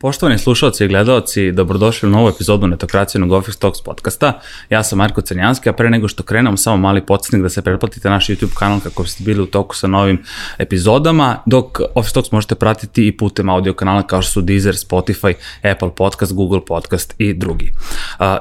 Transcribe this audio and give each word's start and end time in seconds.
Poštovani 0.00 0.38
slušalci 0.38 0.84
i 0.84 0.88
gledalci, 0.88 1.52
dobrodošli 1.52 2.08
u 2.08 2.12
novu 2.12 2.28
epizodu 2.28 2.66
Netokracijenog 2.66 3.32
Office 3.32 3.58
Talks 3.58 3.80
podcasta. 3.80 4.40
Ja 4.70 4.82
sam 4.82 4.98
Marko 4.98 5.20
Crnjanski, 5.20 5.68
a 5.68 5.72
pre 5.72 5.90
nego 5.90 6.08
što 6.08 6.22
krenemo, 6.22 6.56
samo 6.56 6.76
mali 6.76 7.06
podsjetnik 7.06 7.42
da 7.42 7.48
se 7.48 7.62
pretplatite 7.62 8.10
naš 8.10 8.26
YouTube 8.26 8.54
kanal 8.58 8.80
kako 8.80 9.02
biste 9.02 9.24
bili 9.24 9.42
u 9.42 9.46
toku 9.46 9.76
sa 9.76 9.86
novim 9.86 10.22
epizodama, 10.58 11.36
dok 11.46 11.80
Office 11.94 12.14
Talks 12.14 12.32
možete 12.32 12.54
pratiti 12.54 13.08
i 13.08 13.16
putem 13.16 13.48
audio 13.48 13.72
kanala 13.72 14.02
kao 14.02 14.22
što 14.22 14.32
su 14.32 14.40
Deezer, 14.40 14.74
Spotify, 14.74 15.34
Apple 15.72 15.94
Podcast, 15.96 16.32
Google 16.32 16.64
Podcast 16.64 17.14
i 17.18 17.34
drugi. 17.34 17.72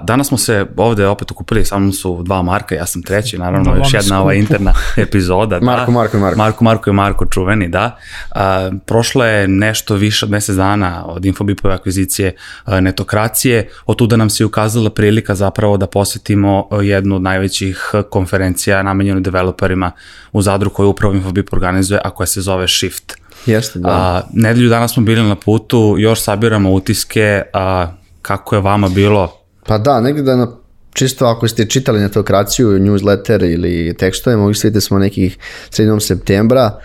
Danas 0.01 0.27
smo 0.27 0.37
se 0.37 0.65
ovde 0.77 1.07
opet 1.07 1.31
okupili, 1.31 1.65
sa 1.65 1.79
mnom 1.79 1.93
su 1.93 2.23
dva 2.23 2.41
Marka, 2.41 2.75
ja 2.75 2.85
sam 2.85 3.03
treći, 3.03 3.37
naravno 3.37 3.71
da, 3.71 3.77
još 3.77 3.93
jedna 3.93 4.21
ova 4.21 4.33
interna 4.33 4.73
epizoda. 4.97 5.59
Marko, 5.61 5.91
da. 5.91 5.97
Marko 5.97 6.17
i 6.17 6.19
Marko. 6.19 6.37
Marko, 6.37 6.63
Marko 6.63 6.89
i 6.89 6.93
Marko 6.93 7.25
čuveni, 7.25 7.67
da. 7.67 7.97
Prošlo 8.85 9.25
je 9.25 9.47
nešto 9.47 9.95
više 9.95 10.25
od 10.25 10.31
mesec 10.31 10.55
dana 10.55 11.05
od 11.05 11.25
Info 11.25 11.46
BIP-ove 11.47 11.73
akvizicije 11.73 12.35
e, 12.67 12.81
netokracije. 12.81 13.69
Od 13.85 13.97
tuda 13.97 14.15
nam 14.15 14.29
se 14.29 14.45
ukazala 14.45 14.89
prilika 14.89 15.35
zapravo 15.35 15.77
da 15.77 15.87
posetimo 15.87 16.67
e, 16.71 16.85
jednu 16.85 17.15
od 17.15 17.21
najvećih 17.21 17.91
konferencija 18.09 18.83
namenjenu 18.83 19.19
developerima 19.19 19.91
u 20.31 20.41
Zadru 20.41 20.69
koju 20.69 20.89
upravo 20.89 21.13
Infobip 21.13 21.53
organizuje, 21.53 21.99
a 22.03 22.09
koja 22.09 22.27
se 22.27 22.41
zove 22.41 22.67
Shift. 22.67 23.13
Jeste, 23.45 23.79
da. 23.79 23.89
A, 23.89 24.21
nedelju 24.33 24.69
danas 24.69 24.93
smo 24.93 25.03
bili 25.03 25.23
na 25.23 25.35
putu, 25.35 25.95
još 25.97 26.21
sabiramo 26.21 26.71
utiske, 26.71 27.43
a, 27.53 27.87
kako 28.21 28.55
je 28.55 28.61
vama 28.61 28.89
bilo? 28.89 29.33
Pa 29.65 29.77
da, 29.77 30.01
negde 30.01 30.21
da 30.21 30.35
na 30.35 30.47
čisto 30.93 31.25
ako 31.25 31.47
ste 31.47 31.65
čitali 31.65 31.99
netokraciju, 31.99 32.67
newsletter 32.67 33.53
ili 33.53 33.95
tekstove, 33.99 34.37
mogli 34.37 34.55
ste 34.55 34.67
vidjeti 34.67 34.77
da 34.77 34.81
smo 34.81 34.99
nekih 34.99 35.37
sredinom 35.69 35.99
septembra 35.99 36.79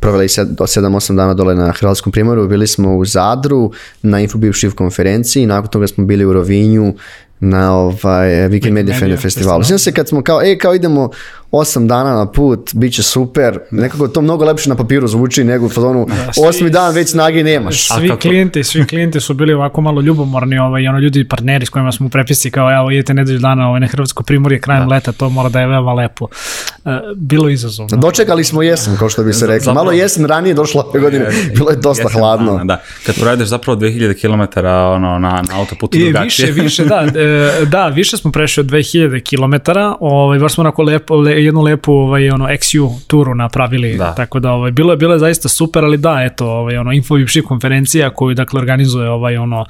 proveli 0.00 0.28
se 0.28 0.44
do 0.44 0.64
7-8 0.64 1.16
dana 1.16 1.34
dole 1.34 1.54
na 1.54 1.72
Hrvatskom 1.72 2.12
primoru, 2.12 2.48
bili 2.48 2.66
smo 2.66 2.96
u 2.96 3.04
Zadru 3.04 3.72
na 4.02 4.20
Infobip 4.20 4.54
Shift 4.54 4.76
konferenciji, 4.76 5.46
nakon 5.46 5.70
toga 5.70 5.86
smo 5.86 6.04
bili 6.04 6.24
u 6.24 6.32
Rovinju 6.32 6.94
na 7.40 7.72
ovaj 7.72 8.28
Weekend 8.28 8.72
Media, 8.72 8.96
Media 9.00 9.16
Festivalu. 9.16 9.62
Sjećam 9.62 9.78
se 9.78 9.92
kad 9.92 10.08
smo 10.08 10.22
kao, 10.22 10.42
e, 10.42 10.58
kao 10.58 10.74
idemo 10.74 11.10
8 11.52 11.86
dana 11.86 12.14
na 12.14 12.26
put, 12.32 12.74
bit 12.74 12.94
će 12.94 13.02
super. 13.02 13.58
Nekako 13.70 14.08
to 14.08 14.20
mnogo 14.20 14.44
lepše 14.44 14.68
na 14.68 14.76
papiru 14.76 15.08
zvuči 15.08 15.44
nego 15.44 15.66
u 15.66 15.68
fazonu 15.68 16.06
da, 16.06 16.48
osmi 16.48 16.70
dan 16.70 16.94
već 16.94 17.10
snage 17.10 17.44
nemaš. 17.44 17.88
Svi 17.88 18.10
klijenti, 18.20 18.64
svi 18.64 18.86
klijenti 18.86 19.20
su 19.20 19.34
bili 19.34 19.52
ovako 19.52 19.80
malo 19.80 20.00
ljubomorni, 20.00 20.58
ovaj, 20.58 20.88
ono 20.88 20.98
ljudi 20.98 21.28
partneri 21.28 21.66
s 21.66 21.68
kojima 21.68 21.92
smo 21.92 22.06
u 22.06 22.10
prepisi 22.10 22.50
kao 22.50 22.72
evo 22.72 22.90
idete 22.90 23.14
nedelju 23.14 23.38
dana 23.38 23.68
ovaj, 23.68 23.80
na 23.80 23.86
Hrvatsko 23.86 24.22
primorje 24.22 24.60
krajem 24.60 24.88
da. 24.88 24.94
leta, 24.94 25.12
to 25.12 25.28
mora 25.28 25.48
da 25.48 25.60
je 25.60 25.66
veoma 25.66 25.92
lepo. 25.92 26.24
Uh, 26.24 26.92
bilo 27.16 27.48
izazovno. 27.48 27.96
Dočekali 27.96 28.44
smo 28.44 28.62
jesen, 28.62 28.96
kao 28.96 29.08
što 29.08 29.24
bi 29.24 29.32
se 29.32 29.46
rekli. 29.46 29.72
Malo 29.72 29.92
jesen 29.92 30.24
ranije 30.24 30.54
došla 30.54 30.84
ove 30.84 31.00
godine, 31.00 31.26
bilo 31.54 31.70
je 31.70 31.76
dosta 31.76 32.08
hladno. 32.08 32.52
Dana, 32.52 32.64
da. 32.64 32.82
Kad 33.06 33.14
provedeš 33.14 33.48
zapravo 33.48 33.80
2000 33.80 34.20
km 34.20 34.58
ono, 34.66 35.18
na, 35.18 35.42
na 35.48 35.58
autoputu 35.58 35.98
drugačije. 35.98 36.52
Više, 36.52 36.62
više, 36.62 36.84
da. 36.84 37.06
E, 37.26 37.64
da, 37.66 37.88
više 37.88 38.16
smo 38.16 38.32
prešli 38.32 38.60
od 38.60 38.66
2000 38.66 39.20
km, 39.20 39.70
ovaj, 40.00 40.38
baš 40.38 40.54
smo 40.54 40.60
onako 40.60 40.82
lepo, 40.82 41.16
le, 41.16 41.32
jednu 41.44 41.60
lepu 41.60 41.92
ovaj, 41.92 42.30
ono, 42.30 42.46
XU 42.46 42.90
turu 43.06 43.34
napravili, 43.34 43.96
da. 43.96 44.14
tako 44.14 44.40
da 44.40 44.52
ovaj, 44.52 44.70
bilo, 44.70 44.92
je, 44.92 44.96
bilo 44.96 45.12
je 45.12 45.18
zaista 45.18 45.48
super, 45.48 45.84
ali 45.84 45.96
da, 45.96 46.22
eto, 46.22 46.46
ovaj, 46.46 46.76
ono, 46.76 46.92
InfoBip 46.92 47.28
konferencija 47.48 48.10
koju, 48.10 48.34
dakle, 48.34 48.60
organizuje 48.60 49.10
ovaj, 49.10 49.36
ono, 49.36 49.60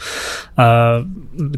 uh, 0.57 0.63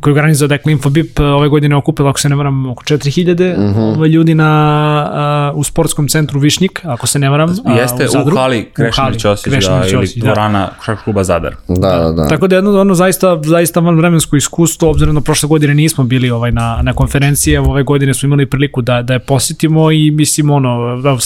koju 0.01 0.15
organizuje, 0.15 0.49
dakle, 0.49 0.73
InfoBip 0.73 1.21
ove 1.21 1.49
godine 1.49 1.77
okupila, 1.77 2.11
ako 2.11 2.21
se 2.21 2.29
ne 2.29 2.37
varam, 2.37 2.67
oko 2.67 2.85
4000 2.85 3.57
uh 3.57 3.77
-huh. 3.77 3.97
ovaj, 3.97 4.09
ljudi 4.09 4.35
na, 4.35 5.51
uh, 5.53 5.59
u 5.59 5.65
sportskom 5.65 6.09
centru 6.09 6.41
Višnjik, 6.41 6.81
ako 6.85 7.07
se 7.07 7.19
ne 7.19 7.31
varam. 7.31 7.51
Jeste, 7.79 8.05
u, 8.05 8.09
Zadru. 8.09 8.35
u 8.35 8.37
hali 8.37 8.71
Krešinić 8.73 9.25
Osić, 9.25 9.53
da, 9.67 9.83
ili 9.93 10.07
da. 10.17 10.25
dvorana 10.25 10.71
da. 10.87 10.97
kluba 10.97 11.25
Zadar. 11.25 11.55
Da, 11.69 11.99
da, 11.99 12.13
da. 12.13 12.29
Tako 12.29 12.47
da 12.47 12.57
jedno, 12.57 12.81
ono, 12.81 12.95
zaista, 12.95 13.41
zaista 13.45 13.81
van 13.81 13.97
vremensko 13.97 14.37
iskustvo, 14.37 14.91
obzirom 14.91 15.15
da 15.15 15.21
prošle 15.21 15.49
godine 15.49 15.75
nismo 15.89 16.05
bili 16.05 16.31
ovaj, 16.31 16.53
na, 16.53 16.81
na 16.83 16.93
konferenciji, 16.93 17.57
ove 17.57 17.83
godine 17.83 18.15
smo 18.15 18.27
imali 18.27 18.47
priliku 18.47 18.83
da, 18.83 19.03
da 19.03 19.13
je 19.13 19.19
posjetimo 19.19 19.91
i 19.93 20.11
mislim, 20.11 20.51
ono, 20.51 21.01
da, 21.03 21.17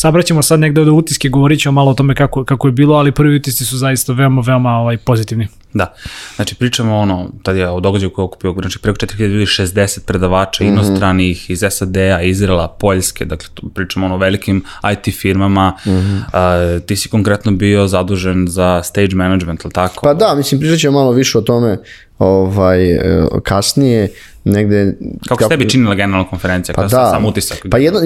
sabraćemo 0.00 0.42
sad 0.42 0.60
negde 0.60 0.80
od 0.80 0.88
utiske, 0.88 1.28
govorit 1.28 1.60
ćemo 1.60 1.72
malo 1.72 1.90
o 1.90 1.94
tome 1.94 2.14
kako, 2.14 2.44
kako 2.44 2.68
je 2.68 2.72
bilo, 2.72 2.94
ali 2.94 3.12
prvi 3.12 3.36
utisci 3.36 3.64
su 3.64 3.76
zaista 3.76 4.12
veoma, 4.12 4.42
veoma 4.46 4.70
ovaj, 4.70 4.96
pozitivni. 4.96 5.48
Da, 5.74 5.94
znači 6.36 6.54
pričamo 6.54 6.96
ono, 6.96 7.30
tad 7.42 7.56
je 7.56 7.68
o 7.68 7.80
događaju 7.80 8.10
koji 8.10 8.22
je 8.22 8.26
okupio, 8.26 8.54
znači 8.60 8.78
preko 8.78 8.98
4000 8.98 9.26
ljudi, 9.26 9.46
60 9.46 10.00
predavača 10.06 10.64
mm 10.64 10.66
-hmm. 10.66 10.72
inostranih 10.72 11.50
iz 11.50 11.64
SAD-a, 11.70 12.22
Izrela, 12.22 12.68
Poljske, 12.68 13.24
dakle 13.24 13.48
tu 13.54 13.68
pričamo 13.68 14.06
ono 14.06 14.16
velikim 14.16 14.64
IT 14.92 15.14
firmama, 15.14 15.76
mm 15.86 15.90
-hmm. 15.90 16.20
a, 16.32 16.80
ti 16.86 16.96
si 16.96 17.08
konkretno 17.08 17.52
bio 17.52 17.86
zadužen 17.86 18.46
za 18.48 18.82
stage 18.82 19.14
management, 19.14 19.64
ili 19.64 19.72
tako? 19.72 20.00
Pa 20.02 20.14
da, 20.14 20.34
mislim 20.34 20.60
pričat 20.60 20.78
ćemo 20.78 20.98
malo 20.98 21.12
više 21.12 21.38
o 21.38 21.40
tome 21.40 21.78
ovaj, 22.18 22.92
e, 22.92 23.26
kasnije, 23.42 24.08
negde... 24.44 24.94
Kako 25.28 25.42
se 25.42 25.48
tebi 25.48 25.68
činila 25.68 25.94
generalna 25.94 26.28
konferencija? 26.28 26.74
Pa 26.74 26.82
da, 26.82 26.88
sam 26.88 27.24
utisak. 27.24 27.66
Pa 27.70 27.78
jedno, 27.78 28.00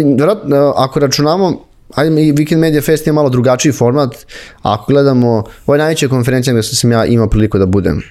ako 0.77 1.01
računamo, 1.01 1.65
ajde 1.95 2.27
i 2.27 2.33
Weekend 2.33 2.59
Media 2.59 2.83
Fest 2.83 3.07
je 3.07 3.13
malo 3.13 3.29
drugačiji 3.29 3.73
format, 3.73 4.17
ako 4.63 4.93
gledamo, 4.93 5.45
ovo 5.67 5.75
je 5.75 5.79
najveća 5.79 6.09
konferencija 6.09 6.55
gde 6.55 6.63
sam 6.63 6.93
ja 6.93 7.05
imao 7.05 7.29
priliku 7.29 7.59
da 7.59 7.67
budem 7.67 8.03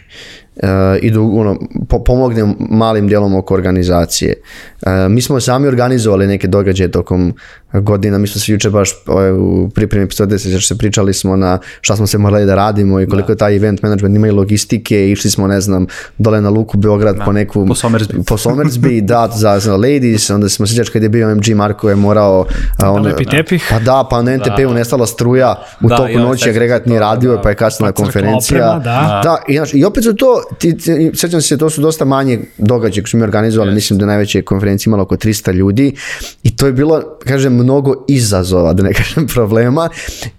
uh, 0.56 0.62
i 1.02 1.12
da 1.12 1.22
ono, 1.22 1.60
po, 1.90 2.04
pomognem 2.04 2.56
malim 2.60 3.08
dijelom 3.08 3.36
oko 3.36 3.54
organizacije. 3.54 4.36
Uh, 4.82 4.90
mi 5.10 5.22
smo 5.22 5.40
sami 5.40 5.68
organizovali 5.68 6.28
neke 6.28 6.48
događaje 6.48 6.92
tokom 6.92 7.34
godina, 7.74 8.18
mi 8.18 8.28
smo 8.28 8.42
se 8.42 8.52
juče 8.52 8.70
baš 8.70 8.90
ovaj, 9.06 9.32
u 9.32 9.70
pripremi 9.76 10.06
epizode 10.06 10.40
se, 10.40 10.62
se 10.62 10.78
pričali 10.78 11.14
smo 11.14 11.36
na 11.36 11.60
šta 11.82 11.96
smo 11.96 12.08
se 12.08 12.18
morali 12.18 12.46
da 12.46 12.56
radimo 12.56 13.02
i 13.02 13.08
koliko 13.08 13.28
da. 13.28 13.34
je 13.34 13.38
taj 13.38 13.56
event 13.56 13.84
management 13.84 14.16
ima 14.16 14.28
i 14.28 14.32
logistike, 14.32 15.12
išli 15.12 15.30
smo 15.30 15.48
ne 15.48 15.62
znam 15.62 15.88
dole 16.18 16.42
na 16.42 16.50
Luku 16.50 16.78
Beograd 16.78 17.16
da. 17.16 17.26
po 17.26 17.32
neku 17.32 17.68
po 17.68 17.74
Somersby, 17.74 18.24
po 18.28 18.38
Somersby 18.38 19.02
da, 19.02 19.30
za, 19.36 19.60
za 19.60 19.76
ladies, 19.76 20.30
onda 20.30 20.50
smo 20.50 20.68
sjećač 20.68 20.90
kad 20.90 21.04
je 21.04 21.10
bio 21.10 21.36
MG 21.36 21.56
Marko 21.56 21.90
je 21.90 21.96
morao 21.96 22.46
da 22.80 22.92
on, 22.92 23.06
lepi 23.06 23.26
tepih. 23.26 23.68
pa 23.70 23.80
da, 23.80 24.08
pa 24.10 24.22
na 24.22 24.38
NTP-u 24.38 24.68
da. 24.68 24.74
nestala 24.74 25.06
struja 25.06 25.56
u 25.82 25.90
da, 25.90 25.98
toku 25.98 26.20
noći 26.20 26.50
agregat 26.50 26.86
nije 26.86 27.00
radio, 27.00 27.36
da, 27.36 27.42
pa 27.42 27.50
je 27.50 27.56
kasnila 27.56 27.92
konferencija. 27.92 28.76
Oprema, 28.78 28.84
da. 28.84 29.22
da, 29.24 29.38
i, 29.48 29.56
znači, 29.56 29.78
i 29.78 29.86
opet 29.86 30.04
su 30.04 30.16
to, 30.16 30.44
ti, 30.58 30.78
ti, 30.78 31.12
sećam 31.14 31.42
se, 31.42 31.58
to 31.58 31.70
su 31.70 31.82
dosta 31.82 32.06
manje 32.06 32.40
događaje 32.58 33.04
koje 33.04 33.10
smo 33.10 33.18
mi 33.18 33.24
organizovali, 33.24 33.72
yes. 33.72 33.76
mislim 33.76 34.00
da 34.00 34.06
najveće 34.06 34.42
konferencije 34.42 34.90
imalo 34.90 35.04
oko 35.04 35.16
300 35.16 35.54
ljudi 35.54 35.96
i 36.44 36.56
to 36.56 36.66
je 36.66 36.74
bilo, 36.74 37.02
kažem, 37.28 37.61
mnogo 37.64 38.06
izazova, 38.08 38.74
da 38.74 38.84
ne 38.84 38.94
kažem 38.94 39.28
problema. 39.36 39.90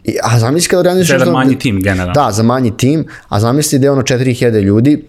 I, 0.04 0.16
a 0.22 0.38
zamisli 0.38 0.68
kada 0.68 0.80
organizuješ... 0.80 1.24
Za 1.24 1.32
manji 1.32 1.58
tim, 1.58 1.80
generalno. 1.82 2.12
Da, 2.12 2.32
za 2.32 2.42
manji 2.42 2.76
tim, 2.76 3.04
a 3.28 3.40
zamisli 3.40 3.78
da 3.78 3.86
je 3.86 3.90
ono 3.90 4.02
4000 4.02 4.60
ljudi, 4.60 5.04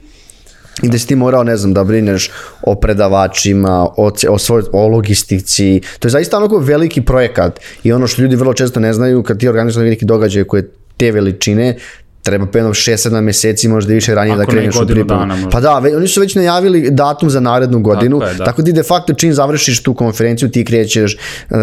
i 0.81 0.89
da 0.89 0.97
si 0.97 1.07
ti 1.07 1.15
morao, 1.15 1.43
ne 1.43 1.57
znam, 1.57 1.73
da 1.73 1.83
brineš 1.83 2.31
o 2.61 2.75
predavačima, 2.75 3.87
o, 3.97 4.11
o, 4.29 4.37
svoj, 4.37 4.63
o 4.71 4.87
logistici. 4.87 5.81
To 5.99 6.07
je 6.07 6.11
zaista 6.11 6.37
onako 6.37 6.59
veliki 6.59 7.01
projekat 7.01 7.59
i 7.83 7.93
ono 7.93 8.07
što 8.07 8.21
ljudi 8.21 8.35
vrlo 8.35 8.53
često 8.53 8.79
ne 8.79 8.93
znaju, 8.93 9.23
kad 9.23 9.39
ti 9.39 9.47
organizuješ 9.47 9.89
neki 9.89 10.05
događaj 10.05 10.43
koje 10.43 10.71
te 10.97 11.11
veličine, 11.11 11.77
treba 12.23 12.47
jedno 12.53 12.69
6-7 12.73 13.21
meseci, 13.21 13.67
možda 13.67 13.93
više 13.93 14.15
ranije 14.15 14.35
da 14.35 14.41
Ako 14.41 14.51
da 14.51 14.57
kreneš 14.57 14.75
u 14.75 14.87
pripremu. 14.87 15.49
Pa 15.51 15.59
da, 15.59 15.79
ve, 15.79 15.97
oni 15.97 16.07
su 16.07 16.21
već 16.21 16.35
najavili 16.35 16.89
datum 16.91 17.29
za 17.29 17.39
narednu 17.39 17.79
godinu, 17.79 18.19
tako, 18.19 18.31
je, 18.31 18.37
da. 18.37 18.45
tako 18.45 18.61
da 18.61 18.71
de 18.71 18.83
facto 18.83 19.13
čim 19.13 19.33
završiš 19.33 19.83
tu 19.83 19.93
konferenciju 19.93 20.51
ti 20.51 20.65
krećeš 20.65 21.13
e, 21.13 21.17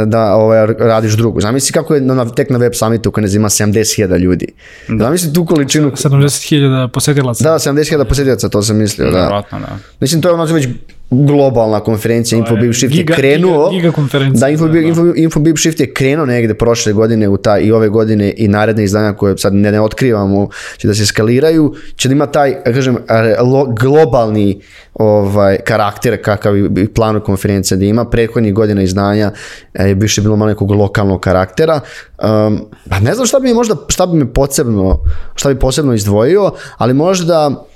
da 0.07 0.35
ovaj, 0.35 0.67
radiš 0.67 1.13
drugu. 1.13 1.41
Zamisli 1.41 1.73
kako 1.73 1.95
je 1.95 2.01
na, 2.01 2.31
tek 2.31 2.51
na 2.51 2.59
web 2.59 2.73
summitu 2.75 3.11
kada 3.11 3.29
ima 3.29 3.49
70.000 3.49 4.19
ljudi. 4.19 4.47
Da. 4.89 5.05
Zamisli 5.05 5.33
tu 5.33 5.45
količinu... 5.45 5.91
70.000 5.91 6.89
posetilaca. 6.89 7.45
Da, 7.45 7.59
70.000 7.59 8.05
posetilaca, 8.05 8.49
to 8.49 8.63
sam 8.63 8.77
mislio. 8.77 9.11
Da, 9.11 9.19
da. 9.19 9.59
da. 9.59 9.79
Mislim, 10.01 10.23
to 10.23 10.29
je 10.29 10.35
ono 10.35 10.45
već 10.45 10.69
globalna 11.11 11.81
konferencija 11.81 12.39
Infobip 12.39 12.75
Shift 12.75 12.95
giga, 12.95 13.13
je 13.13 13.17
krenuo. 13.17 13.71
giga, 13.71 13.91
giga 13.91 14.39
da 14.39 14.49
Infobip, 14.49 14.75
da, 14.75 14.81
da. 14.81 14.87
Info, 14.87 15.03
Infobip 15.17 15.59
Shift 15.59 15.81
je 15.81 15.95
krenuo 15.95 16.27
negde 16.27 16.55
prošle 16.55 16.93
godine 16.93 17.29
u 17.29 17.37
ta, 17.37 17.59
i 17.59 17.73
ove 17.73 17.89
godine 17.89 18.35
i 18.37 18.49
naredne 18.49 18.85
izdanja 18.85 19.13
koje 19.13 19.39
sad 19.39 19.55
ne, 19.55 19.73
ne 19.73 19.81
otkrivamo 19.81 20.49
će 20.77 20.89
da 20.89 20.95
se 20.95 21.07
skaliraju 21.07 21.75
će 21.97 22.09
da 22.09 22.13
ima 22.13 22.27
taj 22.27 22.63
kažem 22.65 22.99
lo, 23.43 23.65
globalni 23.65 24.61
ovaj 24.95 25.59
karakter 25.59 26.23
kakav 26.23 26.57
i 26.57 26.89
plan 26.95 27.21
konferencije 27.21 27.79
da 27.79 27.85
ima. 27.85 28.05
Prethodnih 28.05 28.55
godina 28.55 28.83
izdanja 28.83 29.33
e, 29.75 29.89
je 29.89 29.95
više 29.95 30.21
bilo 30.21 30.37
malo 30.37 30.49
nekog 30.49 30.71
lokalnog 30.71 31.21
karaktera. 31.21 31.81
Um, 32.19 32.61
pa 32.91 32.99
ne 32.99 33.15
znam 33.15 33.27
šta 33.27 33.41
bi 33.41 33.49
mi 33.49 33.55
možda 33.55 33.77
šta 33.89 34.07
bi 34.07 34.19
me 34.19 34.33
posebno 34.33 35.05
šta 35.35 35.49
bi 35.49 35.59
posebno 35.59 35.95
izdvojio 35.95 36.53
ali 36.79 36.95
možda 36.95 37.67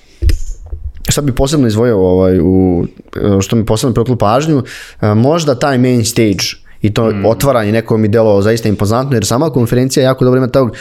šta 1.09 1.23
bi 1.23 1.35
posebno 1.35 1.67
izvojio 1.67 1.99
ovaj, 1.99 2.41
u, 2.41 2.87
što 3.41 3.57
mi 3.57 3.67
posebno 3.67 3.95
preklo 3.95 4.17
pažnju, 4.17 4.63
e, 5.01 5.15
možda 5.15 5.55
taj 5.55 5.79
main 5.79 6.05
stage 6.05 6.64
i 6.85 6.91
to 6.91 7.11
mm. 7.11 7.27
otvaranje 7.27 7.73
neko 7.73 7.97
mi 7.97 8.09
delo 8.09 8.43
zaista 8.43 8.69
impozantno, 8.69 9.17
jer 9.17 9.27
sama 9.27 9.51
konferencija 9.51 10.05
jako 10.05 10.25
dobro 10.25 10.39
ima 10.39 10.47
tog, 10.47 10.77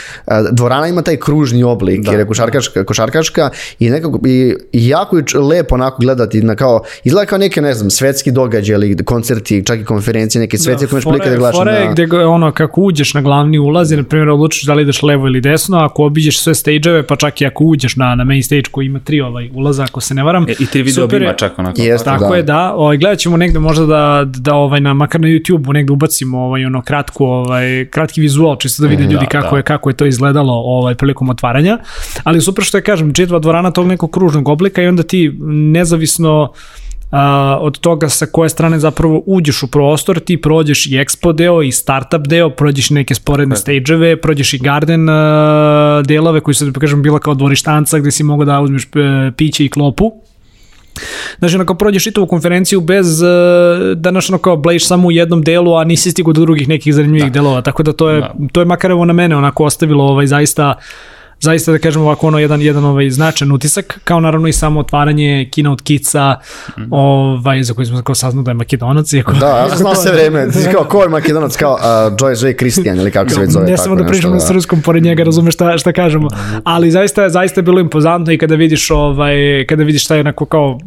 dvorana 0.51 0.87
ima 0.87 1.01
taj 1.01 1.17
kružni 1.17 1.63
oblik, 1.63 2.01
da. 2.05 2.11
jer 2.11 2.19
je 2.19 2.27
košarkaška, 2.27 2.83
košarkaška 2.83 3.49
i 3.79 3.89
nekako, 3.89 4.19
i, 4.27 4.55
i 4.71 4.87
jako 4.87 5.17
je 5.17 5.23
lepo 5.39 5.75
onako 5.75 6.01
gledati 6.01 6.41
na 6.41 6.55
kao, 6.55 6.81
izgleda 7.03 7.25
kao 7.25 7.37
neke, 7.37 7.61
ne 7.61 7.73
znam, 7.73 7.89
svetski 7.89 8.31
događaj 8.31 8.73
ili 8.73 8.97
koncerti, 8.97 9.63
čak 9.65 9.79
i 9.79 9.85
konferencije, 9.85 10.39
neke 10.39 10.57
svetske 10.57 10.85
da, 10.85 10.89
koje 10.89 11.01
prilike 11.01 11.29
da 11.29 11.35
gledaš. 11.35 11.55
Fore 11.55 11.85
na... 11.85 11.91
gde 11.91 12.25
ono, 12.25 12.51
kako 12.51 12.81
uđeš 12.81 13.13
na 13.13 13.21
glavni 13.21 13.59
ulaz 13.59 13.91
i, 13.91 13.97
na 13.97 14.03
primjer, 14.03 14.29
odlučiš 14.29 14.63
da 14.63 14.73
li 14.73 14.83
ideš 14.83 15.03
levo 15.03 15.27
ili 15.27 15.41
desno, 15.41 15.77
ako 15.77 16.05
obiđeš 16.05 16.39
sve 16.39 16.55
stage 16.55 17.03
pa 17.07 17.15
čak 17.15 17.41
i 17.41 17.45
ako 17.45 17.63
uđeš 17.63 17.95
na, 17.95 18.15
na 18.15 18.23
main 18.23 18.43
stage 18.43 18.63
koji 18.71 18.85
ima 18.85 18.99
tri 18.99 19.21
ovaj 19.21 19.49
ulaza, 19.53 19.83
ako 19.83 20.01
se 20.01 20.13
ne 20.13 20.23
varam. 20.23 20.45
E, 20.49 20.53
I 20.59 20.65
tri 20.65 20.81
video 20.81 21.07
bima 21.07 21.33
čak 21.33 21.59
onako. 21.59 21.81
Jeste, 21.81 22.05
tako 22.05 22.29
da. 22.29 22.35
je, 22.35 22.43
da. 22.43 22.73
Ovaj, 22.73 22.97
gledat 22.97 23.19
ćemo 23.19 23.37
negde 23.37 23.59
možda 23.59 23.85
da, 23.85 24.25
da 24.25 24.55
ovaj, 24.55 24.81
na, 24.81 24.93
makar 24.93 25.21
na 25.21 25.27
YouTube-u 25.27 25.73
negde 25.73 25.92
ubacimo 25.93 26.39
ovaj, 26.39 26.65
ono 26.65 26.81
kratko, 26.81 27.25
ovaj, 27.25 27.85
kratki 27.91 28.21
vizual, 28.21 28.57
čisto 28.57 28.83
da 28.83 28.89
vide 28.89 29.03
mm, 29.03 29.11
ljudi 29.11 29.25
da, 29.25 29.41
kako, 29.41 29.51
da. 29.51 29.57
Je, 29.57 29.63
kako 29.63 29.89
je 29.89 29.97
to 29.97 30.05
izgledalo 30.05 30.53
ovaj, 30.53 30.95
prilikom 30.95 31.29
otvaranja. 31.29 31.79
Ali 32.23 32.41
super 32.41 32.63
što 32.63 32.77
je, 32.77 32.83
kažem, 32.83 33.13
čitva 33.13 33.39
dvorana 33.39 33.71
tog 33.71 33.87
nekog 33.87 34.11
kružnog 34.11 34.49
oblika 34.49 34.81
i 34.81 34.87
onda 34.87 35.03
ti 35.03 35.37
nezavisno 35.47 36.51
a, 37.13 37.57
od 37.61 37.79
toga 37.79 38.09
sa 38.09 38.25
koje 38.25 38.49
strane 38.49 38.79
zapravo 38.79 39.23
uđeš 39.25 39.63
u 39.63 39.67
prostor, 39.67 40.19
ti 40.19 40.41
prođeš 40.41 40.85
i 40.87 40.89
expo 40.89 41.33
deo 41.33 41.61
i 41.61 41.71
startup 41.71 42.27
deo, 42.27 42.49
prođeš 42.49 42.89
neke 42.89 43.15
sporedne 43.15 43.55
stage-eve, 43.55 44.21
prođeš 44.21 44.53
i 44.53 44.57
garden 44.57 45.09
a, 45.09 46.01
delove 46.05 46.39
koji 46.39 46.55
su, 46.55 46.65
da 46.65 46.79
kažem, 46.79 47.01
bila 47.01 47.19
kao 47.19 47.33
dvorištanca 47.33 47.99
gde 47.99 48.11
si 48.11 48.23
mogao 48.23 48.45
da 48.45 48.61
uzmeš 48.61 48.83
e, 48.83 49.31
piće 49.37 49.65
i 49.65 49.69
klopu, 49.69 50.11
Znači, 51.39 51.55
onako 51.55 51.73
prođeš 51.73 52.03
čitavu 52.03 52.27
konferenciju 52.27 52.81
bez 52.81 53.21
uh, 53.21 53.27
da 53.95 54.11
naš 54.11 54.29
onako 54.29 54.55
blejiš 54.55 54.87
samo 54.87 55.07
u 55.07 55.11
jednom 55.11 55.41
delu, 55.41 55.75
a 55.75 55.83
nisi 55.83 56.11
stigu 56.11 56.33
do 56.33 56.41
drugih 56.41 56.69
nekih 56.69 56.93
zanimljivih 56.93 57.31
da. 57.31 57.39
delova, 57.39 57.61
tako 57.61 57.83
da 57.83 57.93
to 57.93 58.09
je, 58.09 58.21
da. 58.21 58.33
to 58.51 58.61
je 58.61 58.65
makar 58.65 58.91
evo 58.91 59.05
na 59.05 59.13
mene 59.13 59.35
onako 59.35 59.65
ostavilo 59.65 60.03
ovaj, 60.03 60.27
zaista 60.27 60.73
uh, 60.77 60.83
zaista 61.39 61.71
da 61.71 61.77
kažemo 61.77 62.05
ovako 62.05 62.27
ono 62.27 62.39
jedan 62.39 62.61
jedan 62.61 62.85
ovaj 62.85 63.09
značajan 63.09 63.51
utisak 63.51 63.99
kao 64.03 64.19
naravno 64.19 64.47
i 64.47 64.53
samo 64.53 64.79
otvaranje 64.79 65.49
kina 65.51 65.71
od 65.71 65.81
Kica 65.81 66.35
mm 66.77 66.81
-hmm. 66.81 66.87
ovaj 66.91 67.63
za 67.63 67.73
koji 67.73 67.85
smo 67.85 68.01
kao 68.01 68.15
saznali 68.15 68.45
da 68.45 68.51
je 68.51 68.55
Makedonac 68.55 69.13
iako 69.13 69.33
Da, 69.33 69.47
ja 69.47 69.69
sam 69.69 69.77
znao 69.77 69.95
sve 69.95 70.11
vreme. 70.11 70.51
Ti 70.51 70.59
kao 70.71 70.83
ko 70.83 71.03
je 71.03 71.09
Makedonac 71.09 71.55
kao 71.55 71.73
uh, 71.73 71.79
Joy 72.17 72.47
J 72.47 72.57
Christian 72.57 72.99
ili 72.99 73.11
kako 73.11 73.29
se 73.29 73.39
već 73.39 73.49
zove 73.49 73.65
Ne 73.65 73.77
samo 73.77 73.95
da 73.95 74.05
pričamo 74.05 74.33
na 74.33 74.39
da. 74.39 74.45
srpskom 74.45 74.81
pored 74.81 75.03
njega, 75.03 75.23
razumeš 75.23 75.53
šta 75.53 75.77
šta 75.77 75.91
kažemo. 75.91 76.27
Ali 76.63 76.91
zaista 76.91 77.29
zaista 77.29 77.59
je 77.59 77.63
bilo 77.63 77.79
impozantno 77.79 78.33
i 78.33 78.37
kada 78.37 78.55
vidiš 78.55 78.91
ovaj 78.91 79.65
kada 79.69 79.83
vidiš 79.83 80.07
taj 80.07 80.19
onako 80.19 80.45
kao 80.45 80.79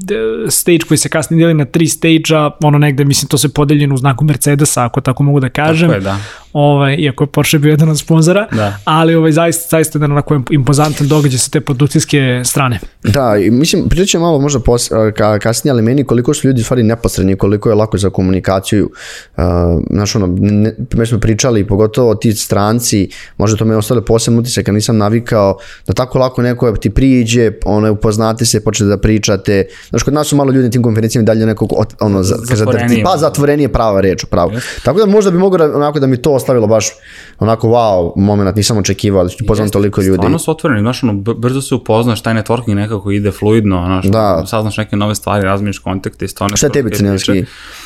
stage 0.48 0.78
koji 0.88 0.98
se 0.98 1.08
kasnije 1.08 1.40
deli 1.40 1.54
na 1.54 1.64
tri 1.64 1.86
stage-a, 1.86 2.50
ono 2.62 2.78
negde 2.78 3.04
mislim 3.04 3.28
to 3.28 3.38
se 3.38 3.48
podeljeno 3.48 3.94
u 3.94 3.98
znaku 3.98 4.24
Mercedesa, 4.24 4.84
ako 4.84 5.00
tako 5.00 5.22
mogu 5.22 5.40
da 5.40 5.48
kažem. 5.48 5.88
Tako 5.88 5.98
je, 5.98 6.00
da 6.00 6.18
ovaj, 6.58 6.94
iako 6.94 7.24
je 7.24 7.28
Porsche 7.28 7.58
bio 7.58 7.70
jedan 7.70 7.88
od 7.88 7.98
sponzora, 7.98 8.48
da. 8.52 8.78
ali 8.84 9.14
ovaj, 9.14 9.32
zaista, 9.32 9.76
zaista 9.76 9.98
jedan 9.98 10.12
onako 10.12 10.40
impozantan 10.50 11.08
događaj 11.08 11.38
sa 11.38 11.50
te 11.50 11.60
produkcijske 11.60 12.42
strane. 12.44 12.78
Da, 13.02 13.36
i 13.36 13.50
mislim, 13.50 13.88
pričat 13.88 14.08
ćemo 14.08 14.24
malo 14.24 14.38
možda 14.40 14.60
pos, 14.60 14.90
ka, 15.16 15.38
kasnije, 15.38 15.72
ali 15.72 15.82
meni 15.82 16.04
koliko 16.04 16.34
su 16.34 16.46
ljudi 16.46 16.62
stvari 16.62 16.82
neposredni, 16.82 17.36
koliko 17.36 17.68
je 17.68 17.74
lako 17.74 17.98
za 17.98 18.10
komunikaciju. 18.10 18.90
Uh, 19.36 19.44
znaš, 19.90 20.16
ono, 20.16 20.26
ne, 20.40 20.74
mi 20.94 21.06
smo 21.06 21.18
pričali, 21.18 21.66
pogotovo 21.66 22.14
ti 22.14 22.32
stranci, 22.32 23.08
možda 23.38 23.56
to 23.56 23.64
me 23.64 23.76
ostale 23.76 24.04
posebno 24.04 24.40
utisak, 24.40 24.68
nisam 24.68 24.98
navikao 24.98 25.58
da 25.86 25.92
tako 25.92 26.18
lako 26.18 26.42
neko 26.42 26.72
ti 26.72 26.90
priđe, 26.90 27.52
ono, 27.64 27.92
upoznate 27.92 28.44
se, 28.44 28.64
počne 28.64 28.86
da 28.86 28.96
pričate. 28.98 29.64
Znaš, 29.90 30.02
kod 30.02 30.14
nas 30.14 30.26
su 30.26 30.36
malo 30.36 30.50
ljudi 30.50 30.64
na 30.64 30.70
tim 30.70 30.82
konferencijama 30.82 31.26
dalje 31.26 31.46
nekog, 31.46 31.72
ono, 32.00 32.22
za, 32.22 32.36
zatvorenije. 32.54 33.04
Pa, 33.04 33.16
zatvorenije 33.16 33.68
prava 33.68 34.00
reč, 34.00 34.24
pravo. 34.24 34.50
Yes. 34.50 34.84
Tako 34.84 34.98
da 34.98 35.06
možda 35.06 35.30
bi 35.30 35.38
mogo 35.38 35.58
da, 35.58 35.64
onako 35.76 36.00
da 36.00 36.06
mi 36.06 36.16
to 36.16 36.38
ostavilo 36.46 36.66
baš 36.66 36.90
onako 37.38 37.68
wow 37.68 38.12
moment, 38.16 38.56
nisam 38.56 38.78
očekivao 38.78 39.24
da 39.24 39.28
ću 39.28 39.46
poznam 39.46 39.70
toliko 39.70 40.00
ljudi. 40.00 40.16
Stvarno 40.16 40.38
su 40.38 40.50
otvoreni, 40.50 40.80
znaš, 40.80 41.02
ono, 41.02 41.12
brzo 41.12 41.60
se 41.60 41.74
upoznaš, 41.74 42.22
taj 42.22 42.34
networking 42.34 42.74
nekako 42.74 43.10
ide 43.10 43.30
fluidno, 43.30 43.84
znaš, 43.86 44.06
da. 44.06 44.46
saznaš 44.46 44.76
neke 44.76 44.96
nove 44.96 45.14
stvari, 45.14 45.44
razmiješ 45.44 45.78
kontakte 45.78 46.24
i 46.24 46.28
stvarno. 46.28 46.56
Šta 46.56 46.66
je 46.66 46.72
tebi 46.72 46.90
cenjanski 46.90 47.44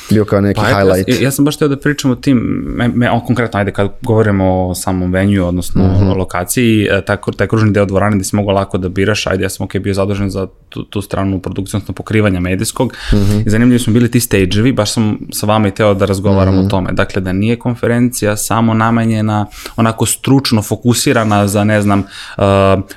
bio 0.09 0.25
kao 0.25 0.41
neki 0.41 0.59
pa, 0.59 0.67
highlight? 0.67 1.09
Ja, 1.09 1.15
ja 1.21 1.31
sam 1.31 1.45
baš 1.45 1.57
teo 1.57 1.67
da 1.67 1.77
pričam 1.77 2.11
o 2.11 2.15
tim, 2.15 2.37
me, 2.77 2.87
me, 2.87 3.11
on, 3.11 3.25
konkretno, 3.25 3.59
ajde, 3.59 3.71
kad 3.71 3.89
govorimo 4.01 4.67
o 4.67 4.75
samom 4.75 5.11
venju, 5.11 5.47
odnosno 5.47 5.83
mm 5.83 5.87
-hmm. 5.87 6.11
o 6.11 6.17
lokaciji, 6.17 6.87
e, 6.91 7.01
taj, 7.05 7.17
taj 7.37 7.47
kružni 7.47 7.71
deo 7.71 7.85
dvorane 7.85 8.15
gde 8.15 8.23
si 8.23 8.35
mogao 8.35 8.55
lako 8.55 8.77
da 8.77 8.89
biraš, 8.89 9.27
ajde, 9.27 9.43
ja 9.43 9.49
sam 9.49 9.63
ok 9.63 9.77
bio 9.77 9.93
zadužen 9.93 10.29
za 10.29 10.47
tu, 10.69 10.83
tu 10.83 11.01
stranu 11.01 11.39
produkcije, 11.39 11.77
odnosno 11.77 11.93
pokrivanja 11.93 12.39
medijskog, 12.39 12.93
mm 13.13 13.17
-hmm. 13.17 13.47
i 13.47 13.49
zanimljivi 13.49 13.79
su 13.79 13.91
bili 13.91 14.11
ti 14.11 14.19
stage-evi, 14.19 14.75
baš 14.75 14.93
sam 14.93 15.17
sa 15.33 15.45
vama 15.45 15.67
i 15.67 15.71
teo 15.71 15.93
da 15.93 16.05
razgovaram 16.05 16.55
mm 16.55 16.57
-hmm. 16.57 16.65
o 16.65 16.69
tome. 16.69 16.91
Dakle, 16.91 17.21
da 17.21 17.33
nije 17.33 17.59
konferencija 17.59 18.37
samo 18.37 18.73
namenjena, 18.73 19.40
onako 19.75 20.05
stručno 20.05 20.61
fokusirana 20.61 21.47
za, 21.47 21.63
ne 21.63 21.81
znam, 21.81 21.99
uh, 21.99 22.43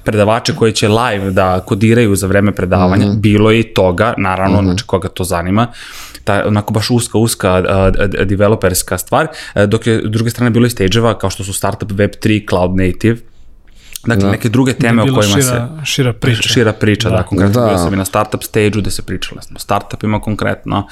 predavače 0.05 0.55
koji 0.55 0.73
će 0.73 0.89
live 0.89 1.31
da 1.31 1.61
kodiraju 1.61 2.17
za 2.17 2.27
vreme 2.27 2.53
predavanja. 2.53 3.07
Mm 3.07 3.11
-hmm. 3.11 3.21
Bilo 3.21 3.51
je 3.51 3.61
i 3.61 3.75
toga, 3.75 4.15
naravno, 4.19 4.57
mm 4.57 4.61
-hmm. 4.61 4.65
znači 4.65 4.85
koga 4.87 5.09
to 5.09 5.25
zanima 5.25 5.67
ta 6.25 6.45
onako 6.47 6.73
baš 6.73 6.91
uska, 6.91 7.19
uska 7.19 7.51
a, 7.53 7.91
developerska 8.25 8.99
stvar, 8.99 9.27
a, 9.55 9.67
dok 9.67 9.87
je 9.87 10.03
s 10.07 10.11
druge 10.11 10.31
strane 10.31 10.51
bilo 10.51 10.67
i 10.67 10.71
stage-eva 10.71 11.19
kao 11.19 11.31
što 11.31 11.45
su 11.45 11.53
Startup 11.53 11.91
Web3, 11.91 12.49
Cloud 12.49 12.77
Native, 12.77 13.17
Dakle, 14.07 14.25
da. 14.25 14.31
neke 14.31 14.49
druge 14.49 14.73
teme 14.73 15.03
o 15.03 15.05
kojima 15.05 15.23
šira, 15.23 15.43
se... 15.43 15.85
Šira 15.85 16.13
priča. 16.13 16.49
Šira 16.49 16.73
priča, 16.73 17.11
da, 17.11 17.17
da 17.17 17.23
konkretno 17.23 17.61
da. 17.61 17.69
bio 17.69 17.79
sam 17.79 17.95
i 17.95 17.97
na 17.97 18.05
startup 18.05 18.43
stage-u 18.43 18.81
gde 18.81 18.91
se 18.91 19.03
pričalo, 19.03 19.37
ne 19.37 19.43
znam, 19.43 19.59
startupima 19.59 20.21
konkretno, 20.21 20.89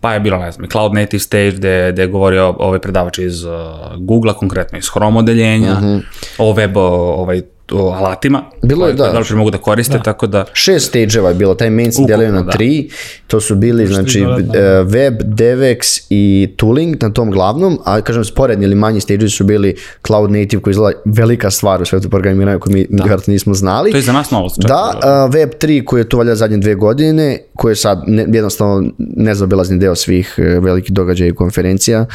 pa 0.00 0.14
je 0.14 0.20
bilo, 0.20 0.38
ne 0.38 0.52
znam, 0.52 0.68
Cloud 0.70 0.94
Native 0.94 1.20
stage 1.20 1.50
gde, 1.50 1.92
gde 1.92 2.02
je 2.02 2.06
govorio 2.08 2.54
ovaj 2.58 2.78
predavač 2.78 3.18
iz 3.18 3.44
uh, 3.44 3.52
Google-a, 3.98 4.34
konkretno 4.34 4.78
iz 4.78 4.84
Chrome 4.90 5.18
odeljenja, 5.18 5.74
mm 5.74 5.84
-hmm. 5.84 6.02
o 6.38 6.52
web, 6.52 6.76
ovaj, 6.76 7.42
o 7.70 7.92
alatima 7.92 8.42
bilo 8.62 8.86
je, 8.86 8.94
da. 8.94 9.24
da 9.30 9.36
mogu 9.36 9.50
da 9.50 9.58
koriste, 9.58 9.96
da. 9.96 10.02
tako 10.02 10.26
da... 10.26 10.44
Šest 10.52 10.94
stage-eva 10.94 11.28
je 11.28 11.34
bilo, 11.34 11.54
taj 11.54 11.70
main 11.70 11.92
se 11.92 12.02
delio 12.08 12.32
na 12.32 12.42
da. 12.42 12.52
tri, 12.52 12.90
to 13.26 13.40
su 13.40 13.54
bili, 13.54 13.86
znači, 13.86 14.24
da. 14.40 14.82
web, 14.82 15.22
DevX 15.22 16.06
i 16.10 16.54
tooling 16.56 17.02
na 17.02 17.10
tom 17.10 17.30
glavnom, 17.30 17.78
a 17.84 18.00
kažem, 18.00 18.24
sporedni 18.24 18.64
ili 18.64 18.74
manji 18.74 19.00
stage 19.00 19.28
su 19.28 19.44
bili 19.44 19.76
cloud 20.06 20.30
native, 20.30 20.62
koji 20.62 20.72
izgleda 20.72 20.98
velika 21.04 21.50
stvar 21.50 21.82
u 21.82 21.84
svetu 21.84 22.10
programiranja 22.10 22.58
koju 22.58 22.74
mi 22.74 22.86
da. 22.90 23.02
vjerojatno 23.02 23.32
nismo 23.32 23.54
znali. 23.54 23.90
To 23.90 23.96
je 23.96 24.02
za 24.02 24.12
nas 24.12 24.30
novost. 24.30 24.60
Da, 24.60 24.92
uh, 24.94 25.34
web 25.34 25.50
3 25.60 25.84
koji 25.84 26.00
je 26.00 26.08
tu 26.08 26.18
valja 26.18 26.34
zadnje 26.34 26.56
dve 26.56 26.74
godine, 26.74 27.38
koji 27.56 27.72
je 27.72 27.76
sad 27.76 28.02
ne, 28.06 28.26
jednostavno 28.32 28.90
nezabilazni 28.98 29.78
deo 29.78 29.94
svih 29.94 30.34
uh, 30.38 30.64
velikih 30.64 30.92
događaja 30.92 31.28
i 31.28 31.34
konferencija, 31.34 32.06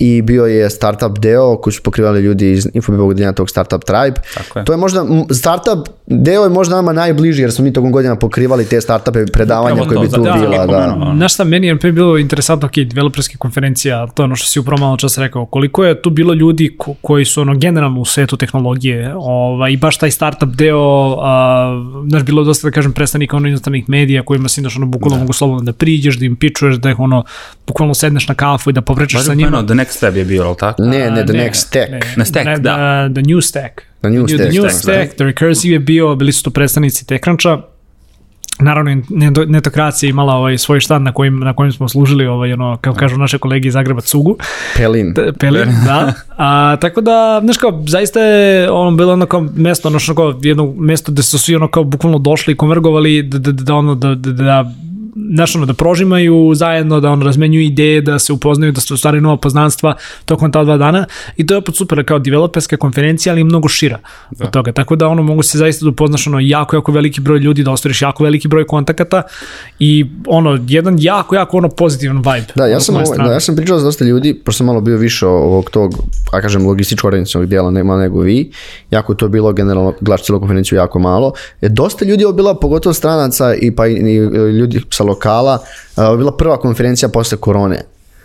i 0.00 0.22
bio 0.22 0.46
je 0.46 0.70
startup 0.70 1.18
deo 1.18 1.56
koji 1.56 1.74
su 1.74 1.82
pokrivali 1.82 2.20
ljudi 2.20 2.52
iz 2.52 2.68
infobibog 2.74 3.14
tog 3.34 3.50
startup 3.50 3.84
tribe. 3.84 4.20
Tako 4.34 4.58
je. 4.58 4.64
To 4.64 4.73
je 4.74 4.78
možda, 4.78 5.04
startup 5.30 5.88
deo 6.06 6.42
je 6.42 6.50
možda 6.50 6.76
nama 6.76 6.92
najbliži, 6.92 7.42
jer 7.42 7.52
smo 7.52 7.64
mi 7.64 7.72
tokom 7.72 7.92
godina 7.92 8.16
pokrivali 8.16 8.64
te 8.64 8.80
startupe 8.80 9.26
predavanja 9.26 9.82
koje 9.84 10.00
bi 10.00 10.14
tu 10.14 10.22
da, 10.22 10.32
bila. 10.32 10.66
Da. 10.66 11.12
Znaš 11.16 11.34
šta, 11.34 11.44
meni 11.44 11.66
je 11.66 11.74
bilo 11.74 12.18
interesantno, 12.18 12.66
ok, 12.66 12.74
developerske 12.74 13.36
konferencija, 13.36 14.06
to 14.06 14.22
je 14.22 14.24
ono 14.24 14.36
što 14.36 14.48
si 14.48 14.60
upravo 14.60 14.80
malo 14.80 14.96
čas 14.96 15.18
rekao, 15.18 15.46
koliko 15.46 15.84
je 15.84 16.02
tu 16.02 16.10
bilo 16.10 16.34
ljudi 16.34 16.76
ko, 16.78 16.94
koji 17.02 17.24
su 17.24 17.40
ono 17.40 17.54
generalno 17.54 18.00
u 18.00 18.04
svetu 18.04 18.36
tehnologije 18.36 19.14
ovaj, 19.16 19.72
i 19.72 19.76
baš 19.76 19.98
taj 19.98 20.10
startup 20.10 20.48
deo, 20.48 21.16
a, 21.20 22.04
znaš, 22.08 22.22
bilo 22.22 22.44
dosta 22.44 22.68
da 22.68 22.72
kažem 22.72 22.92
predstavnika 22.92 23.36
ono 23.36 23.48
inostranih 23.48 23.88
medija 23.88 24.22
kojima 24.22 24.48
si 24.48 24.60
znaš 24.60 24.76
ono 24.76 24.86
bukvalno 24.86 25.16
da. 25.16 25.20
mogu 25.20 25.32
slobodno 25.32 25.62
da 25.62 25.72
priđeš, 25.72 26.18
da 26.18 26.24
im 26.24 26.36
pičuješ, 26.36 26.76
da 26.76 26.90
ih 26.90 26.98
ono 26.98 27.24
bukvalno 27.66 27.94
sedneš 27.94 28.28
na 28.28 28.34
kafu 28.34 28.70
i 28.70 28.72
da 28.72 28.80
povrečeš 28.80 29.24
sa 29.24 29.34
njima. 29.34 29.66
The 29.66 29.74
next 29.74 29.96
step 29.96 30.16
je 30.16 30.24
bio, 30.24 30.44
ali 30.46 30.56
tako? 30.56 30.82
Ne, 30.82 31.10
ne, 31.10 31.24
the 31.26 31.32
ne, 31.32 31.44
next 31.44 31.54
stack. 31.54 31.90
Ne, 31.90 32.00
ne, 32.16 32.24
stack, 32.24 32.46
ne, 32.46 32.58
da. 32.58 32.74
The, 33.08 33.14
the 33.14 33.32
new 33.32 33.40
stack. 33.40 33.93
The 34.04 34.10
new 34.10 34.26
new 34.62 34.68
stack, 34.70 35.14
the 35.14 35.24
recursive 35.24 35.72
je 35.72 35.78
bio, 35.78 36.14
bili 36.14 36.32
su 36.32 36.42
to 36.42 36.50
predstavnici 36.50 37.06
TechCruncha, 37.06 37.62
Naravno, 38.58 39.02
netokracija 39.46 40.10
imala 40.10 40.34
ovaj 40.34 40.58
svoj 40.58 40.80
štand 40.80 41.04
na 41.04 41.12
kojim, 41.12 41.38
na 41.38 41.52
kojim 41.52 41.72
smo 41.72 41.88
služili, 41.88 42.26
ovaj, 42.26 42.52
ono, 42.52 42.78
kao 42.80 42.94
kažu 42.94 43.16
naše 43.16 43.38
kolege 43.38 43.68
iz 43.68 43.72
Zagreba, 43.72 44.00
cugu. 44.00 44.36
Pelin. 44.76 45.14
Pelin, 45.14 45.34
Pelin. 45.40 45.68
da. 45.86 46.12
A, 46.36 46.76
tako 46.80 47.00
da, 47.00 47.40
znaš 47.44 47.56
kao, 47.56 47.82
zaista 47.88 48.20
je 48.20 48.70
ono 48.70 48.96
bilo 48.96 49.12
ono 49.12 49.26
kao 49.26 49.46
mesto, 49.56 49.88
ono 49.88 49.98
što 49.98 50.14
kao 50.14 50.34
jedno 50.42 50.74
mesto 50.78 51.12
gde 51.12 51.22
su 51.22 51.38
svi 51.38 51.56
ono 51.56 51.68
kao 51.68 51.84
bukvalno 51.84 52.18
došli 52.18 52.52
i 52.52 52.56
konvergovali 52.56 53.22
da, 53.22 53.38
da, 53.38 53.52
da, 53.52 53.74
ono, 53.74 53.94
da, 53.94 54.14
da, 54.14 54.32
da 54.32 54.72
znaš, 55.34 55.56
ono, 55.56 55.66
da 55.66 55.74
prožimaju 55.74 56.52
zajedno, 56.54 57.00
da 57.00 57.10
on 57.10 57.22
razmenjuju 57.22 57.62
ideje, 57.62 58.00
da 58.00 58.18
se 58.18 58.32
upoznaju, 58.32 58.72
da 58.72 58.80
se 58.80 58.96
stvari 58.96 59.20
nova 59.20 59.36
poznanstva 59.36 59.94
tokom 60.24 60.52
ta 60.52 60.64
dva 60.64 60.76
dana 60.76 61.06
i 61.36 61.46
to 61.46 61.54
je 61.54 61.58
opet 61.58 61.76
super 61.76 62.04
kao 62.04 62.18
developerska 62.18 62.76
konferencija, 62.76 63.32
ali 63.32 63.44
mnogo 63.44 63.68
šira 63.68 63.98
da. 64.30 64.44
od 64.44 64.50
toga. 64.50 64.72
Tako 64.72 64.96
da 64.96 65.08
ono 65.08 65.22
mogu 65.22 65.42
se 65.42 65.58
zaista 65.58 65.84
da 65.84 65.90
upoznaš 65.90 66.26
ono 66.26 66.40
jako, 66.40 66.76
jako 66.76 66.92
veliki 66.92 67.20
broj 67.20 67.38
ljudi, 67.38 67.62
da 67.62 67.70
ostvariš 67.70 68.02
jako 68.02 68.24
veliki 68.24 68.48
broj 68.48 68.66
kontakata 68.66 69.22
i 69.78 70.06
ono, 70.26 70.58
jedan 70.68 70.96
jako, 70.98 71.34
jako 71.34 71.56
ono 71.56 71.68
pozitivan 71.68 72.16
vibe. 72.16 72.52
Da, 72.54 72.66
ja 72.66 72.80
sam, 72.80 72.96
ovo, 72.96 73.16
da, 73.16 73.32
ja 73.32 73.40
sam 73.40 73.56
pričao 73.56 73.78
za 73.78 73.84
dosta 73.84 74.04
ljudi, 74.04 74.34
pošto 74.44 74.56
sam 74.56 74.66
malo 74.66 74.80
bio 74.80 74.96
više 74.96 75.26
ovog 75.26 75.70
tog, 75.70 75.94
a 76.32 76.40
kažem, 76.40 76.66
logističko 76.66 77.06
organizacijog 77.06 77.46
dijela 77.46 77.70
nema 77.70 77.96
nego 77.96 78.20
vi, 78.20 78.50
jako 78.90 79.12
je 79.12 79.16
to 79.16 79.28
bilo 79.28 79.52
generalno, 79.52 79.92
gledaš 80.00 80.24
cijelu 80.24 80.40
konferenciju 80.40 80.76
jako 80.76 80.98
malo. 80.98 81.32
Je 81.60 81.68
dosta 81.68 82.04
ljudi 82.04 82.24
je 82.24 82.32
bila, 82.32 82.54
pogotovo 82.54 82.92
stranaca 82.94 83.54
i 83.54 83.70
pa 83.70 83.86
i, 83.86 83.92
i 83.92 84.16
ljudi 84.58 84.80
sa 84.90 85.03
lokala, 85.04 85.58
uh, 85.96 86.16
bila 86.16 86.32
prva 86.36 86.56
konferencija 86.56 87.08
posle 87.08 87.38
korone. 87.38 87.82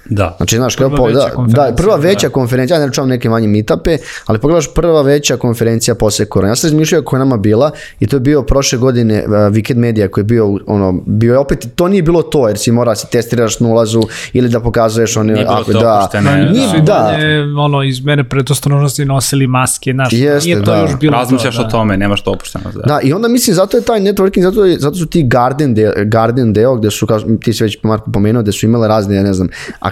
Da. 0.09 0.35
Znači, 0.37 0.55
znaš, 0.55 0.75
prva, 0.75 0.95
kao, 0.95 1.45
da, 1.45 1.69
da, 1.69 1.75
prva 1.75 1.95
veća 1.95 2.27
da. 2.27 2.33
konferencija, 2.33 2.75
ja 2.75 2.79
ne 2.79 2.85
računam 2.85 3.09
neke 3.09 3.29
manje 3.29 3.47
meetupe, 3.47 3.97
ali 4.25 4.39
pogledaš 4.39 4.73
prva 4.73 5.01
veća 5.01 5.37
konferencija 5.37 5.95
posle 5.95 6.25
korona. 6.25 6.51
Ja 6.51 6.55
sam 6.55 6.67
razmišljao 6.67 7.01
koja 7.01 7.19
nama 7.19 7.37
bila 7.37 7.71
i 7.99 8.07
to 8.07 8.15
je 8.15 8.19
bio 8.19 8.41
prošle 8.41 8.77
godine 8.77 9.23
uh, 9.25 9.31
Weekend 9.31 9.77
Media 9.77 10.07
koji 10.07 10.21
je 10.21 10.25
bio, 10.25 10.59
ono, 10.67 11.01
bio 11.05 11.33
je 11.33 11.39
opet, 11.39 11.67
to 11.75 11.87
nije 11.87 12.03
bilo 12.03 12.21
to, 12.21 12.47
jer 12.47 12.57
si 12.57 12.71
mora 12.71 12.91
da 12.91 12.95
se 12.95 13.07
testiraš 13.07 13.59
na 13.59 13.67
ulazu 13.67 14.01
ili 14.33 14.49
da 14.49 14.59
pokazuješ 14.59 15.17
one, 15.17 15.33
nije 15.33 15.45
ako, 15.49 15.73
to 15.73 15.79
da, 15.79 16.09
ne, 16.21 16.49
nije, 16.51 16.81
da. 16.81 16.83
da. 16.83 17.61
ono, 17.61 17.83
iz 17.83 18.01
mene 18.01 18.23
predostrožnosti 18.29 19.05
nosili 19.05 19.47
maske, 19.47 19.91
znaš, 19.91 20.13
Jeste, 20.13 20.49
nije 20.49 20.63
to 20.63 20.71
da. 20.71 20.77
još 20.77 20.99
bilo 20.99 21.17
Razmišljaš 21.17 21.55
to, 21.55 21.61
da. 21.61 21.67
o 21.67 21.71
tome, 21.71 21.97
nemaš 21.97 22.23
to 22.23 22.31
opušteno. 22.31 22.71
Da. 22.71 22.81
da, 22.81 22.99
i 23.03 23.13
onda 23.13 23.27
mislim, 23.27 23.55
zato 23.55 23.77
je 23.77 23.83
taj 23.83 23.99
networking, 23.99 24.41
zato, 24.41 24.65
je, 24.65 24.79
zato 24.79 24.95
su 24.95 25.05
ti 25.05 25.23
Garden, 25.27 25.73
de, 25.73 25.93
Garden 26.05 26.53
deo, 26.53 26.75
gde 26.75 26.91
su, 26.91 27.07
kao 27.07 27.19
ti 27.19 27.53
si 27.53 27.63
već 27.63 27.77
Marko 27.83 28.11
pomenuo, 28.11 28.41
gde 28.41 28.51
su 28.51 28.65
imale 28.65 28.87
razne, 28.87 29.15
ja 29.15 29.23
ne 29.23 29.33
znam, 29.33 29.49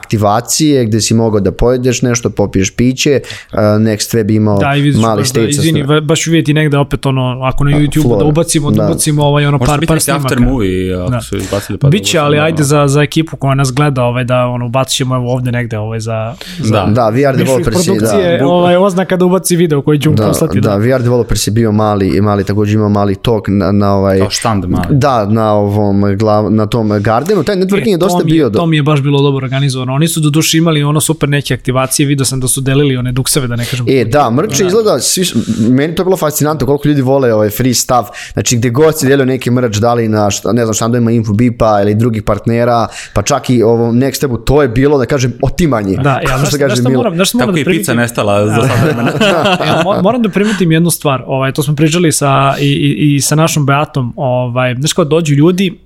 aktivacije, 0.08 0.86
gde 0.86 1.02
si 1.02 1.14
mogao 1.14 1.40
da 1.40 1.52
pojedeš 1.52 2.02
nešto, 2.02 2.30
popiješ 2.30 2.76
piće, 2.76 3.20
uh, 3.54 3.60
Next 3.60 4.16
Web 4.16 4.32
imao 4.32 4.58
da, 4.58 4.72
vidiš, 4.72 5.02
mali 5.02 5.26
stage. 5.26 5.46
Da, 5.46 5.50
izvini, 5.50 5.84
baš 6.02 6.28
vidjeti 6.28 6.54
negde 6.54 6.78
opet 6.78 7.06
ono, 7.06 7.40
ako 7.44 7.64
na 7.64 7.72
YouTube 7.72 8.20
da 8.20 8.26
ubacimo, 8.26 8.72
da, 8.72 8.86
ubacimo 8.86 9.24
ovaj 9.24 9.46
ono 9.46 9.60
par, 9.60 9.86
par 9.88 10.00
snimaka. 10.00 10.26
after 10.26 10.40
movie, 10.40 10.96
ako 10.96 11.12
da. 11.12 11.22
su 11.22 11.38
izbacili 11.38 11.78
pa 11.78 11.90
Biće, 11.90 12.20
ali 12.20 12.40
ajde 12.40 12.64
za, 12.64 12.88
za 12.88 13.02
ekipu 13.02 13.38
koja 13.38 13.56
nas 13.56 13.74
gleda, 13.74 14.04
ovaj, 14.04 14.24
da 14.24 14.46
ono, 14.46 14.66
ubacit 14.66 14.96
ćemo 14.96 15.16
evo 15.16 15.34
ovde 15.34 15.52
negde 15.52 15.78
ovaj, 15.78 16.00
za, 16.00 16.36
za 16.60 16.86
da, 16.86 16.92
da 16.92 17.10
VR 17.10 17.38
developers 17.38 17.86
da. 17.86 18.48
Ovaj, 18.48 18.76
oznaka 18.76 19.18
da 19.18 19.26
ubaci 19.26 19.56
video 19.56 19.82
koji 19.82 20.00
ću 20.00 20.12
da, 20.12 20.28
poslati. 20.28 20.62
Da, 20.62 20.70
da, 20.70 20.76
VR 20.76 21.02
developers 21.04 21.48
je 21.48 21.52
bio 21.52 21.72
mali, 21.72 22.18
i 22.18 22.22
mali 22.22 22.44
takođe 22.44 22.74
imao 22.74 22.90
mali 22.90 23.16
talk 23.16 23.48
na, 23.48 23.72
na 23.72 23.96
ovaj... 23.96 24.20
Kao 24.20 24.30
štand 24.30 24.66
mali. 24.66 24.88
Da, 24.90 25.26
na 25.26 25.54
ovom, 25.54 26.16
glav, 26.18 26.52
na 26.52 26.66
tom 26.66 26.90
Gardenu, 27.00 27.44
taj 27.44 27.56
networking 27.56 27.88
e, 27.88 27.92
je 27.92 27.98
dosta 27.98 28.24
bio. 28.24 28.50
To 28.50 28.66
mi 28.66 28.76
je 28.76 28.84
baš 28.84 29.02
bilo 29.02 29.22
dobro 29.22 29.46
organizovano. 29.46 29.87
Oni 29.94 30.08
su 30.08 30.20
do 30.20 30.30
duše 30.30 30.58
imali 30.58 30.84
ono 30.84 31.02
super 31.02 31.30
neke 31.30 31.54
aktivacije, 31.54 32.06
video 32.06 32.26
sam 32.26 32.40
da 32.40 32.48
su 32.48 32.62
delili 32.62 32.98
one 32.98 33.12
dukseve, 33.12 33.48
da 33.48 33.56
ne 33.56 33.66
kažem. 33.66 33.86
E, 33.90 34.06
da, 34.06 34.32
mrče 34.32 34.64
da. 34.64 34.68
izgleda, 34.68 35.00
svi, 35.00 35.26
meni 35.70 35.96
to 35.96 36.02
je 36.02 36.06
bilo 36.06 36.18
fascinantno 36.18 36.68
koliko 36.68 36.88
ljudi 36.88 37.02
vole 37.02 37.34
ovaj 37.34 37.50
free 37.50 37.74
stuff. 37.74 38.10
Znači, 38.34 38.58
gde 38.58 38.70
god 38.70 39.00
se 39.00 39.08
delio 39.08 39.26
neki 39.26 39.52
mrč, 39.52 39.76
da 39.76 39.94
li 39.94 40.08
na, 40.08 40.32
šta, 40.32 40.54
ne 40.54 40.66
znam, 40.66 40.74
štandovima 40.74 41.12
Infobipa 41.12 41.82
ili 41.82 41.96
drugih 41.96 42.24
partnera, 42.24 42.88
pa 43.14 43.22
čak 43.22 43.50
i 43.50 43.64
ovo 43.64 43.92
Next 43.92 44.16
Stepu, 44.16 44.38
to 44.38 44.62
je 44.62 44.68
bilo, 44.68 44.98
da 44.98 45.06
kažem, 45.06 45.34
otimanje. 45.42 45.98
Da, 45.98 46.20
ja, 46.30 46.38
znaš, 46.38 46.50
znaš, 46.50 46.80
šta 46.80 46.90
moram, 46.90 47.16
znaš, 47.16 47.34
moram 47.34 47.48
Kako 47.48 47.64
da 47.64 47.72
i 47.72 47.78
pizza 47.78 47.94
nestala 47.94 48.48
za 48.48 48.68
sad 48.68 48.84
vremena. 48.84 49.12
ja, 49.68 50.02
moram 50.04 50.22
da 50.22 50.30
primetim 50.30 50.72
jednu 50.72 50.90
stvar, 50.90 51.24
ovaj, 51.28 51.52
to 51.52 51.64
smo 51.64 51.76
pričali 51.76 52.12
sa, 52.12 52.56
i, 52.60 52.66
i, 52.66 53.16
i 53.16 53.22
sa 53.22 53.36
našom 53.36 53.66
Beatom, 53.66 54.14
ovaj, 54.16 54.76
znaš 54.80 54.94
kao 54.94 55.06
dođu 55.06 55.36
ljudi, 55.36 55.80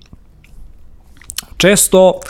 često 1.56 2.20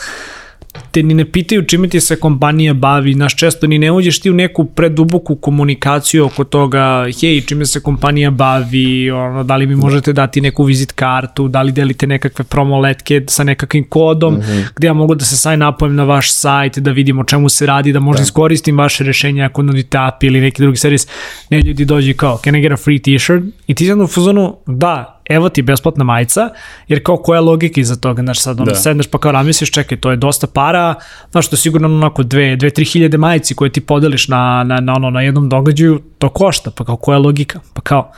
te 0.93 1.03
ni 1.03 1.13
ne 1.13 1.25
pitaju 1.25 1.63
čime 1.65 1.87
ti 1.87 1.99
se 1.99 2.15
kompanija 2.15 2.73
bavi, 2.73 3.15
naš 3.15 3.35
često 3.35 3.67
ni 3.67 3.77
ne 3.79 3.91
uđeš 3.91 4.19
ti 4.19 4.31
u 4.31 4.33
neku 4.33 4.65
preduboku 4.65 5.35
komunikaciju 5.35 6.25
oko 6.25 6.43
toga, 6.43 7.05
hej, 7.21 7.41
čime 7.41 7.65
se 7.65 7.79
kompanija 7.79 8.31
bavi, 8.31 9.11
ono, 9.11 9.43
da 9.43 9.55
li 9.55 9.67
mi 9.67 9.75
možete 9.75 10.13
dati 10.13 10.41
neku 10.41 10.63
vizit 10.63 10.91
kartu, 10.91 11.47
da 11.47 11.61
li 11.61 11.71
delite 11.71 12.07
nekakve 12.07 12.45
promo 12.45 12.79
letke 12.79 13.21
sa 13.27 13.43
nekakvim 13.43 13.83
kodom, 13.89 14.33
mm 14.33 14.41
-hmm. 14.41 14.65
gde 14.75 14.87
ja 14.87 14.93
mogu 14.93 15.15
da 15.15 15.25
se 15.25 15.37
sign 15.37 15.63
upujem 15.63 15.95
na 15.95 16.03
vaš 16.03 16.31
sajt, 16.31 16.77
da 16.79 16.91
vidim 16.91 17.19
o 17.19 17.23
čemu 17.23 17.49
se 17.49 17.65
radi, 17.65 17.93
da 17.93 17.99
možda 17.99 18.19
da. 18.19 18.23
iskoristim 18.23 18.77
vaše 18.77 19.03
rešenja 19.03 19.45
ako 19.45 19.63
nudite 19.63 19.97
API 19.97 20.27
ili 20.27 20.41
neki 20.41 20.61
drugi 20.61 20.77
servis. 20.77 21.07
Ne, 21.49 21.61
ljudi 21.61 21.85
dođi 21.85 22.13
kao, 22.13 22.39
can 22.43 22.55
I 22.55 22.61
get 22.61 22.71
a 22.71 22.77
free 22.77 22.99
t-shirt? 22.99 23.43
I 23.67 23.73
ti 23.73 23.85
znam 23.85 24.01
u 24.01 24.07
fazonu, 24.07 24.55
da, 24.67 25.22
evo 25.29 25.49
ti 25.49 25.61
besplatna 25.61 26.03
majica, 26.03 26.49
jer 26.87 27.03
kao 27.03 27.17
koja 27.17 27.37
je 27.37 27.41
logika 27.41 27.81
iza 27.81 27.95
toga, 27.95 28.21
znaš, 28.21 28.41
sad 28.41 28.59
ono, 28.59 28.71
da. 28.71 28.75
sedneš 28.75 29.07
pa 29.07 29.17
kao 29.17 29.31
razmisliš, 29.31 29.71
čekaj, 29.71 29.99
to 29.99 30.11
je 30.11 30.17
dosta 30.17 30.47
para, 30.47 30.95
znaš, 31.31 31.49
to 31.49 31.53
je 31.53 31.59
sigurno 31.59 31.87
onako 31.87 32.23
dve, 32.23 32.55
dve, 32.55 32.69
tri 32.69 32.85
hiljade 32.85 33.17
majici 33.17 33.55
koje 33.55 33.71
ti 33.71 33.81
podeliš 33.81 34.27
na, 34.27 34.63
na, 34.63 34.79
na, 34.79 34.93
ono, 34.93 35.09
na 35.09 35.21
jednom 35.21 35.49
događaju, 35.49 36.01
to 36.17 36.29
košta, 36.29 36.71
pa 36.71 36.85
kao 36.85 36.95
koja 36.95 37.15
je 37.15 37.19
logika, 37.19 37.59
pa 37.73 37.81
kao, 37.81 38.11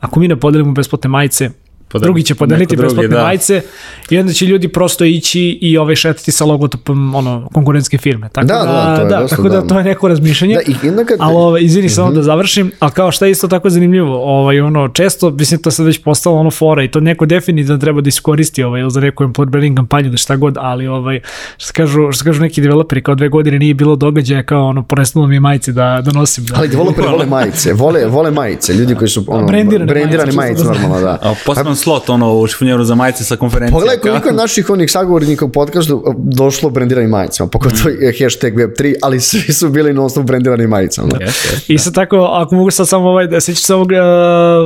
ako 0.00 0.20
mi 0.20 0.28
ne 0.28 0.36
podelimo 0.36 0.72
besplatne 0.72 1.08
majice, 1.08 1.50
Podel, 1.92 2.06
drugi 2.06 2.22
će 2.22 2.34
podeliti 2.34 2.76
besplatne 2.76 3.08
da. 3.08 3.22
majice 3.22 3.62
i 4.10 4.18
onda 4.18 4.32
će 4.32 4.46
ljudi 4.46 4.68
prosto 4.68 5.04
ići 5.04 5.58
i 5.60 5.78
ovaj 5.78 5.96
šetati 5.96 6.32
sa 6.32 6.44
logotipom 6.44 7.14
ono, 7.14 7.48
konkurentske 7.52 7.98
firme. 7.98 8.28
Tako 8.28 8.46
da, 8.46 8.54
da, 8.54 8.64
da, 8.64 8.96
to 8.96 9.02
je 9.02 9.08
da, 9.08 9.26
tako 9.26 9.42
da, 9.42 9.60
da 9.60 9.66
to 9.66 9.78
je 9.78 9.84
neko 9.84 10.08
razmišljanje. 10.08 10.54
Da, 10.54 10.60
i 10.86 10.88
onda 10.88 11.04
kad... 11.04 11.18
Ali 11.20 11.34
ovaj, 11.36 11.62
izvini 11.62 11.86
uh 11.86 11.90
-huh. 11.90 11.94
samo 11.94 12.06
mhm. 12.06 12.16
da 12.16 12.22
završim, 12.22 12.72
ali 12.78 12.92
kao 12.92 13.12
šta 13.12 13.26
je 13.26 13.32
isto 13.32 13.48
tako 13.48 13.70
zanimljivo, 13.70 14.38
ovaj, 14.38 14.60
ono, 14.60 14.88
često, 14.88 15.30
mislim, 15.30 15.62
to 15.62 15.70
sad 15.70 15.86
već 15.86 16.02
postalo 16.02 16.36
ono 16.36 16.50
fora 16.50 16.82
i 16.84 16.90
to 16.90 17.00
neko 17.00 17.26
definitivno 17.26 17.78
treba 17.78 18.00
da 18.00 18.08
iskoristi 18.08 18.62
ovaj, 18.62 18.82
za 18.88 19.00
neku 19.00 19.24
employer 19.24 19.48
branding 19.48 19.76
kampanju, 19.76 20.10
da 20.10 20.16
šta 20.16 20.36
god, 20.36 20.56
ali 20.60 20.86
ovaj, 20.86 21.20
što 21.56 21.72
kažu, 21.72 22.12
što 22.12 22.24
kažu 22.24 22.42
neki 22.42 22.60
developeri, 22.60 23.02
kao 23.02 23.14
dve 23.14 23.28
godine 23.28 23.58
nije 23.58 23.74
bilo 23.74 23.96
događaja, 23.96 24.42
kao 24.42 24.66
ono, 24.66 24.82
poresnulo 24.82 25.26
mi 25.26 25.40
majice 25.40 25.72
da, 25.72 26.00
da 26.04 26.12
nosim. 26.12 26.44
Da. 26.44 26.54
Ali 26.56 26.68
developeri 26.68 27.08
vole 27.08 27.26
majice, 27.36 27.72
vole, 27.72 28.06
vole 28.06 28.30
majice, 28.30 28.72
ljudi 28.74 28.94
koji 28.94 29.08
su 29.08 29.24
ono, 29.28 29.46
brendirane, 29.46 29.86
brendirane 29.86 30.32
majice, 30.32 30.64
majice 30.64 30.80
normalno, 30.80 31.00
da. 31.00 31.18
A, 31.22 31.34
slot 31.82 32.08
ono 32.08 32.34
u 32.34 32.46
šfunjeru 32.46 32.84
za 32.84 32.94
majice 32.94 33.24
sa 33.24 33.36
konferencije. 33.36 33.72
Pogledaj 33.72 33.98
koliko 33.98 34.28
je 34.28 34.34
naših 34.34 34.70
onih 34.70 34.90
sagovornika 34.90 35.44
u 35.44 35.48
podcastu 35.48 36.04
došlo 36.18 36.70
brendiranim 36.70 37.10
majicama, 37.10 37.50
pogotovo 37.50 37.90
mm. 37.90 38.02
je 38.02 38.14
hashtag 38.20 38.54
web3, 38.54 38.94
ali 39.02 39.20
svi 39.20 39.52
su 39.52 39.68
bili 39.68 39.92
non 39.92 40.10
stop 40.10 40.24
brendirani 40.24 40.66
majicama. 40.66 41.08
Yes, 41.08 41.26
yes, 41.26 41.64
I 41.68 41.78
sad 41.78 41.94
tako, 41.94 42.16
ako 42.16 42.54
mogu 42.54 42.70
sad 42.70 42.88
samo 42.88 43.08
ovaj, 43.08 43.26
da 43.26 43.40
sećaš 43.40 43.64
se 43.64 43.74
ovog, 43.74 43.88
uh, 43.90 43.98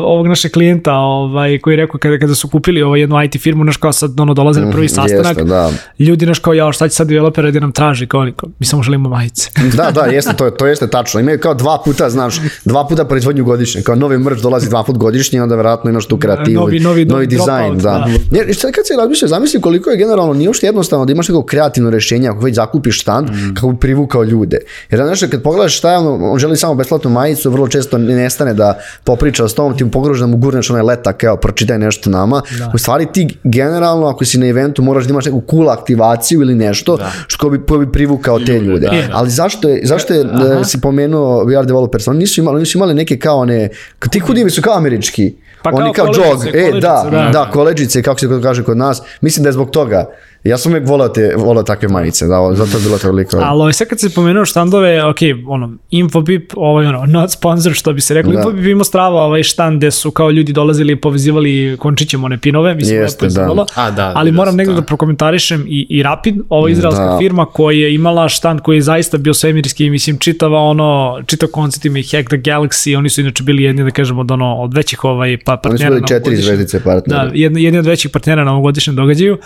ovog 0.05 0.27
našeg 0.27 0.53
klijenta 0.53 0.93
ovaj, 0.93 1.59
koji 1.59 1.75
je 1.75 1.77
rekao 1.77 2.01
kada, 2.01 2.19
kada 2.19 2.35
su 2.35 2.49
kupili 2.49 2.83
ovaj, 2.83 3.01
jednu 3.01 3.25
IT 3.25 3.43
firmu, 3.43 3.65
naš 3.65 3.77
kao 3.77 3.93
sad 3.93 4.21
ono, 4.21 4.35
dolaze 4.35 4.61
na 4.61 4.71
prvi 4.71 4.85
mhm, 4.85 4.95
sastanak, 4.95 5.27
jeste, 5.27 5.45
da. 5.45 5.71
ljudi 5.99 6.27
naš 6.27 6.39
kao, 6.39 6.55
ja, 6.55 6.73
šta 6.73 6.89
će 6.89 6.95
sad 6.95 7.09
developer 7.09 7.53
da 7.53 7.61
nam 7.61 7.73
traži, 7.73 8.07
kao, 8.07 8.27
kao 8.37 8.49
mi 8.59 8.67
samo 8.67 8.83
želimo 8.83 9.09
majice. 9.09 9.51
da, 9.77 9.91
da, 9.91 10.01
jeste, 10.01 10.33
to, 10.37 10.51
to 10.51 10.67
jeste 10.67 10.87
tačno. 10.87 11.21
Imaju 11.21 11.39
kao 11.39 11.55
dva 11.55 11.83
puta, 11.85 12.11
znaš, 12.11 12.41
dva 12.65 12.87
puta 12.87 13.05
proizvodnju 13.05 13.45
godišnje, 13.45 13.83
kao 13.83 13.95
novi 13.95 14.19
mrč 14.19 14.41
dolazi 14.41 14.69
dva 14.69 14.83
puta 14.85 14.99
godišnje, 14.99 15.43
onda 15.43 15.57
verovatno 15.57 15.91
imaš 15.91 16.07
tu 16.07 16.17
kreativu, 16.17 16.61
novi, 16.61 16.81
novi, 16.81 17.05
novi 17.07 17.27
dizajn, 17.27 17.79
da. 17.79 17.83
da. 18.31 18.37
Jer 18.37 18.57
sad 18.57 18.73
kad 18.73 18.87
se 18.87 18.95
razmišlja, 18.99 19.29
zamisli 19.29 19.61
koliko 19.61 19.91
je 19.91 19.97
generalno 19.97 20.35
nije 20.35 20.49
uopšte 20.49 20.67
jednostavno 20.67 21.05
da 21.05 21.13
imaš 21.13 21.29
neko 21.29 21.43
kreativno 21.43 21.91
rešenje 21.91 22.29
ako 22.29 22.45
već 22.45 22.55
zakupiš 22.55 23.01
štand 23.01 23.31
mm. 23.31 23.55
kako 23.55 23.71
bi 23.71 23.79
privukao 23.79 24.25
ljude. 24.25 24.59
Jer 24.91 25.01
znaš, 25.01 25.21
kad 25.31 25.43
pogledaš 25.43 25.79
šta 25.79 25.93
je 25.93 25.99
ono, 25.99 26.31
on 26.31 26.39
želi 26.39 26.57
samo 26.57 26.75
besplatnu 26.75 27.11
majicu, 27.11 27.51
vrlo 27.51 27.69
često 27.69 27.99
ne 27.99 28.15
nestane 28.15 28.55
da 28.55 28.79
popriča 29.05 29.49
s 29.49 29.55
tom, 29.55 29.77
ti 29.77 29.85
mu 29.85 29.91
pogledaš 29.91 30.21
da 30.21 30.27
mu 30.27 30.37
gurneš 30.37 30.71
onaj 30.71 30.83
letak, 30.83 31.23
evo, 31.23 31.37
pročitaj 31.37 31.79
nešto 31.79 32.11
nama. 32.11 32.43
Da. 32.59 32.71
U 32.75 32.79
stvari 32.79 33.07
ti 33.13 33.29
generalno, 33.45 34.07
ako 34.07 34.25
si 34.25 34.39
na 34.39 34.47
eventu, 34.47 34.83
moraš 34.83 35.05
da 35.05 35.11
imaš 35.11 35.25
neku 35.25 35.43
cool 35.51 35.71
aktivaciju 35.71 36.41
ili 36.41 36.55
nešto 36.55 36.97
da. 36.97 37.13
što 37.27 37.51
bi, 37.51 37.59
bi 37.59 37.93
privukao 37.93 38.39
te 38.39 38.61
ljude. 38.61 38.87
Da, 38.87 38.91
da. 38.91 39.09
Ali 39.13 39.31
zašto 39.31 39.69
je, 39.69 39.81
zašto 39.85 40.15
je, 40.15 40.25
Aha. 40.33 40.65
si 40.65 40.81
pomenuo 40.81 41.45
VR 41.45 41.67
developers, 41.67 42.09
oni 42.09 42.19
nisu 42.19 42.41
imali, 42.41 42.57
oni 42.57 42.67
su 42.67 42.79
imali 42.79 42.95
neke 42.95 43.19
kao 43.19 43.39
one, 43.39 43.69
ti 44.11 44.19
hudivi 44.19 44.51
su 44.51 44.63
kao 44.63 44.77
američki. 44.77 45.35
Pa 45.71 45.77
Oni 45.77 45.93
kao, 45.93 46.07
kao 46.07 46.25
jog, 46.25 46.47
e, 46.55 46.71
da, 46.81 47.09
da, 47.11 47.31
da, 47.33 47.51
koleđice, 47.53 48.03
kako 48.03 48.21
se 48.21 48.29
kaže 48.43 48.65
kod 48.65 48.77
nas, 48.77 49.03
mislim 49.21 49.43
da 49.43 49.49
je 49.49 49.53
zbog 49.53 49.71
toga 49.71 50.11
Ja 50.49 50.59
sam 50.59 50.73
uvijek 50.73 50.89
volao, 50.89 51.09
te, 51.09 51.35
volao 51.37 51.63
takve 51.63 51.89
majice, 51.89 52.27
da, 52.27 52.55
zato 52.55 52.79
je 52.79 52.83
bilo 52.85 52.99
toliko. 52.99 53.39
Ali 53.43 53.73
sve 53.73 53.87
kad 53.87 54.01
se 54.01 54.11
pomenuo 54.15 54.45
štandove, 54.45 55.05
ok, 55.05 55.17
ono, 55.47 55.73
Infobip, 55.91 56.53
ovaj, 56.57 56.87
ono, 56.87 57.07
not 57.07 57.31
sponsor, 57.31 57.73
što 57.73 57.93
bi 57.93 58.01
se 58.01 58.15
reklo, 58.15 58.33
da. 58.33 58.39
Infobip 58.39 58.67
ima 58.67 58.85
strava 58.85 59.23
ovaj 59.23 59.43
štand 59.43 59.77
gde 59.79 59.91
su 59.91 60.11
kao 60.11 60.31
ljudi 60.31 60.53
dolazili 60.53 60.93
i 60.93 60.97
povezivali 60.97 61.77
končićem 61.79 62.25
one 62.25 62.39
pinove, 62.39 62.75
mislim 62.75 63.01
Jeste, 63.01 63.25
da. 63.25 63.27
Izgledalo, 63.27 63.67
A, 63.75 63.91
da, 63.91 64.13
ali 64.15 64.31
da, 64.31 64.37
moram 64.37 64.57
negdje 64.57 64.75
da. 64.75 64.81
da 64.81 64.87
prokomentarišem 64.87 65.65
i, 65.69 65.87
i 65.91 66.03
Rapid, 66.03 66.37
ovo 66.49 66.69
izraelska 66.69 67.05
da. 67.05 67.19
firma 67.19 67.45
koja 67.45 67.77
je 67.77 67.95
imala 67.95 68.29
štand 68.29 68.61
koji 68.61 68.77
je 68.77 68.83
zaista 68.83 69.19
bio 69.19 69.35
svemirski, 69.35 69.91
mislim, 69.91 70.19
čitava 70.19 70.61
ono, 70.61 71.21
čitav 71.27 71.49
koncept 71.49 71.85
ima 71.85 71.99
i 71.99 72.03
Hack 72.03 72.29
the 72.29 72.37
Galaxy, 72.37 72.99
oni 72.99 73.09
su 73.09 73.21
inače 73.21 73.43
bili 73.43 73.63
jedni, 73.63 73.85
da 73.85 73.91
kažemo, 73.91 74.21
od, 74.21 74.31
ono, 74.31 74.57
od 74.57 74.75
većih 74.75 75.05
ovaj, 75.05 75.39
pa, 75.45 75.57
partnera. 75.57 75.93
Oni 75.93 76.01
su 76.01 76.07
bili 76.07 76.09
četiri 76.09 76.37
zvezdice 76.37 76.83
partnera. 76.85 77.25
Da, 77.25 77.31
jedni, 77.35 77.63
jedni 77.63 77.79
od 77.79 77.87
većih 77.87 78.11
partnera 78.11 78.45
na 78.45 78.53
ovogodišnjem 78.53 78.97
događaju, 78.97 79.39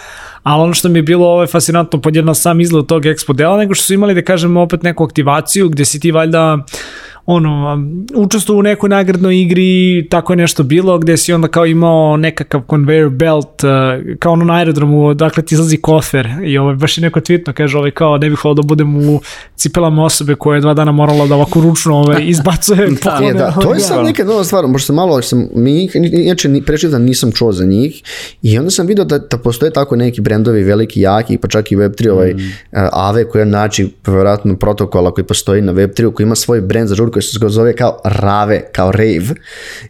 ali 0.43 0.63
ono 0.63 0.75
što 0.75 0.89
mi 0.89 0.99
je 0.99 1.03
bilo 1.03 1.27
ovaj, 1.27 1.47
fascinantno 1.47 2.01
podjedno 2.01 2.35
sam 2.35 2.61
izgled 2.61 2.87
tog 2.87 3.03
expo 3.03 3.33
dela, 3.33 3.57
nego 3.59 3.75
što 3.75 3.85
su 3.85 3.95
imali 3.95 4.15
da 4.15 4.23
kažemo 4.23 4.63
opet 4.63 4.83
neku 4.83 5.05
aktivaciju 5.05 5.69
gde 5.69 5.85
si 5.85 6.01
ti 6.01 6.11
valjda 6.11 6.65
ono, 7.31 7.79
učestvo 8.15 8.57
u 8.57 8.63
nekoj 8.63 8.89
nagradnoj 8.89 9.41
igri, 9.41 10.07
tako 10.11 10.33
je 10.33 10.37
nešto 10.37 10.63
bilo, 10.63 10.99
gde 10.99 11.17
si 11.17 11.33
onda 11.33 11.49
kao 11.49 11.67
imao 11.67 12.17
nekakav 12.17 12.61
conveyor 12.69 13.09
belt, 13.09 13.65
uh, 13.65 13.71
kao 14.19 14.33
ono 14.33 14.45
na 14.45 14.55
aerodromu, 14.55 15.15
dakle 15.15 15.43
ti 15.43 15.55
izlazi 15.55 15.77
kofer 15.77 16.29
i 16.45 16.59
ovaj, 16.59 16.75
baš 16.75 16.99
je 16.99 17.03
neko 17.03 17.21
tweetno, 17.21 17.53
kaže 17.53 17.79
ovaj 17.79 17.91
kao 17.91 18.19
ne 18.19 18.31
bih 18.31 18.39
da 18.57 18.63
budem 18.63 18.97
u 18.97 19.21
cipelama 19.57 20.05
osobe 20.05 20.35
koja 20.35 20.55
je 20.55 20.61
dva 20.61 20.75
dana 20.75 20.93
morala 20.93 21.27
da 21.27 21.35
ovako 21.35 21.61
ručno 21.61 21.97
ovaj, 21.97 22.23
izbacuje 22.35 22.89
da, 22.89 23.11
poklone. 23.11 23.35
da, 23.35 23.51
to 23.63 23.75
je 23.75 23.81
sad 23.81 24.05
neka 24.05 24.25
nova 24.25 24.45
stvar, 24.45 24.67
možda 24.67 24.87
sam 24.87 24.97
malo, 24.97 25.23
sam, 25.23 25.49
mi, 25.55 25.89
inače 26.13 26.49
prečito 26.67 26.99
nisam 26.99 27.33
čuo 27.33 27.53
za 27.53 27.65
njih 27.65 28.03
i 28.43 28.59
onda 28.59 28.71
sam 28.71 28.87
vidio 28.87 29.05
da, 29.05 29.19
da 29.19 29.39
postoje 29.39 29.73
tako 29.73 29.97
neki 29.97 30.21
brendovi 30.21 30.63
veliki, 30.63 31.01
jaki, 31.01 31.39
pa 31.39 31.49
čak 31.49 31.73
i 31.73 31.77
Web3, 31.77 32.11
ovaj, 32.11 32.35
mm. 32.35 32.37
uh, 32.37 32.79
AVE 32.93 33.25
koja 33.25 33.45
naći 33.45 33.95
vjerojatno 34.07 34.57
protokola 34.57 35.11
koji 35.11 35.25
postoji 35.25 35.63
na 35.63 35.73
Web3, 35.73 36.13
koji 36.13 36.25
ima 36.25 36.35
svoj 36.35 36.61
brend 36.61 36.89
za 36.89 36.95
žurku 36.95 37.20
koji 37.41 37.50
se 37.50 37.55
zove 37.55 37.77
kao 37.77 37.99
Rave, 38.05 38.62
kao 38.73 38.93
Rave, 38.93 39.35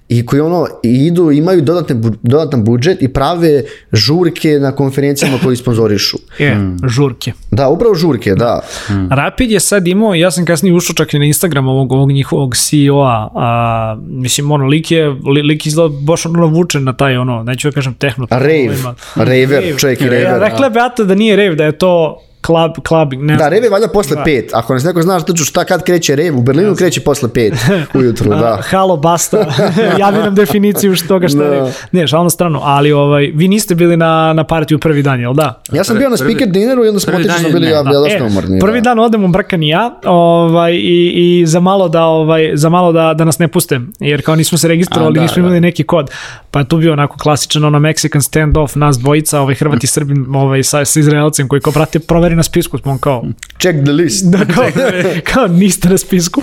i 0.08 0.26
koji 0.26 0.40
ono 0.40 0.66
idu, 0.82 1.30
imaju 1.30 1.62
dodatne, 1.62 1.96
dodatan 2.22 2.64
budžet 2.64 3.02
i 3.02 3.08
prave 3.08 3.62
žurke 3.92 4.48
na 4.48 4.72
konferencijama 4.72 5.38
koji 5.44 5.56
sponzorišu. 5.56 6.16
Je, 6.38 6.54
mm. 6.54 6.76
žurke. 6.88 7.32
Da, 7.50 7.68
upravo 7.68 7.94
žurke, 7.94 8.34
da. 8.34 8.60
Mm. 8.90 9.08
Rapid 9.10 9.50
je 9.50 9.60
sad 9.60 9.86
imao, 9.86 10.14
ja 10.14 10.30
sam 10.30 10.44
kasnije 10.44 10.74
ušao 10.74 10.94
čak 10.94 11.14
i 11.14 11.18
na 11.18 11.24
Instagram 11.24 11.68
ovog, 11.68 11.92
ovog 11.92 12.12
njihovog 12.12 12.56
CEO-a, 12.56 13.28
a, 13.34 13.96
mislim, 14.08 14.50
ono, 14.50 14.66
lik 14.66 14.90
je, 14.90 15.08
lik 15.48 15.66
izgleda 15.66 15.94
baš 16.02 16.26
ono 16.26 16.46
vučen 16.46 16.84
na 16.84 16.92
taj, 16.92 17.16
ono, 17.16 17.42
neću 17.42 17.68
da 17.68 17.72
kažem 17.72 17.94
tehno. 17.94 18.26
Rave, 18.30 18.76
raver, 19.16 19.74
čovjek 19.78 20.00
i 20.00 20.04
raver. 20.04 20.22
Ja, 20.22 20.38
rekla 20.38 20.68
Beata 20.68 21.04
da 21.04 21.14
nije 21.14 21.36
rave, 21.36 21.54
da 21.54 21.64
je 21.64 21.78
to 21.78 22.22
club, 22.50 22.86
clubbing, 22.88 23.22
ne 23.22 23.36
Da, 23.36 23.48
rev 23.48 23.64
je 23.64 23.70
valjda 23.70 23.88
posle 23.88 24.16
da. 24.16 24.22
pet. 24.22 24.50
Ako 24.54 24.74
nas 24.74 24.84
neko 24.84 25.02
zna 25.02 25.20
što 25.20 25.36
šta 25.36 25.64
kad 25.64 25.84
kreće 25.84 26.16
rev, 26.16 26.38
u 26.38 26.42
Berlinu 26.42 26.76
kreće 26.76 27.00
posle 27.00 27.28
pet 27.32 27.54
ujutru, 27.94 28.30
da. 28.44 28.58
Halo, 28.70 28.96
basta. 28.96 29.46
Javi 30.00 30.18
nam 30.18 30.34
definiciju 30.34 30.96
što 30.96 31.08
toga 31.08 31.28
šta 31.28 31.38
da. 31.38 31.72
Ne, 31.92 32.06
šalno 32.06 32.30
strano, 32.30 32.60
ali 32.62 32.92
ovaj, 32.92 33.32
vi 33.34 33.48
niste 33.48 33.74
bili 33.74 33.96
na, 33.96 34.32
na 34.32 34.44
partiju 34.44 34.78
prvi 34.78 35.02
dan, 35.02 35.20
jel 35.20 35.34
da? 35.34 35.62
Ja 35.72 35.84
sam 35.84 35.98
bio 35.98 36.08
na 36.08 36.16
speaker 36.16 36.48
dineru 36.48 36.84
i 36.84 36.88
onda 36.88 37.00
smo 37.00 37.12
otišli, 37.12 37.38
smo 37.40 37.48
bili 37.48 37.66
ja, 37.66 37.82
da, 37.82 37.90
e, 37.90 38.22
umorni. 38.22 38.60
Prvi 38.60 38.80
da. 38.80 38.84
dan 38.84 38.98
odemo 38.98 39.28
brkan 39.28 39.62
i 39.62 39.68
ja 39.68 40.00
ovaj, 40.04 40.72
i, 40.72 41.12
i 41.14 41.46
za 41.46 41.60
malo 41.60 41.88
da, 41.88 42.04
ovaj, 42.04 42.50
za 42.54 42.68
malo 42.68 42.92
da, 42.92 43.14
da 43.14 43.24
nas 43.24 43.38
ne 43.38 43.48
puste, 43.48 43.80
jer 44.00 44.24
kao 44.24 44.36
nismo 44.36 44.58
se 44.58 44.68
registrovali, 44.68 45.14
da, 45.14 45.22
nismo 45.22 45.40
imali 45.40 45.54
da. 45.54 45.60
neki 45.60 45.84
kod. 45.84 46.10
Pa 46.50 46.58
je 46.58 46.68
tu 46.68 46.78
bio 46.78 46.92
onako 46.92 47.16
klasičan 47.16 47.64
ono 47.64 47.78
Mexican 47.78 48.20
standoff, 48.20 48.74
nas 48.74 48.98
dvojica, 48.98 49.40
ovaj 49.40 49.54
Hrvati 49.54 49.86
Srbin 49.86 50.26
ovaj, 50.34 50.62
sa, 50.62 50.84
sa 50.84 51.00
Izraelcem 51.00 51.48
koji 51.48 51.60
kao 51.60 51.72
prate, 51.72 51.98
proveri 51.98 52.34
na 52.36 52.42
spisku, 52.42 52.78
smo 52.78 52.98
kao... 52.98 53.24
Check 53.58 53.78
the 53.82 53.92
list. 53.92 54.24
Da, 54.24 54.38
kao, 54.54 54.64
kao 55.32 55.46
niste 55.46 55.88
na 55.88 55.98
spisku. 55.98 56.42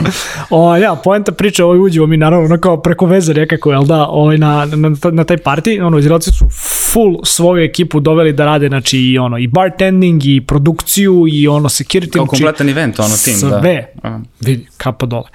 O, 0.49 0.77
ja, 0.77 0.95
poenta 1.03 1.31
priče, 1.31 1.63
ovaj 1.63 1.79
uđemo 1.79 2.07
mi 2.07 2.17
naravno 2.17 2.45
ono 2.45 2.57
kao 2.57 2.81
preko 2.81 3.05
veze 3.05 3.33
nekako, 3.33 3.71
jel 3.71 3.83
da, 3.85 4.05
ovaj, 4.07 4.37
na, 4.37 4.65
na, 4.65 4.91
na 5.11 5.23
taj 5.23 5.37
party, 5.37 5.85
ono, 5.85 5.97
Izraelci 5.97 6.31
su 6.31 6.45
full 6.93 7.17
svoju 7.23 7.63
ekipu 7.63 7.99
doveli 7.99 8.33
da 8.33 8.45
rade, 8.45 8.67
znači, 8.67 8.99
i 8.99 9.17
ono, 9.17 9.37
i 9.37 9.47
bartending, 9.47 10.25
i 10.25 10.41
produkciju, 10.41 11.25
i 11.31 11.47
ono, 11.47 11.69
security. 11.69 12.13
Kao 12.13 12.25
kompletan 12.25 12.69
event, 12.69 12.99
ono, 12.99 13.15
tim, 13.23 13.33
sve. 13.33 13.49
da. 13.49 13.59
Sve. 13.61 13.93
Vidi, 14.39 14.67
kapa 14.77 15.05
dole. 15.05 15.25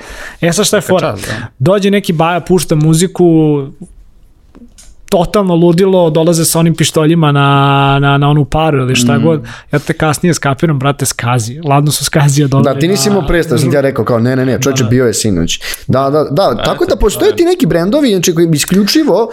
E, 0.41 0.53
sad 0.53 0.67
šta 0.67 0.77
je 0.77 0.81
fora? 0.81 1.13
Da. 1.13 1.49
Dođe 1.59 1.91
neki 1.91 2.13
baja, 2.13 2.41
pušta 2.41 2.75
muziku, 2.75 3.25
totalno 5.13 5.55
ludilo, 5.55 6.11
dolaze 6.11 6.45
sa 6.45 6.59
onim 6.59 6.75
pištoljima 6.75 7.33
na, 7.33 7.99
na, 8.01 8.19
na 8.19 8.29
onu 8.29 8.45
paru 8.45 8.79
ili 8.79 8.95
šta 8.95 9.19
mm. 9.19 9.23
god. 9.23 9.41
Ja 9.73 9.79
te 9.79 9.93
kasnije 9.93 10.35
skapiram, 10.35 10.79
brate, 10.79 11.07
skazi. 11.07 11.61
Ladno 11.65 11.93
su 11.93 12.05
skazije 12.05 12.49
dole. 12.49 12.63
Da, 12.63 12.81
ti 12.81 12.89
nisi 12.89 13.09
imao 13.09 13.27
predstav, 13.27 13.59
sam 13.59 13.71
ti 13.71 13.77
ja 13.77 13.81
rekao 13.81 14.05
kao 14.05 14.19
ne, 14.19 14.37
ne, 14.37 14.47
ne, 14.47 14.59
čovječe, 14.61 14.83
da, 14.83 14.87
da. 14.87 14.91
bio 14.91 15.07
je 15.07 15.15
sinoć. 15.15 15.61
Da, 15.87 16.11
da, 16.11 16.25
da, 16.25 16.55
da 16.55 16.63
tako 16.63 16.87
da 16.87 16.97
postoje 16.97 17.37
ti 17.37 17.45
neki 17.45 17.67
brendovi, 17.67 18.09
znači 18.09 18.35
koji 18.35 18.49
isključivo 18.53 19.31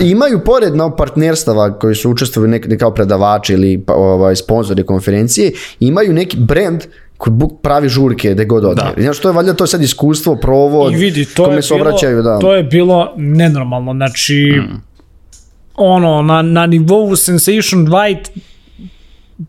imaju 0.00 0.40
pored 0.44 0.76
na 0.76 0.96
partnerstava 0.96 1.78
koji 1.78 1.94
su 1.94 2.10
učestvovali 2.10 2.50
neki 2.50 2.78
kao 2.78 2.94
predavači 2.94 3.52
ili 3.52 3.80
pa, 3.86 3.94
ovaj, 3.94 4.36
sponzori 4.36 4.86
konferencije, 4.86 5.52
imaju 5.80 6.12
neki 6.12 6.36
brend 6.36 6.84
koji 7.16 7.34
buk 7.34 7.52
pravi 7.62 7.88
žurke 7.88 8.34
gde 8.34 8.44
god 8.44 8.64
ode. 8.64 8.82
Da. 8.96 9.02
Znaš, 9.02 9.18
to 9.18 9.28
je 9.28 9.32
valjda 9.32 9.54
to 9.54 9.66
sad 9.66 9.82
iskustvo, 9.82 10.36
provod, 10.36 10.92
I 10.92 10.96
vidi, 10.96 11.24
to 11.24 11.44
kome 11.44 11.62
se 11.62 11.74
obraćaju. 11.74 12.22
Da. 12.22 12.38
To 12.38 12.54
je 12.54 12.62
bilo 12.62 13.12
nenormalno, 13.16 13.92
znači 13.92 14.60
mm 14.60 14.91
ono, 15.76 16.22
na, 16.22 16.42
na 16.42 16.66
nivou 16.66 17.14
Sensation 17.16 17.86
White 17.88 18.30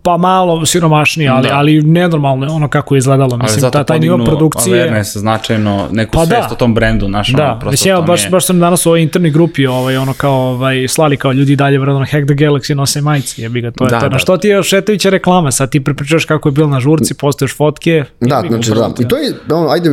pa 0.04 0.18
malo 0.18 0.66
siromašnije, 0.66 1.30
ali, 1.30 1.48
da. 1.48 1.56
ali 1.56 1.82
nenormalno 1.82 2.48
ono 2.56 2.68
kako 2.68 2.96
je 2.96 2.98
izgledalo. 2.98 3.38
Mislim, 3.38 3.72
ta, 3.72 3.84
taj 3.84 4.00
nivo 4.00 4.26
produkcije... 4.26 4.82
Ali 4.94 5.04
zato 5.04 5.20
značajno 5.20 5.88
neku 5.92 6.12
pa 6.12 6.26
svest 6.26 6.50
da. 6.50 6.54
o 6.54 6.56
tom 6.56 6.74
brendu, 6.74 7.06
znaš, 7.08 7.34
da. 7.34 7.44
ono, 7.44 7.60
prosto 7.60 7.72
Mislim, 7.72 8.06
baš, 8.06 8.22
nije... 8.22 8.30
baš 8.30 8.46
sam 8.46 8.60
danas 8.60 8.86
u 8.86 8.90
ovoj 8.90 9.02
internoj 9.02 9.32
grupi 9.32 9.68
ovaj, 9.68 9.98
ono 9.98 10.14
kao, 10.14 10.34
ovaj, 10.34 10.88
slali 10.88 11.18
kao 11.18 11.32
ljudi 11.32 11.56
dalje, 11.56 11.80
vrlo, 11.80 12.00
Hack 12.00 12.26
the 12.26 12.36
Galaxy 12.36 12.74
nose 12.74 13.02
majice, 13.02 13.42
jebi 13.42 13.62
ga, 13.62 13.72
to 13.72 13.84
je 13.84 13.90
da, 13.90 14.00
to. 14.00 14.06
Da. 14.06 14.14
Na 14.14 14.20
što 14.20 14.38
ti 14.38 14.48
je 14.48 14.64
Šetovića 14.64 15.10
reklama, 15.10 15.52
sad 15.52 15.70
ti 15.70 15.84
prepričaš 15.84 16.26
kako 16.26 16.50
je 16.50 16.54
bilo 16.54 16.68
na 16.68 16.80
žurci, 16.80 17.14
postoješ 17.14 17.56
fotke. 17.58 18.04
Da, 18.20 18.44
znači, 18.50 18.72
da. 18.72 18.92
I 19.00 19.08
to 19.08 19.18
je, 19.18 19.34
ono, 19.52 19.70
ajde, 19.70 19.90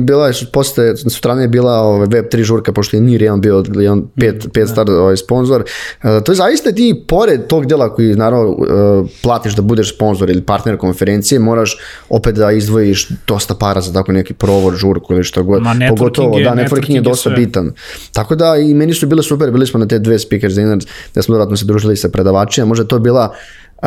bila 0.00 0.26
je, 0.26 0.32
posle, 0.52 0.84
na 0.84 1.10
strane 1.10 1.42
je 1.42 1.48
bila 1.48 1.72
ovaj, 1.72 2.06
Web3 2.06 2.42
žurka, 2.42 2.72
pošto 2.72 2.96
je 2.96 3.00
NIR 3.00 3.22
jedan 3.22 3.40
bio, 3.40 3.64
jedan 3.74 4.02
pet, 4.20 4.48
pet 4.52 4.62
da. 4.62 4.66
star 4.66 4.90
ovaj, 4.90 5.16
sponsor. 5.16 5.60
Uh, 5.62 6.10
to 6.24 6.32
je 6.32 6.36
zaista 6.36 6.72
ti, 6.72 7.04
pored 7.08 7.46
tog 7.46 7.66
dela 7.66 7.94
koji, 7.94 8.14
naravno, 8.14 8.50
uh, 8.50 9.08
platiš 9.22 9.54
da 9.54 9.62
budeš 9.62 9.94
sponsor 9.94 10.30
ili 10.30 10.42
partner 10.42 10.76
konferencije, 10.76 11.38
moraš 11.38 11.76
opet 12.08 12.34
da 12.34 12.52
izdvojiš 12.52 13.08
dosta 13.26 13.54
para 13.54 13.80
za 13.80 13.92
tako 13.92 14.12
neki 14.12 14.34
provod, 14.34 14.74
žurku 14.74 15.14
ili 15.14 15.24
što 15.24 15.42
god. 15.42 15.62
Ma, 15.62 15.74
Pogotovo, 15.88 16.38
je, 16.38 16.44
da, 16.44 16.54
networking 16.54 16.94
je 16.94 17.00
dosta 17.00 17.30
sve. 17.30 17.36
bitan. 17.36 17.72
Tako 18.12 18.34
da 18.34 18.56
i 18.56 18.74
meni 18.74 18.94
su 18.94 19.06
bile 19.06 19.22
super, 19.22 19.50
bili 19.50 19.66
smo 19.66 19.80
na 19.80 19.88
te 19.88 19.98
dve 19.98 20.18
speakers 20.18 20.54
dinner, 20.54 20.78
gde 21.12 21.22
smo 21.22 21.34
dodatno 21.34 21.56
se 21.56 21.64
družili 21.64 21.96
sa 21.96 22.08
predavačima, 22.08 22.66
možda 22.66 22.84
to 22.84 22.98
bila 22.98 23.34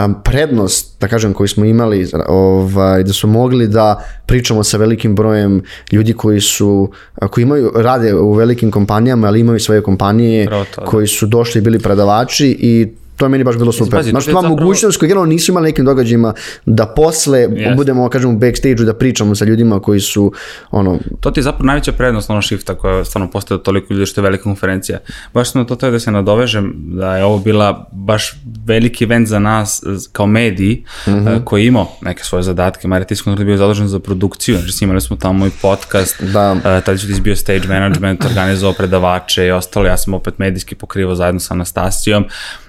um, 0.05 0.15
prednost, 0.23 1.01
da 1.01 1.07
kažem, 1.07 1.33
koju 1.33 1.47
smo 1.47 1.65
imali, 1.65 2.07
ovaj, 2.27 3.03
da 3.03 3.13
su 3.13 3.27
mogli 3.27 3.67
da 3.67 4.03
pričamo 4.25 4.63
sa 4.63 4.77
velikim 4.77 5.15
brojem 5.15 5.61
ljudi 5.91 6.13
koji 6.13 6.41
su, 6.41 6.91
koji 7.29 7.43
imaju, 7.43 7.71
rade 7.75 8.15
u 8.15 8.33
velikim 8.33 8.71
kompanijama, 8.71 9.27
ali 9.27 9.39
imaju 9.39 9.59
svoje 9.59 9.81
kompanije, 9.81 10.47
Proto, 10.47 10.81
da. 10.81 10.85
koji 10.85 11.07
su 11.07 11.25
došli 11.25 11.59
i 11.59 11.61
bili 11.61 11.79
predavači 11.79 12.57
i 12.59 12.87
to 13.17 13.25
je 13.25 13.29
meni 13.29 13.43
baš 13.43 13.57
bilo 13.57 13.71
super. 13.71 13.99
Pazi, 13.99 14.09
Znaš, 14.09 14.25
to 14.25 14.31
zapravo... 14.31 14.55
mogućnost 14.55 14.99
koju 14.99 15.07
generalno 15.07 15.29
nisu 15.29 15.51
imali 15.51 15.65
nekim 15.65 15.85
događajima 15.85 16.33
da 16.65 16.85
posle 16.85 17.39
yes. 17.39 17.75
budemo, 17.75 18.09
kažemo, 18.09 18.33
u 18.33 18.37
backstage-u 18.37 18.85
da 18.85 18.93
pričamo 18.93 19.35
sa 19.35 19.45
ljudima 19.45 19.79
koji 19.79 19.99
su, 19.99 20.31
ono... 20.71 20.99
To 21.19 21.31
ti 21.31 21.39
je 21.39 21.43
zapravo 21.43 21.65
najveća 21.65 21.91
prednost 21.91 22.29
ono 22.29 22.41
shifta 22.41 22.75
koja 22.75 23.05
stvarno 23.05 23.31
postoje 23.31 23.63
toliko 23.63 23.93
ljudi 23.93 24.05
što 24.05 24.21
je 24.21 24.23
velika 24.23 24.43
konferencija. 24.43 24.99
Baš 25.33 25.51
sam 25.51 25.61
na 25.61 25.67
to 25.67 25.75
teo 25.75 25.91
da 25.91 25.99
se 25.99 26.11
nadovežem, 26.11 26.73
da 26.77 27.17
je 27.17 27.25
ovo 27.25 27.37
bila 27.37 27.89
baš 27.91 28.35
veliki 28.65 29.03
event 29.03 29.27
za 29.27 29.39
nas 29.39 29.83
kao 30.11 30.27
mediji 30.27 30.85
mm 31.07 31.11
-hmm. 31.11 31.43
koji 31.43 31.67
imao 31.67 31.87
neke 32.01 32.23
svoje 32.23 32.43
zadatke. 32.43 32.87
Marija 32.87 33.07
Tiskon 33.07 33.39
je 33.39 33.45
bio 33.45 33.57
zadužen 33.57 33.87
za 33.87 33.99
produkciju, 33.99 34.57
znači 34.57 34.83
imali 34.83 35.01
smo 35.01 35.15
tamo 35.15 35.47
i 35.47 35.51
podcast, 35.61 36.23
da. 36.23 36.51
uh, 36.51 36.61
tada 36.61 36.97
ću 36.97 37.07
bio 37.21 37.35
stage 37.35 37.67
management, 37.67 38.25
organizovao 38.25 38.73
predavače 38.73 39.45
i 39.45 39.51
ostalo, 39.51 39.87
ja 39.87 39.97
sam 39.97 40.13
opet 40.13 40.37
medijski 40.37 40.75
pokrivao 40.75 41.15
zajedno 41.15 41.39
sa 41.39 41.53
Anastasijom. 41.53 42.25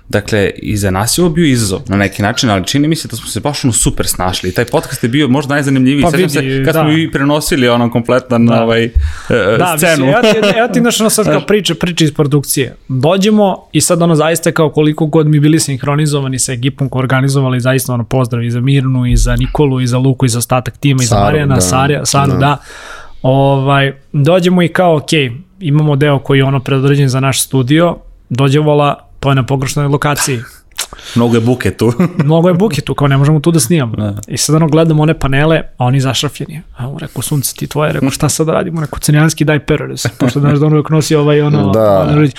Dakle, 0.08 0.50
i 0.56 0.76
za 0.76 0.90
nas 0.90 1.18
je 1.18 1.24
ovo 1.24 1.34
bio 1.34 1.46
izazov 1.46 1.80
na 1.86 1.96
neki 1.96 2.22
način, 2.22 2.50
ali 2.50 2.64
čini 2.64 2.88
mi 2.88 2.96
se 2.96 3.08
da 3.08 3.16
smo 3.16 3.26
se 3.26 3.40
baš 3.40 3.64
ono 3.64 3.72
super 3.72 4.06
snašli. 4.06 4.48
I 4.48 4.54
taj 4.54 4.64
podcast 4.64 5.02
je 5.02 5.08
bio 5.08 5.28
možda 5.28 5.54
najzanimljiviji. 5.54 6.02
Pa 6.02 6.08
vidi, 6.08 6.28
se 6.28 6.64
kad 6.64 6.74
da. 6.74 6.80
smo 6.80 6.92
i 6.92 7.10
prenosili 7.10 7.68
ono 7.68 7.90
kompletan 7.90 8.46
da. 8.46 8.62
ovaj, 8.62 8.84
uh, 8.84 8.90
da, 9.58 9.74
scenu. 9.76 10.06
Da, 10.06 10.10
ja 10.10 10.22
ti, 10.22 10.58
ja 10.58 10.68
ti 10.68 10.80
znaš 10.80 11.00
ono 11.00 11.10
sad 11.10 11.26
kao 11.26 11.40
priče, 11.48 11.74
priče 11.74 12.04
iz 12.04 12.14
produkcije. 12.14 12.76
Dođemo 12.88 13.56
i 13.72 13.80
sad 13.80 14.02
ono 14.02 14.14
zaista 14.14 14.52
kao 14.52 14.70
koliko 14.70 15.06
god 15.06 15.26
mi 15.26 15.40
bili 15.40 15.60
sinhronizovani 15.60 16.38
sa 16.38 16.52
ekipom 16.52 16.88
koji 16.88 17.00
organizovali 17.00 17.60
zaista 17.60 17.94
ono 17.94 18.04
pozdrav 18.04 18.44
i 18.44 18.50
za 18.50 18.60
Mirnu 18.60 19.06
i 19.06 19.16
za 19.16 19.36
Nikolu 19.36 19.80
i 19.80 19.86
za 19.86 19.98
Luku 19.98 20.26
i 20.26 20.28
za 20.28 20.38
ostatak 20.38 20.76
tima 20.76 21.02
i 21.02 21.06
za 21.06 21.20
Marijana, 21.20 21.54
da. 21.54 21.60
Sarja, 21.60 22.06
Saru, 22.06 22.32
da. 22.32 22.38
da. 22.38 22.56
Ovaj, 23.22 23.92
dođemo 24.12 24.62
i 24.62 24.68
kao, 24.68 24.96
ok, 24.96 25.10
imamo 25.60 25.96
deo 25.96 26.18
koji 26.18 26.38
je 26.38 26.44
ono 26.44 26.60
predodređen 26.60 27.08
za 27.08 27.20
naš 27.20 27.42
studio, 27.42 27.96
dođe 28.28 28.58
vola 28.58 29.07
to 29.20 29.28
je 29.28 29.34
na 29.34 29.46
pogrešnoj 29.46 29.86
lokaciji. 29.86 30.40
Mnogo 31.16 31.34
je 31.34 31.40
buke 31.40 31.70
tu. 31.70 31.92
Mnogo 32.24 32.48
je 32.48 32.54
buke 32.54 32.80
tu, 32.80 32.94
kao 32.94 33.08
ne 33.08 33.16
možemo 33.16 33.40
tu 33.40 33.50
da 33.50 33.60
snijamo. 33.60 33.96
Da. 33.96 34.14
I 34.28 34.36
sad 34.36 34.54
ono 34.54 34.68
gledamo 34.68 35.02
one 35.02 35.18
panele, 35.18 35.62
a 35.76 35.84
oni 35.84 36.00
zašrafljeni. 36.00 36.62
A 36.76 36.88
on 36.88 36.98
rekao, 36.98 37.22
sunce 37.22 37.54
ti 37.54 37.66
tvoje, 37.66 37.92
rekao, 37.92 38.10
šta 38.10 38.28
sad 38.28 38.48
radimo? 38.48 38.80
Rekao, 38.80 38.98
cenijanski 38.98 39.44
daj 39.44 39.58
peroris. 39.58 40.06
Pošto 40.18 40.40
znaš 40.40 40.58
da 40.58 40.66
ono 40.66 40.84
nosi 40.90 41.14
ovaj, 41.14 41.40
ono, 41.40 41.70
da. 41.70 42.08
ono, 42.10 42.24
I 42.24 42.30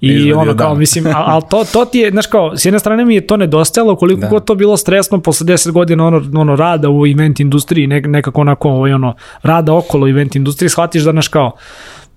Izvedio 0.00 0.38
ono, 0.38 0.56
kao, 0.56 0.68
dan. 0.68 0.78
mislim, 0.78 1.04
ali 1.14 1.42
to, 1.50 1.64
to 1.72 1.84
ti 1.84 1.98
je, 1.98 2.10
znaš 2.10 2.26
kao, 2.26 2.56
s 2.56 2.64
jedne 2.64 2.78
strane 2.78 3.04
mi 3.04 3.14
je 3.14 3.26
to 3.26 3.36
nedostajalo, 3.36 3.96
koliko 3.96 4.20
da. 4.20 4.28
god 4.28 4.44
to 4.44 4.54
bilo 4.54 4.76
stresno 4.76 5.20
posle 5.20 5.46
10 5.46 5.70
godina 5.70 6.06
ono, 6.06 6.40
ono 6.40 6.56
rada 6.56 6.90
u 6.90 7.06
event 7.06 7.40
industriji, 7.40 7.86
ne, 7.86 8.00
nekako 8.00 8.40
onako, 8.40 8.70
ovaj, 8.70 8.92
ono, 8.92 9.14
rada 9.42 9.74
okolo 9.74 10.08
event 10.08 10.36
industriji, 10.36 10.68
shvatiš 10.68 11.02
da, 11.02 11.10
znaš 11.10 11.28
kao, 11.28 11.52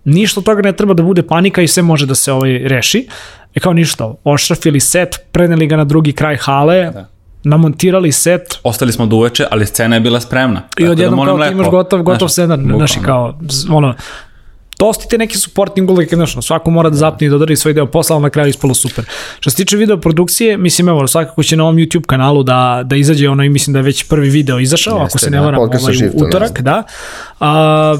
ništa 0.03 0.39
od 0.39 0.45
toga 0.45 0.61
ne 0.61 0.73
treba 0.73 0.93
da 0.93 1.03
bude 1.03 1.23
panika 1.23 1.61
i 1.61 1.67
sve 1.67 1.83
može 1.83 2.05
da 2.05 2.15
se 2.15 2.31
ovaj 2.31 2.59
reši. 2.63 3.07
E 3.55 3.59
kao 3.59 3.73
ništa, 3.73 4.13
ošrafili 4.23 4.79
set, 4.79 5.19
preneli 5.31 5.67
ga 5.67 5.77
na 5.77 5.83
drugi 5.83 6.13
kraj 6.13 6.37
hale, 6.37 6.91
da 6.93 7.07
namontirali 7.43 8.11
set. 8.11 8.59
Ostali 8.63 8.91
smo 8.91 9.05
do 9.05 9.15
uveče, 9.15 9.45
ali 9.51 9.65
scena 9.65 9.95
je 9.95 9.99
bila 9.99 10.19
spremna. 10.19 10.61
I 10.77 10.85
da 10.85 10.91
odjednom 10.91 11.19
da 11.19 11.25
kao 11.25 11.47
ti 11.47 11.51
imaš 11.51 11.67
gotov, 11.69 12.03
gotov 12.03 12.27
znaš, 12.27 12.33
sedan, 12.33 12.73
znaš, 12.77 12.91
kao, 13.05 13.39
ono, 13.71 13.93
ostite 14.79 15.17
neki 15.17 15.37
supporting 15.37 15.89
ulogi, 15.89 16.15
znaš, 16.15 16.35
svako 16.41 16.71
mora 16.71 16.89
da 16.89 16.95
zapne 16.95 17.27
i 17.27 17.29
dodari 17.29 17.55
svoj 17.55 17.73
deo 17.73 17.85
posla, 17.85 18.15
ali 18.15 18.23
na 18.23 18.29
kraju 18.29 18.49
ispalo 18.49 18.73
super. 18.73 19.05
Što 19.39 19.49
se 19.49 19.55
tiče 19.55 19.77
video 19.77 19.97
produkcije, 19.97 20.57
mislim, 20.57 20.89
evo, 20.89 21.07
svakako 21.07 21.43
će 21.43 21.57
na 21.57 21.63
ovom 21.63 21.75
YouTube 21.75 22.05
kanalu 22.05 22.43
da, 22.43 22.81
da 22.85 22.95
izađe 22.95 23.29
ono 23.29 23.43
i 23.43 23.49
mislim 23.49 23.73
da 23.73 23.79
je 23.79 23.83
već 23.83 24.03
prvi 24.03 24.29
video 24.29 24.59
izašao, 24.59 24.97
Jeste, 24.97 25.05
ako 25.05 25.17
se 25.17 25.29
ne 25.29 25.37
da, 25.37 25.45
varam, 25.45 25.59
ovaj, 25.59 26.09
utorak, 26.13 26.61
da. 26.61 26.83
A, 27.39 27.95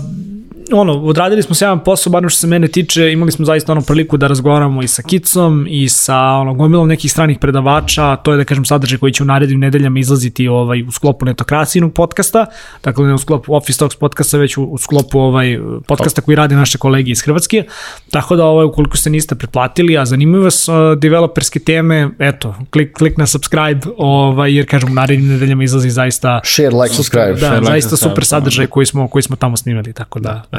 ono, 0.72 0.94
odradili 0.94 1.44
smo 1.44 1.56
se 1.56 1.66
jedan 1.66 1.84
posao, 1.84 2.12
bar 2.12 2.24
što 2.30 2.40
se 2.40 2.48
mene 2.48 2.68
tiče, 2.68 3.12
imali 3.12 3.32
smo 3.32 3.46
zaista 3.46 3.72
ono 3.72 3.82
priliku 3.82 4.18
da 4.18 4.28
razgovaramo 4.28 4.84
i 4.84 4.88
sa 4.88 5.02
Kicom 5.02 5.66
i 5.70 5.90
sa 5.90 6.18
ono, 6.18 6.54
gomilom 6.54 6.88
nekih 6.88 7.12
stranih 7.12 7.40
predavača, 7.40 8.16
to 8.16 8.32
je 8.32 8.38
da 8.38 8.44
kažem 8.44 8.66
sadržaj 8.66 8.98
koji 8.98 9.14
će 9.14 9.24
u 9.24 9.26
narednim 9.26 9.60
nedeljama 9.60 10.00
izlaziti 10.00 10.48
ovaj, 10.48 10.84
u 10.84 10.92
sklopu 10.92 11.26
netokracijnog 11.26 11.94
podcasta, 11.94 12.46
dakle 12.84 13.08
ne 13.08 13.14
u 13.14 13.18
sklopu 13.18 13.56
Office 13.56 13.80
Talks 13.80 13.96
podcasta, 13.96 14.38
već 14.38 14.58
u, 14.58 14.64
u 14.64 14.78
sklopu 14.78 15.20
ovaj, 15.20 15.60
podcasta 15.88 16.22
koji 16.22 16.36
rade 16.36 16.56
naše 16.56 16.78
kolege 16.78 17.12
iz 17.12 17.22
Hrvatske, 17.22 17.64
tako 18.12 18.36
da 18.36 18.46
ovaj, 18.46 18.66
ukoliko 18.66 18.98
ste 18.98 19.10
niste 19.10 19.36
pretplatili, 19.36 19.98
a 19.98 20.06
zanimaju 20.06 20.44
vas 20.44 20.68
uh, 20.68 20.76
developerske 20.98 21.60
teme, 21.60 22.10
eto, 22.20 22.56
klik, 22.70 22.94
klik 22.94 23.18
na 23.18 23.28
subscribe, 23.28 23.88
ovaj, 23.98 24.56
jer 24.56 24.70
kažem 24.70 24.92
u 24.92 24.94
narednim 24.94 25.30
nedeljama 25.30 25.64
izlazi 25.64 25.90
zaista 25.90 26.42
share, 26.44 26.70
like, 26.70 26.96
subscribe. 26.96 27.34
Da, 27.34 27.38
Share, 27.38 27.60
like, 27.60 27.72
zaista 27.72 27.90
subscribe, 27.90 28.12
super 28.12 28.26
sadržaj 28.26 28.68
koji 28.68 28.86
smo, 28.86 29.08
koji 29.08 29.24
smo 29.24 29.36
tamo 29.36 29.58
snimali, 29.58 29.94
tako 29.94 30.20
da, 30.20 30.44
Da. 30.52 30.59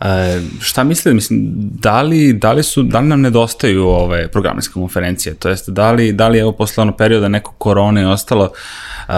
E, 0.00 0.40
šta 0.60 0.84
mislite, 0.84 1.14
mislim, 1.14 1.40
da 1.80 2.02
li, 2.02 2.32
da 2.32 2.52
li, 2.52 2.62
su, 2.62 2.82
da 2.82 3.00
li 3.00 3.06
nam 3.06 3.20
nedostaju 3.20 3.88
ove 3.88 4.28
programerske 4.28 4.72
konferencije, 4.72 5.34
to 5.34 5.48
jest 5.48 5.70
da 5.70 5.92
li, 5.92 6.12
da 6.12 6.28
li 6.28 6.38
evo 6.38 6.52
posle 6.52 6.82
ono 6.82 6.96
perioda 6.96 7.28
neko 7.28 7.52
korone 7.52 8.02
i 8.02 8.04
ostalo, 8.04 8.52
um, 9.08 9.14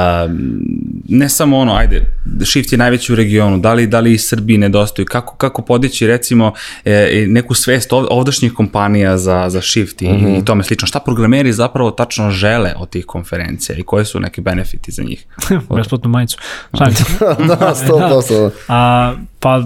ne 1.08 1.28
samo 1.28 1.58
ono, 1.58 1.74
ajde, 1.74 2.16
Shift 2.44 2.72
je 2.72 2.78
najveći 2.78 3.12
u 3.12 3.16
regionu, 3.16 3.58
da 3.58 3.74
li, 3.74 3.86
da 3.86 4.00
li 4.00 4.12
i 4.12 4.18
Srbiji 4.18 4.58
nedostaju, 4.58 5.06
kako, 5.06 5.36
kako 5.36 5.62
podići 5.62 6.06
recimo 6.06 6.52
e, 6.84 7.24
neku 7.28 7.54
svest 7.54 7.92
ov, 7.92 8.04
ovdašnjih 8.10 8.52
kompanija 8.52 9.18
za, 9.18 9.46
za 9.48 9.60
Shift 9.60 10.02
i, 10.02 10.08
mm 10.08 10.16
-hmm. 10.16 10.42
i 10.42 10.44
tome 10.44 10.64
slično, 10.64 10.86
šta 10.86 11.00
programeri 11.00 11.52
zapravo 11.52 11.90
tačno 11.90 12.30
žele 12.30 12.74
od 12.76 12.90
tih 12.90 13.06
konferencija 13.06 13.78
i 13.78 13.82
koje 13.82 14.04
su 14.04 14.20
neki 14.20 14.40
benefiti 14.40 14.92
za 14.92 15.02
njih? 15.02 15.26
Besplatnu 15.76 16.10
majicu. 16.10 16.38
Da, 16.78 17.74
100%. 17.88 18.50
A, 18.68 19.14
pa 19.40 19.62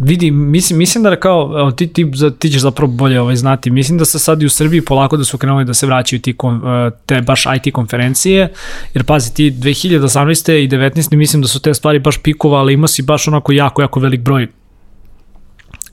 vidi, 0.00 0.30
mislim, 0.30 0.78
mislim 0.78 1.04
da 1.04 1.16
kao, 1.16 1.70
ti, 1.72 1.86
ti, 1.86 2.06
ti 2.38 2.50
ćeš 2.50 2.60
zapravo 2.60 2.92
bolje 2.92 3.20
ovaj, 3.20 3.36
znati, 3.36 3.70
mislim 3.70 3.98
da 3.98 4.04
se 4.04 4.18
sad 4.18 4.42
i 4.42 4.46
u 4.46 4.50
Srbiji 4.50 4.80
polako 4.80 5.16
da 5.16 5.24
su 5.24 5.38
krenuli 5.38 5.64
da 5.64 5.74
se 5.74 5.86
vraćaju 5.86 6.20
ti, 6.20 6.36
kon, 6.36 6.60
te 7.06 7.20
baš 7.20 7.44
IT 7.46 7.72
konferencije, 7.74 8.52
jer 8.94 9.04
pazi, 9.04 9.34
ti 9.34 9.50
2018. 9.50 10.52
i 10.52 10.68
19. 10.68 11.16
mislim 11.16 11.42
da 11.42 11.48
su 11.48 11.60
te 11.60 11.74
stvari 11.74 11.98
baš 11.98 12.18
pikovali, 12.18 12.74
ima 12.74 12.88
si 12.88 13.02
baš 13.02 13.28
onako 13.28 13.52
jako, 13.52 13.82
jako 13.82 14.00
velik 14.00 14.20
broj 14.20 14.48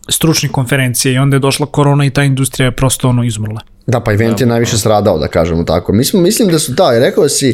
stručnih 0.10 0.52
konferencija 0.52 1.14
i 1.14 1.18
onda 1.18 1.36
je 1.36 1.40
došla 1.40 1.66
korona 1.66 2.06
i 2.06 2.10
ta 2.10 2.24
industrija 2.24 2.66
je 2.66 2.72
prosto 2.72 3.10
ono 3.10 3.24
izmrla. 3.24 3.62
Da, 3.88 4.00
pa 4.00 4.14
event 4.14 4.42
je 4.42 4.48
najviše 4.48 4.78
stradao, 4.78 5.18
da 5.20 5.28
kažemo 5.28 5.64
tako. 5.64 5.94
Mi 5.94 6.04
smo, 6.04 6.22
mislim 6.22 6.50
da 6.50 6.60
su, 6.60 6.72
da, 6.72 7.00
rekao 7.00 7.30
si, 7.30 7.50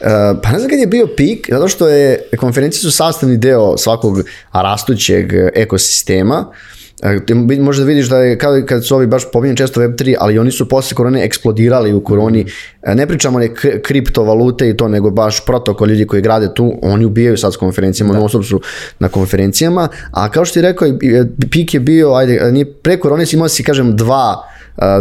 uh, 0.00 0.06
pa 0.42 0.50
ne 0.52 0.58
znam 0.58 0.70
kad 0.70 0.78
je 0.78 0.86
bio 0.86 1.06
pik, 1.16 1.48
zato 1.50 1.68
što 1.68 1.88
je, 1.88 2.28
konferencije 2.38 2.80
su 2.80 2.90
sastavni 2.90 3.36
deo 3.36 3.76
svakog 3.76 4.20
rastućeg 4.52 5.32
ekosistema, 5.54 6.46
Ti 7.26 7.34
možda 7.34 7.84
vidiš 7.84 8.06
da 8.08 8.18
je, 8.18 8.38
kad, 8.38 8.66
kad 8.66 8.86
su 8.86 8.94
ovi 8.94 9.06
baš 9.06 9.30
pominjeni 9.32 9.56
često 9.56 9.80
Web3, 9.80 10.16
ali 10.18 10.38
oni 10.38 10.50
su 10.50 10.68
posle 10.68 10.94
korone 10.94 11.24
eksplodirali 11.24 11.92
u 11.92 12.04
koroni. 12.04 12.46
Ne 12.86 13.06
pričamo 13.06 13.38
ne 13.38 13.54
kriptovalute 13.82 14.68
i 14.68 14.76
to, 14.76 14.88
nego 14.88 15.10
baš 15.10 15.44
protokol 15.44 15.88
ljudi 15.88 16.06
koji 16.06 16.22
grade 16.22 16.54
tu, 16.54 16.78
oni 16.82 17.04
ubijaju 17.04 17.36
sad 17.36 17.52
s 17.52 17.56
konferencijama, 17.56 18.12
da. 18.12 18.18
non 18.18 18.28
su 18.28 18.60
na 18.98 19.08
konferencijama. 19.08 19.88
A 20.10 20.30
kao 20.30 20.44
što 20.44 20.54
ti 20.54 20.60
rekao, 20.60 20.88
pik 21.50 21.74
je 21.74 21.80
bio, 21.80 22.14
ajde, 22.14 22.52
nije, 22.52 22.72
pre 22.72 22.96
korone 22.96 23.26
si 23.26 23.36
imao 23.36 23.48
si, 23.48 23.64
kažem, 23.64 23.96
dva 23.96 24.53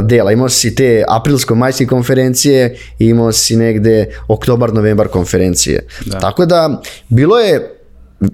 dela. 0.03 0.31
Imao 0.31 0.49
si 0.49 0.75
te 0.75 1.03
aprilsko-majske 1.07 1.87
konferencije 1.87 2.77
i 2.99 3.05
imao 3.05 3.31
si 3.31 3.55
negde 3.55 4.05
oktobar-novembar 4.27 5.07
konferencije. 5.07 5.87
Da. 6.05 6.19
Tako 6.19 6.45
da, 6.45 6.81
bilo 7.09 7.39
je 7.39 7.79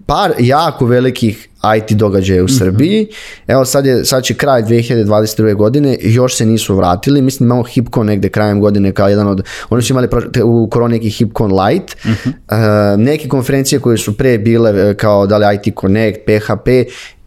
par 0.06 0.34
jako 0.40 0.86
velikih 0.86 1.50
IT 1.78 1.98
događaja 1.98 2.42
u 2.42 2.46
mhm. 2.46 2.54
Srbiji. 2.54 3.02
Mm 3.02 3.06
-hmm. 3.06 3.54
Evo 3.54 3.66
sad, 3.66 3.86
je, 3.86 4.06
sad 4.06 4.24
će 4.24 4.34
kraj 4.34 4.64
2022. 4.64 5.56
godine, 5.56 5.98
još 6.02 6.36
se 6.36 6.46
nisu 6.46 6.76
vratili. 6.76 7.22
Mislim 7.22 7.48
imamo 7.48 7.64
Hipcon 7.64 8.06
negde 8.06 8.30
krajem 8.30 8.60
godine 8.60 8.92
kao 8.92 9.10
jedan 9.10 9.28
od, 9.28 9.44
oni 9.70 9.82
su 9.82 9.94
imali 9.94 10.08
u 10.44 10.68
koroni 10.72 10.96
neki 10.96 11.10
Hipcon 11.10 11.52
Lite. 11.62 11.94
Mm 12.06 12.10
-hmm. 12.10 12.94
uh, 12.94 13.00
neke 13.00 13.28
konferencije 13.28 13.80
koje 13.80 13.98
su 13.98 14.18
pre 14.18 14.38
bile 14.38 14.94
kao 14.94 15.28
da 15.28 15.38
li 15.38 15.46
IT 15.56 15.76
Connect, 15.80 16.20
PHP 16.26 16.68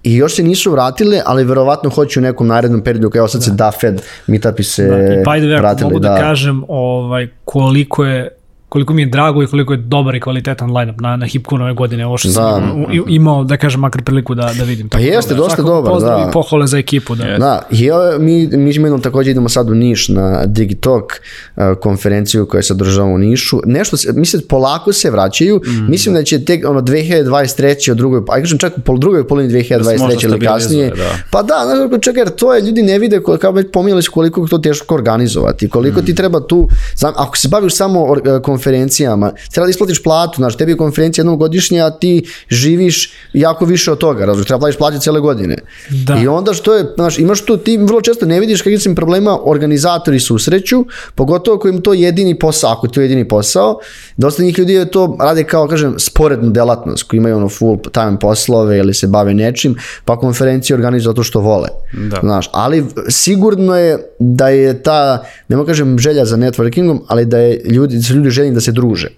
i 0.03 0.15
još 0.15 0.35
se 0.35 0.43
nisu 0.43 0.73
vratile, 0.73 1.23
ali 1.27 1.45
verovatno 1.45 1.91
hoće 1.91 2.21
u 2.21 2.23
nekom 2.23 2.47
narednom 2.47 2.81
periodu, 2.81 3.11
kao 3.11 3.29
sad 3.29 3.41
da. 3.41 3.45
se 3.45 3.51
DAFED 3.51 4.03
meetupi 4.27 4.63
se 4.63 4.87
da, 4.87 4.97
i 4.97 5.01
by 5.01 5.39
the 5.39 5.47
way, 5.47 5.59
vratili. 5.59 5.91
Mogu 5.91 5.99
da, 5.99 6.09
da 6.09 6.19
kažem 6.19 6.65
ovaj, 6.69 7.29
koliko 7.45 8.05
je 8.05 8.29
koliko 8.73 8.95
mi 8.95 9.03
je 9.03 9.07
drago 9.07 9.43
i 9.43 9.47
koliko 9.47 9.73
je 9.73 9.77
dobar 9.77 10.15
i 10.15 10.21
kvalitetan 10.21 10.77
line-up 10.77 11.01
na, 11.01 11.17
na 11.17 11.27
Hipkun 11.27 11.63
ove 11.63 11.75
godine, 11.75 12.07
ovo 12.07 12.19
što 12.19 12.29
da. 12.29 12.35
sam 12.35 12.85
imao, 13.09 13.45
da 13.45 13.57
kažem, 13.57 13.81
makar 13.81 14.03
priliku 14.03 14.35
da, 14.35 14.53
da 14.59 14.65
vidim. 14.65 14.89
Pa 14.89 14.99
jeste, 14.99 15.35
da, 15.35 15.41
dosta 15.41 15.63
dobar, 15.63 16.01
da. 16.01 16.27
I 16.29 16.33
pohvale 16.33 16.67
za 16.67 16.79
ekipu. 16.79 17.15
Da, 17.15 17.25
da. 17.39 17.63
I 17.71 17.91
mi, 18.19 18.47
mi 18.47 18.71
jednom 18.71 19.01
takođe 19.01 19.31
idemo 19.31 19.49
sad 19.49 19.71
u 19.71 19.75
Niš 19.75 20.09
na 20.09 20.47
Digitalk 20.47 21.13
uh, 21.13 21.63
konferenciju 21.81 22.47
koja 22.47 22.63
se 22.63 22.73
održava 22.73 23.09
u 23.09 23.19
Nišu. 23.19 23.61
Nešto, 23.67 23.97
se, 23.97 24.13
mislim, 24.13 24.43
polako 24.49 24.93
se 24.93 25.11
vraćaju. 25.11 25.61
Mm. 25.67 25.91
Mislim 25.91 26.15
da 26.15 26.23
će 26.23 26.45
tek 26.45 26.69
ono 26.69 26.81
2023. 26.81 27.91
od 27.91 27.97
drugoj, 27.97 28.23
a 28.29 28.41
kažem 28.41 28.59
čak 28.59 28.79
u 28.79 28.81
pol, 28.81 28.99
drugoj 28.99 29.29
polini 29.29 29.53
2023. 29.53 30.25
ili 30.25 30.41
kasnije. 30.41 30.91
Da. 30.91 31.11
Pa 31.31 31.43
da, 31.43 31.55
znaš, 31.65 32.03
čekaj, 32.03 32.21
jer 32.21 32.31
to 32.31 32.55
je, 32.55 32.63
ljudi 32.63 32.83
ne 32.83 32.99
vide, 32.99 33.21
kao 33.41 33.53
već 33.53 33.67
pominjali 33.73 34.03
koliko 34.03 34.47
to 34.47 34.59
teško 34.59 34.95
organizovati, 34.95 35.69
koliko 35.69 36.01
mm. 36.01 36.05
ti 36.05 36.15
treba 36.15 36.47
tu, 36.47 36.69
znam, 36.97 37.13
ako 37.17 37.37
se 37.37 37.49
baviš 37.49 37.77
samo 37.77 38.17
konferencijom, 38.43 38.62
konferencijama. 38.63 39.33
Treba 39.51 39.67
da 39.67 39.71
isplatiš 39.71 40.03
platu, 40.03 40.37
znaš, 40.37 40.57
tebi 40.57 40.73
je 40.73 40.77
konferencija 40.77 41.23
jednom 41.23 41.39
godišnje, 41.39 41.81
a 41.81 41.91
ti 41.91 42.25
živiš 42.49 43.13
jako 43.33 43.65
više 43.65 43.93
od 43.93 43.99
toga, 43.99 44.25
razumiješ, 44.25 44.47
treba 44.47 44.61
platiš 44.61 44.79
platu 44.79 44.99
cele 44.99 45.21
godine. 45.21 45.57
Da. 45.91 46.19
I 46.23 46.29
onda 46.29 46.55
što 46.55 46.75
je, 46.75 46.85
znaš, 46.95 47.19
imaš 47.19 47.45
tu, 47.45 47.57
ti 47.57 47.77
vrlo 47.77 48.01
često 48.01 48.27
ne 48.27 48.41
vidiš 48.41 48.63
kakvih 48.63 48.87
im 48.87 48.95
problema 48.95 49.39
organizatori 49.45 50.21
susreću, 50.21 50.85
pogotovo 51.15 51.57
ako 51.57 51.69
im 51.69 51.81
to 51.83 51.93
jedini 51.93 52.39
posao, 52.39 52.73
ako 52.73 52.89
ti 52.89 53.01
je 53.01 53.05
jedini 53.05 53.29
posao, 53.29 53.79
dosta 54.17 54.43
njih 54.43 54.59
ljudi 54.59 54.73
je 54.73 54.91
to 54.91 55.17
rade 55.21 55.45
kao, 55.45 55.69
kažem, 55.69 55.95
sporednu 55.99 56.51
delatnost, 56.51 57.03
koji 57.03 57.19
imaju 57.19 57.37
ono 57.37 57.49
full 57.49 57.79
time 57.93 58.19
poslove 58.21 58.79
ili 58.79 58.95
se 58.95 59.07
bave 59.07 59.35
nečim, 59.35 59.77
pa 60.05 60.19
konferencije 60.19 60.77
organizuju 60.77 61.11
zato 61.11 61.23
što 61.23 61.41
vole. 61.41 61.69
Da. 62.11 62.21
Znaš, 62.23 62.51
ali 62.53 62.85
sigurno 63.09 63.77
je 63.77 63.99
da 64.19 64.49
je 64.49 64.83
ta, 64.83 65.25
nema 65.49 65.65
kažem 65.65 65.99
želja 65.99 66.25
za 66.25 66.37
networkingom, 66.37 67.01
ali 67.09 67.27
da 67.27 67.39
je 67.39 67.61
ljudi, 67.65 67.97
da 67.97 68.03
su 68.03 68.15
ljudi 68.15 68.31
željni 68.31 68.52
da 68.55 68.61
se 68.61 68.73
druže. 68.73 69.09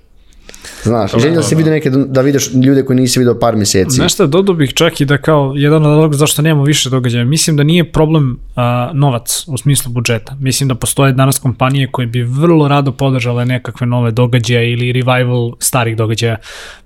Znaš, 0.82 1.12
želim 1.18 1.34
da 1.34 1.42
se 1.42 1.54
vidi 1.54 1.70
neke, 1.70 1.90
da 1.90 2.20
vidiš 2.20 2.50
ljude 2.54 2.84
koji 2.84 2.96
nisi 2.96 3.18
vidio 3.18 3.38
par 3.40 3.56
meseci. 3.56 3.96
Znaš 3.96 4.14
šta, 4.14 4.26
dodao 4.26 4.54
bih 4.54 4.74
čak 4.74 5.00
i 5.00 5.04
da 5.04 5.18
kao 5.18 5.52
jedan 5.56 5.86
od 5.86 5.90
razloga 5.90 6.16
zašto 6.16 6.42
nemamo 6.42 6.64
više 6.64 6.90
događaja. 6.90 7.24
Mislim 7.24 7.56
da 7.56 7.62
nije 7.62 7.92
problem 7.92 8.38
a, 8.56 8.90
novac 8.94 9.44
u 9.46 9.58
smislu 9.58 9.92
budžeta. 9.92 10.36
Mislim 10.40 10.68
da 10.68 10.74
postoje 10.74 11.12
danas 11.12 11.38
kompanije 11.38 11.88
koje 11.92 12.06
bi 12.06 12.22
vrlo 12.22 12.68
rado 12.68 12.92
podržale 12.92 13.44
nekakve 13.44 13.86
nove 13.86 14.10
događaje 14.10 14.72
ili 14.72 14.92
revival 14.92 15.52
starih 15.58 15.96
događaja. 15.96 16.36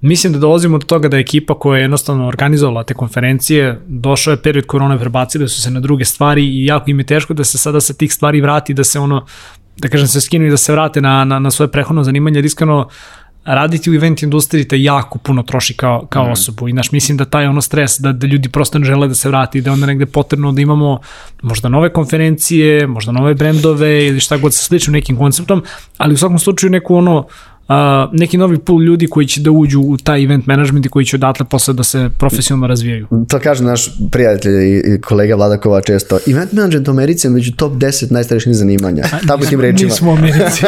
Mislim 0.01 0.33
da 0.33 0.39
dolazimo 0.39 0.79
do 0.79 0.87
toga 0.87 1.09
da 1.09 1.17
je 1.17 1.21
ekipa 1.21 1.59
koja 1.59 1.79
je 1.79 1.83
jednostavno 1.83 2.29
organizovala 2.29 2.85
te 2.85 2.95
konferencije, 2.95 3.81
došao 3.87 4.31
je 4.31 4.43
period 4.43 4.67
korone, 4.67 4.99
prebacili 4.99 5.49
su 5.49 5.63
se 5.63 5.71
na 5.71 5.81
druge 5.81 6.05
stvari 6.05 6.45
i 6.45 6.65
jako 6.65 6.91
im 6.91 6.99
je 6.99 7.07
teško 7.07 7.35
da 7.35 7.45
se 7.45 7.59
sada 7.59 7.81
sa 7.81 7.95
tih 7.95 8.13
stvari 8.13 8.41
vrati, 8.41 8.75
da 8.75 8.85
se 8.85 8.99
ono 8.99 9.27
da 9.79 9.89
kažem 9.89 10.09
se 10.09 10.21
skinu 10.21 10.47
i 10.47 10.51
da 10.51 10.57
se 10.57 10.73
vrate 10.73 11.01
na, 11.01 11.25
na, 11.25 11.39
na 11.39 11.51
svoje 11.51 11.71
prehodno 11.71 12.05
zanimanje, 12.05 12.39
jer 12.39 12.45
iskreno 12.45 12.89
raditi 13.45 13.91
u 13.91 13.95
event 13.95 14.23
industriji 14.23 14.69
te 14.69 14.83
jako 14.83 15.19
puno 15.19 15.43
troši 15.43 15.75
kao, 15.75 16.07
kao 16.07 16.27
mm. 16.27 16.31
osobu 16.31 16.69
i 16.69 16.73
naš 16.73 16.93
mislim 16.93 17.17
da 17.17 17.25
taj 17.25 17.47
ono 17.47 17.61
stres, 17.61 17.99
da, 17.99 18.13
da 18.13 18.27
ljudi 18.27 18.49
prosto 18.49 18.79
ne 18.79 18.85
žele 18.85 19.09
da 19.09 19.15
se 19.15 19.29
vrati, 19.29 19.61
da 19.61 19.73
onda 19.73 19.87
negde 19.87 20.07
potrebno 20.07 20.53
da 20.53 20.61
imamo 20.61 21.01
možda 21.43 21.69
nove 21.69 21.93
konferencije, 21.93 22.87
možda 22.87 23.13
nove 23.13 23.35
brendove 23.35 24.07
ili 24.07 24.21
šta 24.21 24.37
god 24.37 24.55
sa 24.55 24.63
sličnim 24.63 24.93
nekim 24.93 25.17
konceptom, 25.17 25.63
ali 25.99 26.15
u 26.15 26.17
svakom 26.17 26.39
slučaju 26.39 26.71
neku 26.71 26.97
ono 26.97 27.27
neki 28.13 28.37
novi 28.37 28.59
pool 28.59 28.83
ljudi 28.83 29.07
koji 29.07 29.27
će 29.27 29.41
da 29.41 29.51
uđu 29.51 29.81
u 29.81 29.97
taj 29.97 30.25
event 30.25 30.47
management 30.47 30.87
i 30.87 30.89
koji 30.89 31.05
će 31.05 31.17
odatle 31.17 31.47
posle 31.47 31.75
da 31.75 31.83
se 31.83 32.11
profesionalno 32.19 32.67
razvijaju. 32.67 33.07
To 33.29 33.39
kaže 33.39 33.65
naš 33.65 33.91
prijatelj 34.11 34.79
i 34.79 35.01
kolega 35.01 35.35
Vladakova 35.35 35.81
često. 35.81 36.19
Event 36.27 36.53
management 36.53 36.89
u 36.89 36.91
Americi 36.91 37.27
je 37.27 37.31
među 37.31 37.53
top 37.53 37.73
10 37.73 38.13
najstarešnih 38.13 38.57
zanimanja. 38.57 39.05
A, 39.13 39.27
Tako 39.27 39.45
tim 39.45 39.61
rečima. 39.61 39.89
Nismo 39.89 40.11
u 40.11 40.15
Americi. 40.15 40.63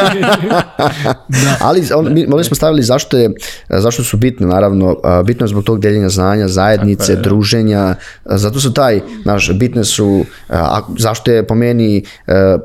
da. 1.43 1.57
Ali 1.59 1.83
on, 1.95 2.13
mi, 2.13 2.27
mi 2.27 2.43
smo 2.43 2.55
stavili 2.55 2.83
zašto, 2.83 3.17
je, 3.17 3.31
zašto 3.69 4.03
su 4.03 4.17
bitne, 4.17 4.47
naravno, 4.47 4.97
bitno 5.25 5.43
je 5.43 5.47
zbog 5.47 5.63
tog 5.63 5.79
deljenja 5.79 6.09
znanja, 6.09 6.47
zajednice, 6.47 7.11
je, 7.11 7.15
da. 7.15 7.21
druženja, 7.21 7.95
zato 8.25 8.59
su 8.59 8.73
taj, 8.73 9.01
naš, 9.25 9.51
bitne 9.53 9.83
su, 9.83 10.25
a, 10.49 10.81
zašto 10.97 11.31
je 11.31 11.47
po 11.47 11.55
meni 11.55 12.03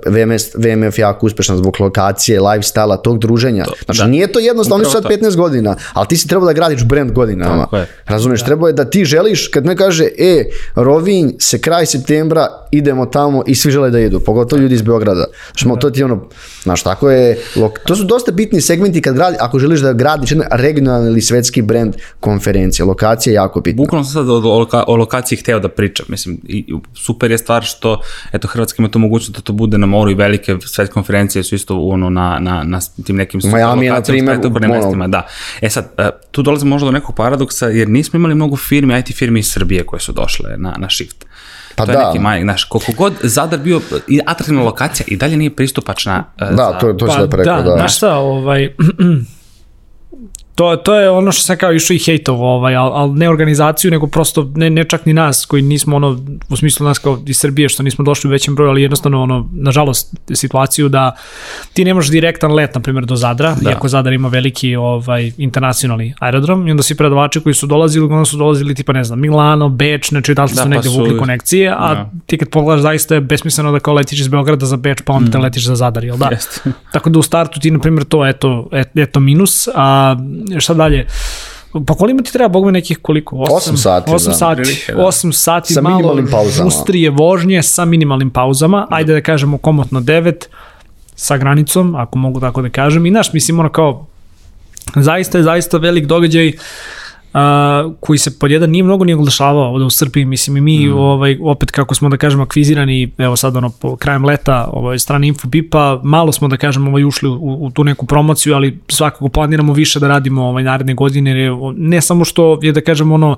VMS, 0.06 0.54
VMF 0.54 0.98
jako 0.98 1.26
uspešan 1.26 1.56
zbog 1.56 1.76
lokacije, 1.80 2.40
lifestyle 2.40 3.02
tog 3.02 3.18
druženja. 3.18 3.64
Znači, 3.84 4.00
da. 4.00 4.06
nije 4.06 4.25
nije 4.26 4.32
to 4.32 4.38
jednostavno, 4.38 4.76
oni 4.76 4.84
su 4.84 4.90
sad 4.90 5.04
15 5.04 5.36
godina, 5.36 5.76
ali 5.92 6.06
ti 6.08 6.16
si 6.16 6.28
trebao 6.28 6.46
da 6.46 6.52
gradiš 6.52 6.84
brand 6.84 7.12
godinama. 7.12 7.66
Razumeš, 8.06 8.40
da. 8.40 8.46
trebao 8.46 8.66
je 8.66 8.72
da 8.72 8.84
ti 8.84 9.04
želiš, 9.04 9.48
kad 9.48 9.66
ne 9.66 9.76
kaže, 9.76 10.04
e, 10.18 10.44
Rovinj 10.74 11.32
se 11.38 11.60
kraj 11.60 11.86
septembra, 11.86 12.48
idemo 12.72 13.06
tamo 13.06 13.42
i 13.46 13.54
svi 13.54 13.70
žele 13.70 13.90
da 13.90 14.00
idu, 14.00 14.20
pogotovo 14.20 14.62
ljudi 14.62 14.74
iz 14.74 14.82
Beograda. 14.82 15.24
Znaš, 15.58 15.74
da. 15.74 15.80
to 15.80 15.90
ti 15.90 16.02
ono, 16.02 16.28
znaš, 16.62 16.82
tako 16.82 17.10
je, 17.10 17.38
to 17.86 17.96
su 17.96 18.04
dosta 18.04 18.32
bitni 18.32 18.60
segmenti 18.60 19.02
kad 19.02 19.14
gradi, 19.14 19.36
ako 19.40 19.58
želiš 19.58 19.80
da 19.80 19.92
gradiš 19.92 20.30
jedan 20.30 20.46
regionalni 20.50 21.08
ili 21.08 21.20
svetski 21.20 21.62
brand 21.62 21.94
konferencije, 22.20 22.86
lokacija 22.86 23.30
je 23.30 23.34
jako 23.34 23.60
bitna. 23.60 23.82
Bukvalno 23.82 24.04
sam 24.04 24.12
sad 24.12 24.28
o, 24.28 24.58
loka, 24.58 24.84
o 24.86 24.96
lokaciji 24.96 25.38
hteo 25.38 25.60
da 25.60 25.68
pričam, 25.68 26.06
mislim, 26.08 26.40
i 26.44 26.74
super 26.94 27.30
je 27.30 27.38
stvar 27.38 27.62
što, 27.62 28.00
eto, 28.32 28.48
Hrvatska 28.48 28.76
ima 28.82 28.88
to 28.88 28.98
mogućnost 28.98 29.36
da 29.36 29.40
to 29.40 29.52
bude 29.52 29.78
na 29.78 29.86
moru 29.86 30.10
i 30.10 30.14
velike 30.14 30.56
svetske 30.64 30.92
konferencije 30.92 31.42
su 31.42 31.54
isto 31.54 31.78
ono 31.78 32.10
na, 32.10 32.38
na, 32.40 32.62
na 32.64 32.80
tim 33.06 33.16
nekim 33.16 33.40
Miami, 33.44 33.88
na 33.88 34.02
primjer, 34.54 34.70
mestima, 34.70 35.08
da. 35.08 35.26
E 35.60 35.70
sad, 35.70 35.92
e, 35.98 36.10
tu 36.30 36.42
dolazimo 36.42 36.70
možda 36.70 36.86
do 36.86 36.92
nekog 36.92 37.16
paradoksa, 37.16 37.66
jer 37.66 37.88
nismo 37.88 38.16
imali 38.16 38.34
mnogo 38.34 38.56
firmi, 38.56 38.98
IT 38.98 39.16
firmi 39.16 39.40
iz 39.40 39.52
Srbije 39.52 39.86
koje 39.86 40.00
su 40.00 40.12
došle 40.12 40.56
na, 40.56 40.74
na 40.78 40.90
Shift. 40.90 41.26
Pa 41.76 41.86
to 41.86 41.92
da. 41.92 41.98
je 41.98 42.06
neki 42.06 42.18
manjak, 42.18 42.42
znaš, 42.42 42.64
koliko 42.64 42.92
god 42.92 43.12
Zadar 43.22 43.58
bio 43.58 43.80
atraktivna 44.26 44.62
lokacija 44.62 45.06
i 45.08 45.16
dalje 45.16 45.36
nije 45.36 45.56
pristupačna. 45.56 46.24
Uh, 46.40 46.48
da, 46.48 46.56
za... 46.56 46.78
to, 46.78 46.92
to 46.92 47.06
pa, 47.06 47.26
da, 47.26 47.62
da. 47.62 47.76
Znaš 47.76 47.96
šta, 47.96 48.16
ovaj, 48.16 48.68
To, 50.56 50.76
to 50.76 50.94
je 50.94 51.10
ono 51.10 51.32
što 51.32 51.42
sam 51.42 51.56
kao 51.56 51.72
išao 51.72 51.94
i 51.94 51.98
hejtovo, 51.98 52.54
ovaj, 52.54 52.76
ali 52.76 52.90
al 52.94 53.14
ne 53.14 53.28
organizaciju, 53.28 53.90
nego 53.90 54.06
prosto 54.06 54.52
ne, 54.54 54.70
ne 54.70 54.84
čak 54.84 55.06
ni 55.06 55.12
nas 55.12 55.46
koji 55.46 55.62
nismo 55.62 55.96
ono, 55.96 56.18
u 56.48 56.56
smislu 56.56 56.86
nas 56.86 56.98
kao 56.98 57.18
iz 57.26 57.38
Srbije 57.38 57.68
što 57.68 57.82
nismo 57.82 58.04
došli 58.04 58.28
u 58.28 58.30
većem 58.30 58.54
broju, 58.54 58.70
ali 58.70 58.82
jednostavno 58.82 59.22
ono, 59.22 59.48
nažalost 59.52 60.14
situaciju 60.34 60.88
da 60.88 61.16
ti 61.72 61.84
nemaš 61.84 62.10
direktan 62.10 62.52
let, 62.52 62.74
na 62.74 62.80
primjer, 62.80 63.04
do 63.04 63.16
Zadra, 63.16 63.56
da. 63.60 63.70
iako 63.70 63.88
Zadar 63.88 64.12
ima 64.12 64.28
veliki 64.28 64.76
ovaj, 64.76 65.32
internacionalni 65.38 66.14
aerodrom 66.20 66.68
i 66.68 66.70
onda 66.70 66.82
svi 66.82 66.94
predavači 66.94 67.40
koji 67.40 67.54
su 67.54 67.66
dolazili, 67.66 68.04
onda 68.04 68.24
su 68.24 68.36
dolazili 68.36 68.74
tipa, 68.74 68.92
ne 68.92 69.04
znam, 69.04 69.20
Milano, 69.20 69.68
Beč, 69.68 70.08
znači 70.08 70.34
da 70.34 70.42
li 70.42 70.48
su 70.48 70.54
da, 70.54 70.64
negde 70.64 70.88
pa 70.88 70.92
su... 70.92 71.00
vukli 71.00 71.18
konekcije, 71.18 71.74
a 71.78 71.94
da. 71.94 72.10
ti 72.26 72.38
kad 72.38 72.48
pogledaš 72.48 72.82
zaista 72.82 73.14
je 73.14 73.20
besmisleno 73.20 73.72
da 73.72 73.80
kao 73.80 73.94
letiš 73.94 74.20
iz 74.20 74.28
Beograda 74.28 74.66
za 74.66 74.76
Beč, 74.76 75.02
pa 75.04 75.12
onda 75.12 75.28
mm. 75.28 75.32
te 75.32 75.38
letiš 75.38 75.66
za 75.66 75.76
Zadar, 75.76 76.04
jel 76.04 76.16
da? 76.16 76.30
Tako 76.92 77.10
da 77.10 77.18
u 77.18 77.22
startu 77.22 77.60
ti, 77.60 77.70
na 77.70 77.78
primjer, 77.78 78.04
to 78.04 78.26
eto, 78.26 78.68
eto 78.94 79.20
minus, 79.20 79.68
a 79.74 80.16
šta 80.58 80.74
dalje? 80.74 81.06
Pa 81.86 81.94
koliko 81.94 82.22
ti 82.22 82.32
treba, 82.32 82.48
bog 82.48 82.64
me 82.64 82.72
nekih 82.72 82.98
koliko? 83.02 83.36
8, 83.36 83.72
8 83.72 83.76
sati. 83.76 84.10
8 84.10 84.26
da. 84.26 84.32
sati, 84.32 84.62
8 84.92 85.32
sati 85.32 85.74
sa 85.74 85.80
malo 85.80 85.96
minimalnim 85.96 86.28
pauzama. 86.30 86.68
Ustrije 86.68 87.10
vožnje 87.10 87.62
sa 87.62 87.84
minimalnim 87.84 88.30
pauzama, 88.30 88.86
ajde 88.90 89.12
da 89.12 89.20
kažemo 89.20 89.58
komotno 89.58 90.00
9 90.00 90.46
sa 91.14 91.36
granicom, 91.36 91.94
ako 91.94 92.18
mogu 92.18 92.40
tako 92.40 92.62
da 92.62 92.70
kažem. 92.70 93.06
I 93.06 93.10
naš, 93.10 93.32
mislim, 93.32 93.60
ono 93.60 93.68
kao, 93.68 94.06
zaista 94.94 95.38
je 95.38 95.44
zaista 95.44 95.78
velik 95.78 96.06
događaj 96.06 96.52
a, 97.36 97.90
koji 98.00 98.18
se 98.18 98.38
pod 98.38 98.50
jedan 98.50 98.70
nije 98.70 98.82
mnogo 98.82 99.04
nije 99.04 99.16
oglašavao 99.16 99.72
ovde 99.72 99.84
u 99.84 99.90
Srbiji, 99.90 100.24
mislim 100.24 100.56
i 100.56 100.60
mi 100.60 100.86
mm. 100.86 100.98
ovaj, 100.98 101.38
opet 101.42 101.70
kako 101.70 101.94
smo 101.94 102.08
da 102.08 102.16
kažemo 102.16 102.42
akvizirani, 102.42 103.12
evo 103.18 103.36
sad 103.36 103.56
ono 103.56 103.70
po 103.70 103.96
krajem 103.96 104.24
leta 104.24 104.70
ovaj, 104.72 104.98
strane 104.98 105.28
Infobipa, 105.28 106.00
malo 106.04 106.32
smo 106.32 106.48
da 106.48 106.56
kažemo 106.56 106.90
ovaj, 106.90 107.04
ušli 107.04 107.28
u, 107.28 107.58
u 107.60 107.70
tu 107.70 107.84
neku 107.84 108.06
promociju, 108.06 108.54
ali 108.54 108.78
svakako 108.88 109.28
planiramo 109.28 109.72
više 109.72 110.00
da 110.00 110.08
radimo 110.08 110.44
ovaj, 110.44 110.64
naredne 110.64 110.94
godine, 110.94 111.30
jer 111.30 111.36
je, 111.36 111.50
ne 111.76 112.00
samo 112.00 112.24
što 112.24 112.58
je 112.62 112.72
da 112.72 112.80
kažemo 112.80 113.14
ono 113.14 113.36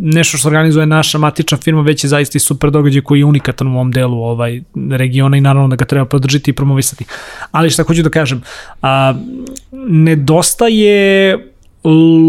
nešto 0.00 0.38
što 0.38 0.48
organizuje 0.48 0.86
naša 0.86 1.18
matična 1.18 1.58
firma, 1.58 1.82
već 1.82 2.04
je 2.04 2.08
zaista 2.08 2.36
i 2.36 2.40
super 2.40 2.70
događaj 2.70 3.02
koji 3.02 3.18
je 3.18 3.24
unikatan 3.24 3.68
u 3.68 3.74
ovom 3.74 3.92
delu 3.92 4.22
ovaj, 4.22 4.62
regiona 4.90 5.36
i 5.36 5.40
naravno 5.40 5.68
da 5.68 5.76
ga 5.76 5.84
treba 5.84 6.04
podržiti 6.04 6.50
i 6.50 6.54
promovisati. 6.54 7.04
Ali 7.50 7.70
šta 7.70 7.82
hoću 7.82 8.02
da 8.02 8.10
kažem, 8.10 8.42
a, 8.82 9.14
nedostaje 9.88 11.38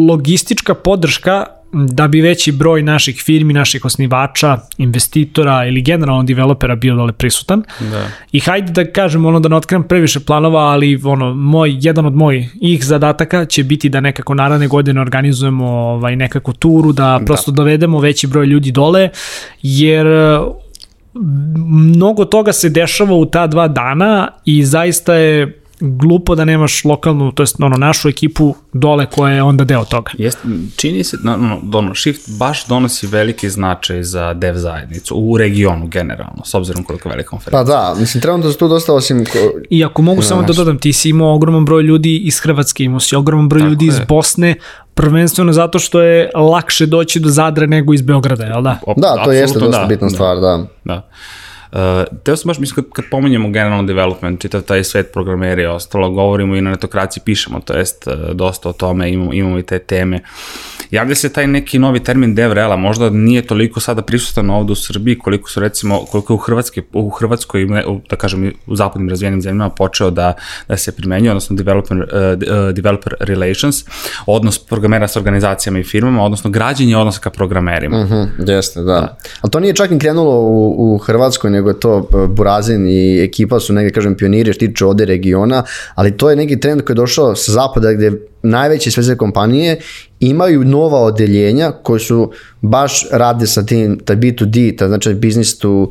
logistička 0.08 0.74
podrška 0.74 1.46
da 1.78 2.08
bi 2.08 2.22
veći 2.22 2.52
broj 2.52 2.84
naših 2.84 3.22
firmi, 3.26 3.54
naših 3.54 3.86
osnivača, 3.86 4.58
investitora 4.78 5.66
ili 5.68 5.82
generalno 5.82 6.24
developera 6.24 6.76
bio 6.76 6.96
dole 6.96 7.14
prisutan. 7.14 7.64
Da. 7.80 8.08
I 8.32 8.40
hajde 8.40 8.72
da 8.72 8.92
kažem 8.92 9.26
ono 9.26 9.40
da 9.40 9.50
ne 9.50 9.56
otkrivam 9.56 9.88
previše 9.88 10.20
planova, 10.20 10.60
ali 10.60 11.02
ono 11.04 11.34
moj 11.34 11.78
jedan 11.82 12.06
od 12.06 12.16
mojih 12.16 12.58
ih 12.62 12.86
zadataka 12.86 13.46
će 13.46 13.64
biti 13.64 13.90
da 13.90 14.00
nekako 14.00 14.34
naravne 14.34 14.68
godine 14.68 15.02
organizujemo 15.02 15.66
ovaj 15.68 16.16
nekako 16.16 16.54
turu 16.54 16.92
da, 16.92 17.18
da. 17.20 17.26
prosto 17.26 17.52
da. 17.52 17.56
dovedemo 17.56 18.00
veći 18.00 18.28
broj 18.28 18.46
ljudi 18.46 18.72
dole 18.72 19.10
jer 19.62 20.08
mnogo 21.96 22.26
toga 22.26 22.54
se 22.54 22.70
dešava 22.70 23.16
u 23.16 23.26
ta 23.26 23.48
dva 23.48 23.68
dana 23.68 24.28
i 24.46 24.66
zaista 24.66 25.14
je 25.14 25.65
glupo 25.80 26.36
da 26.36 26.46
nemaš 26.46 26.84
lokalnu, 26.86 27.32
to 27.32 27.44
jest 27.44 27.56
ono, 27.60 27.78
našu 27.78 28.10
ekipu 28.10 28.56
dole 28.74 29.06
koja 29.06 29.34
je 29.34 29.44
onda 29.44 29.64
deo 29.64 29.86
toga. 29.86 30.12
Jest, 30.18 30.38
čini 30.76 31.04
se, 31.04 31.18
no, 31.24 31.38
no, 31.38 31.82
no, 31.82 31.96
Shift 31.96 32.30
baš 32.40 32.68
donosi 32.68 33.08
veliki 33.08 33.50
značaj 33.50 34.04
za 34.04 34.34
dev 34.34 34.56
zajednicu 34.56 35.16
u 35.16 35.38
regionu 35.38 35.88
generalno, 35.88 36.46
s 36.46 36.54
obzirom 36.54 36.84
koliko 36.84 37.10
je 37.10 37.12
velika 37.12 37.30
konferencija. 37.30 37.60
Pa 37.60 37.94
da, 37.94 38.00
mislim, 38.00 38.22
trebamo 38.22 38.44
da 38.44 38.52
su 38.52 38.58
tu 38.58 38.68
dosta 38.68 38.94
osim... 38.94 39.26
Ko... 39.26 39.40
I 39.70 39.86
ako 39.86 40.02
mogu 40.02 40.22
no, 40.22 40.28
samo 40.28 40.42
da 40.42 40.54
dodam, 40.54 40.78
ti 40.78 40.94
si 40.94 41.10
imao 41.10 41.36
ogroman 41.36 41.66
broj 41.66 41.84
ljudi 41.84 42.18
iz 42.18 42.40
Hrvatske, 42.40 42.84
imao 42.84 43.00
si 43.00 43.16
ogroman 43.16 43.50
broj 43.50 43.60
Tako 43.60 43.70
ljudi 43.70 43.86
je. 43.86 43.90
iz 43.90 44.00
Bosne, 44.08 44.56
prvenstveno 44.94 45.54
zato 45.54 45.80
što 45.80 46.02
je 46.02 46.30
lakše 46.36 46.86
doći 46.86 47.20
do 47.20 47.30
Zadra 47.30 47.66
nego 47.66 47.94
iz 47.94 48.02
Beograda, 48.02 48.44
jel 48.44 48.62
da? 48.62 48.80
Da, 48.98 49.24
to 49.24 49.32
jeste 49.32 49.60
dosta 49.60 49.82
da, 49.82 49.86
bitna 49.86 50.08
da, 50.08 50.14
stvar, 50.14 50.40
da. 50.40 50.66
Da. 50.84 51.10
Uh, 51.72 51.80
teo 52.24 52.36
sam 52.36 52.50
baš, 52.50 52.60
mislim, 52.60 52.76
kad, 52.76 52.94
kad 52.94 53.06
pominjemo 53.12 53.50
generalno 53.50 53.84
development, 53.84 54.42
čitav 54.42 54.62
taj 54.62 54.84
svet 54.84 55.14
programeri 55.14 55.62
i 55.62 55.66
ostalo, 55.66 56.10
govorimo 56.10 56.56
i 56.56 56.62
na 56.62 56.70
netokraciji 56.70 57.24
pišemo, 57.26 57.60
to 57.60 57.74
jest 57.74 58.08
uh, 58.08 58.14
dosta 58.36 58.70
o 58.70 58.74
tome, 58.74 59.12
imamo, 59.12 59.34
imamo 59.34 59.60
i 59.60 59.64
te 59.64 59.80
teme. 59.80 60.20
Javlja 60.92 61.16
se 61.16 61.34
taj 61.34 61.48
neki 61.48 61.80
novi 61.80 62.00
termin 62.00 62.36
DevRela, 62.36 62.76
možda 62.76 63.10
nije 63.10 63.42
toliko 63.48 63.80
sada 63.80 64.02
prisutan 64.02 64.50
ovde 64.50 64.72
u 64.72 64.76
Srbiji, 64.76 65.20
koliko 65.20 65.50
su 65.50 65.60
recimo, 65.60 66.06
koliko 66.12 66.34
je 66.34 66.36
u 66.36 66.38
Hrvatskoj, 66.38 66.84
u 66.94 67.10
Hrvatskoj, 67.10 67.68
da 68.10 68.16
kažem, 68.16 68.54
u 68.68 68.76
zapadnim 68.76 69.10
razvijenim 69.10 69.42
zemljama 69.42 69.70
počeo 69.70 70.10
da, 70.10 70.34
da 70.68 70.78
se 70.78 70.96
primenjuje, 70.96 71.32
odnosno 71.32 71.56
developer, 71.56 71.98
uh, 71.98 72.06
developer 72.74 73.14
relations, 73.20 73.86
odnos 74.26 74.60
programera 74.60 75.08
sa 75.08 75.20
organizacijama 75.20 75.80
i 75.80 75.84
firmama, 75.84 76.24
odnosno 76.24 76.50
građenje 76.50 76.98
odnosa 76.98 77.20
ka 77.20 77.30
programerima. 77.30 77.98
Uh 77.98 78.10
-huh, 78.10 78.52
jeste, 78.52 78.80
da. 78.80 78.86
da. 78.86 79.18
Ali 79.42 79.52
to 79.52 79.60
nije 79.60 79.76
čak 79.76 79.92
i 79.92 80.00
krenulo 80.00 80.42
u, 80.42 80.96
u 80.96 80.98
Hrvatskoj, 80.98 81.52
nego 81.52 81.65
je 81.70 81.80
to 81.80 81.98
e, 81.98 82.28
Burazin 82.28 82.88
i 82.88 83.24
ekipa 83.24 83.60
su 83.60 83.74
negde, 83.74 83.94
kažem, 83.94 84.16
pioniri 84.16 84.54
što 84.54 84.68
tiče 84.68 84.86
ovde 84.86 85.06
regiona, 85.06 85.64
ali 85.96 86.18
to 86.18 86.30
je 86.30 86.36
neki 86.36 86.60
trend 86.60 86.82
koji 86.82 86.94
je 86.94 86.98
došao 86.98 87.36
sa 87.36 87.52
zapada 87.52 87.94
gde 87.94 88.12
najveće 88.44 88.92
svetske 88.92 89.16
kompanije 89.16 89.80
imaju 90.20 90.64
nova 90.64 91.00
odeljenja 91.00 91.72
koje 91.72 92.00
su 92.00 92.32
baš 92.62 93.08
rade 93.12 93.48
sa 93.48 93.66
tim, 93.66 94.00
ta 94.06 94.16
B2D, 94.16 94.78
ta 94.78 94.88
znači 94.88 95.14
business 95.14 95.58
to 95.58 95.90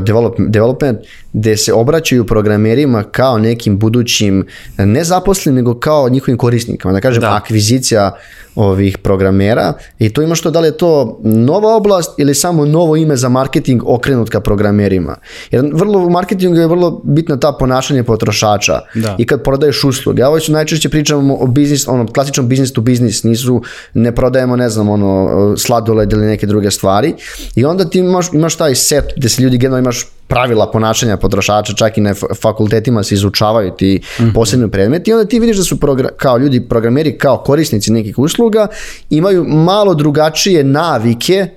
develop, 0.00 0.34
development, 0.38 0.98
gde 1.32 1.56
se 1.56 1.72
obraćaju 1.72 2.26
programerima 2.26 3.02
kao 3.02 3.38
nekim 3.38 3.78
budućim 3.78 4.46
ne 4.78 5.04
zaposlenim, 5.04 5.56
nego 5.56 5.80
kao 5.80 6.08
njihovim 6.08 6.38
korisnikama, 6.38 6.94
da 6.94 7.00
kažem 7.00 7.20
da. 7.20 7.34
akvizicija 7.34 8.16
ovih 8.54 8.98
programera 8.98 9.72
i 9.98 10.08
to 10.08 10.22
ima 10.22 10.34
što 10.34 10.50
da 10.50 10.60
li 10.60 10.68
je 10.68 10.76
to 10.76 11.20
nova 11.22 11.76
oblast 11.76 12.18
ili 12.18 12.34
samo 12.34 12.64
novo 12.64 12.96
ime 12.96 13.16
za 13.16 13.28
marketing 13.28 13.82
okrenut 13.86 14.30
ka 14.30 14.40
programerima. 14.40 15.16
Jer 15.50 15.70
vrlo 15.72 15.98
u 15.98 16.10
marketingu 16.10 16.56
je 16.56 16.66
vrlo 16.66 17.00
bitno 17.04 17.36
ta 17.36 17.52
ponašanje 17.52 18.02
potrošača 18.02 18.80
da. 18.94 19.16
i 19.18 19.26
kad 19.26 19.42
prodaješ 19.42 19.84
usluge. 19.84 20.26
Ovo 20.26 20.40
su 20.40 20.52
najčešće 20.52 20.88
pričamo 20.88 21.36
o 21.36 21.46
biznis, 21.46 21.88
ono 21.88 22.06
klasičnom 22.06 22.48
business 22.48 22.72
to 22.72 22.80
business, 22.80 23.22
nisu 23.22 23.62
ne 23.94 24.14
prodajemo 24.14 24.56
ne 24.56 24.68
znam 24.68 24.88
ono 24.88 25.54
sladoled 25.56 26.12
ili 26.12 26.26
neke 26.26 26.46
druge 26.46 26.70
stvari 26.70 27.14
i 27.54 27.64
onda 27.64 27.84
ti 27.84 27.98
imaš, 27.98 28.32
imaš 28.32 28.56
taj 28.56 28.74
set 28.74 29.04
gde 29.16 29.28
se 29.28 29.42
ljudi 29.42 29.58
generalno 29.58 29.73
imaš 29.78 30.06
pravila 30.26 30.70
ponašanja 30.70 31.16
potrošača, 31.16 31.72
čak 31.74 31.98
i 31.98 32.00
na 32.00 32.14
fakultetima 32.42 33.02
se 33.02 33.14
izučavaju 33.14 33.70
ti 33.70 34.00
mm 34.02 34.22
-hmm. 34.22 34.34
posebni 34.34 34.70
predmeti 34.70 35.10
i 35.10 35.14
onda 35.14 35.28
ti 35.28 35.38
vidiš 35.40 35.56
da 35.56 35.62
su 35.62 35.78
kao 36.16 36.38
ljudi 36.38 36.68
programeri, 36.68 37.18
kao 37.18 37.38
korisnici 37.38 37.92
nekih 37.92 38.18
usluga 38.18 38.66
imaju 39.10 39.44
malo 39.44 39.94
drugačije 39.94 40.64
navike 40.64 41.48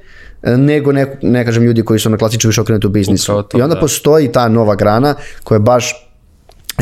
e, 0.43 0.57
nego 0.57 0.91
ne, 0.91 1.17
ne 1.21 1.45
kažem 1.45 1.63
ljudi 1.63 1.81
koji 1.81 1.99
su 1.99 2.09
na 2.09 2.17
klasično 2.17 2.47
više 2.47 2.61
okrenuti 2.61 2.87
u 2.87 2.89
biznisu. 2.89 3.43
To, 3.43 3.57
I 3.57 3.61
onda 3.61 3.75
da. 3.75 3.81
postoji 3.81 4.31
ta 4.31 4.47
nova 4.47 4.75
grana 4.75 5.15
koja 5.43 5.55
je 5.55 5.59
baš 5.59 6.06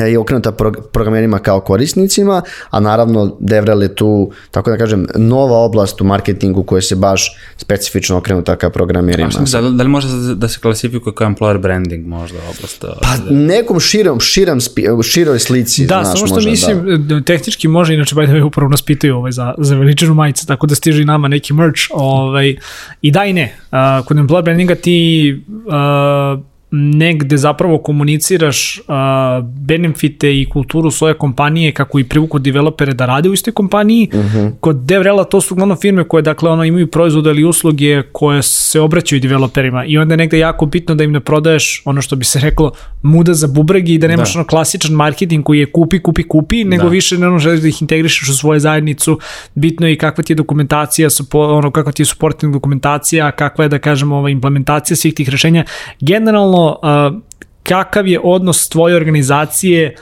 je 0.03 0.19
okrenuta 0.19 0.51
programerima 0.91 1.39
kao 1.39 1.59
korisnicima, 1.59 2.41
a 2.69 2.79
naravno 2.79 3.37
DevRel 3.39 3.83
je 3.83 3.95
tu, 3.95 4.31
tako 4.51 4.69
da 4.69 4.77
kažem, 4.77 5.07
nova 5.15 5.57
oblast 5.57 6.01
u 6.01 6.03
marketingu 6.03 6.63
koja 6.63 6.81
se 6.81 6.95
baš 6.95 7.37
specifično 7.57 8.17
okrenuta 8.17 8.55
ka 8.55 8.69
programerima. 8.69 9.29
A 9.55 9.61
da, 9.61 9.69
da 9.69 9.83
li 9.83 9.89
može 9.89 10.07
da 10.35 10.47
se 10.47 10.59
klasifikuje 10.59 11.13
kao 11.15 11.27
employer 11.27 11.57
branding 11.57 12.07
možda 12.07 12.37
oblast? 12.39 12.85
Pa 13.01 13.33
nekom 13.33 13.79
širom, 13.79 14.19
širom, 14.19 14.59
široj 15.03 15.39
slici. 15.39 15.85
Da, 15.85 16.03
znaš, 16.03 16.19
samo 16.19 16.27
što 16.27 16.49
mislim, 16.49 17.07
da. 17.07 17.21
tehnički 17.21 17.67
može, 17.67 17.93
inače 17.93 18.15
bajde 18.15 18.33
me 18.33 18.43
upravo 18.43 18.69
nas 18.69 18.81
pitaju 18.81 19.15
ovaj, 19.15 19.31
za, 19.31 19.53
za 19.57 19.75
veličinu 19.75 20.13
majice, 20.13 20.45
tako 20.45 20.67
da 20.67 20.75
stiže 20.75 21.01
i 21.01 21.05
nama 21.05 21.27
neki 21.27 21.53
merch. 21.53 21.81
Ovaj, 21.91 22.55
I 23.01 23.11
da 23.11 23.25
i 23.25 23.33
ne. 23.33 23.55
Uh, 23.71 24.05
kod 24.05 24.17
employer 24.17 24.43
brandinga 24.43 24.75
ti 24.75 25.43
uh, 25.47 26.54
negde 26.75 27.37
zapravo 27.37 27.77
komuniciraš 27.77 28.79
uh, 28.79 28.95
benefite 29.45 30.41
i 30.41 30.45
kulturu 30.49 30.91
svoje 30.91 31.13
kompanije 31.13 31.71
kako 31.71 31.99
i 31.99 32.03
privuku 32.03 32.39
developere 32.39 32.93
da 32.93 33.05
rade 33.05 33.29
u 33.29 33.33
istoj 33.33 33.53
kompaniji. 33.53 34.09
Uh 34.13 34.19
-huh. 34.19 34.51
Kod 34.59 34.75
DevRela 34.75 35.23
to 35.23 35.41
su 35.41 35.53
uglavnom 35.53 35.77
firme 35.77 36.03
koje 36.03 36.21
dakle 36.21 36.49
ono 36.49 36.63
imaju 36.63 36.87
proizvode 36.87 37.29
ili 37.29 37.43
usluge 37.43 38.01
koje 38.11 38.43
se 38.43 38.79
obraćaju 38.79 39.19
developerima 39.19 39.85
i 39.85 39.97
onda 39.97 40.13
je 40.13 40.17
negde 40.17 40.39
jako 40.39 40.65
bitno 40.65 40.95
da 40.95 41.03
im 41.03 41.11
ne 41.11 41.19
prodaješ 41.19 41.81
ono 41.85 42.01
što 42.01 42.15
bi 42.15 42.25
se 42.25 42.39
reklo 42.39 42.71
muda 43.01 43.33
za 43.33 43.47
bubregi 43.47 43.93
i 43.93 43.97
da 43.97 44.07
nemaš 44.07 44.33
da. 44.33 44.39
ono 44.39 44.47
klasičan 44.47 44.91
marketing 44.91 45.43
koji 45.43 45.59
je 45.59 45.71
kupi, 45.71 45.99
kupi, 45.99 46.23
kupi, 46.23 46.63
nego 46.63 46.83
da. 46.83 46.89
više 46.89 47.17
ne 47.17 47.27
ono 47.27 47.39
želiš 47.39 47.61
da 47.61 47.67
ih 47.67 47.81
integrišeš 47.81 48.29
u 48.29 48.33
svoju 48.33 48.59
zajednicu. 48.59 49.19
Bitno 49.55 49.87
je 49.87 49.93
i 49.93 49.97
kakva 49.97 50.23
ti 50.23 50.33
je 50.33 50.35
dokumentacija, 50.35 51.09
ono 51.33 51.71
kakva 51.71 51.91
ti 51.91 52.01
je 52.01 52.05
supporting 52.05 52.53
dokumentacija, 52.53 53.31
kakva 53.31 53.65
je 53.65 53.69
da 53.69 53.79
kažemo 53.79 54.15
ova 54.15 54.29
implementacija 54.29 54.97
svih 54.97 55.13
tih 55.13 55.29
rešenja. 55.29 55.63
Generalno 55.99 56.64
uh, 56.69 57.21
kakav 57.63 58.07
je 58.07 58.19
odnos 58.23 58.69
tvoje 58.69 58.95
organizacije 58.95 59.95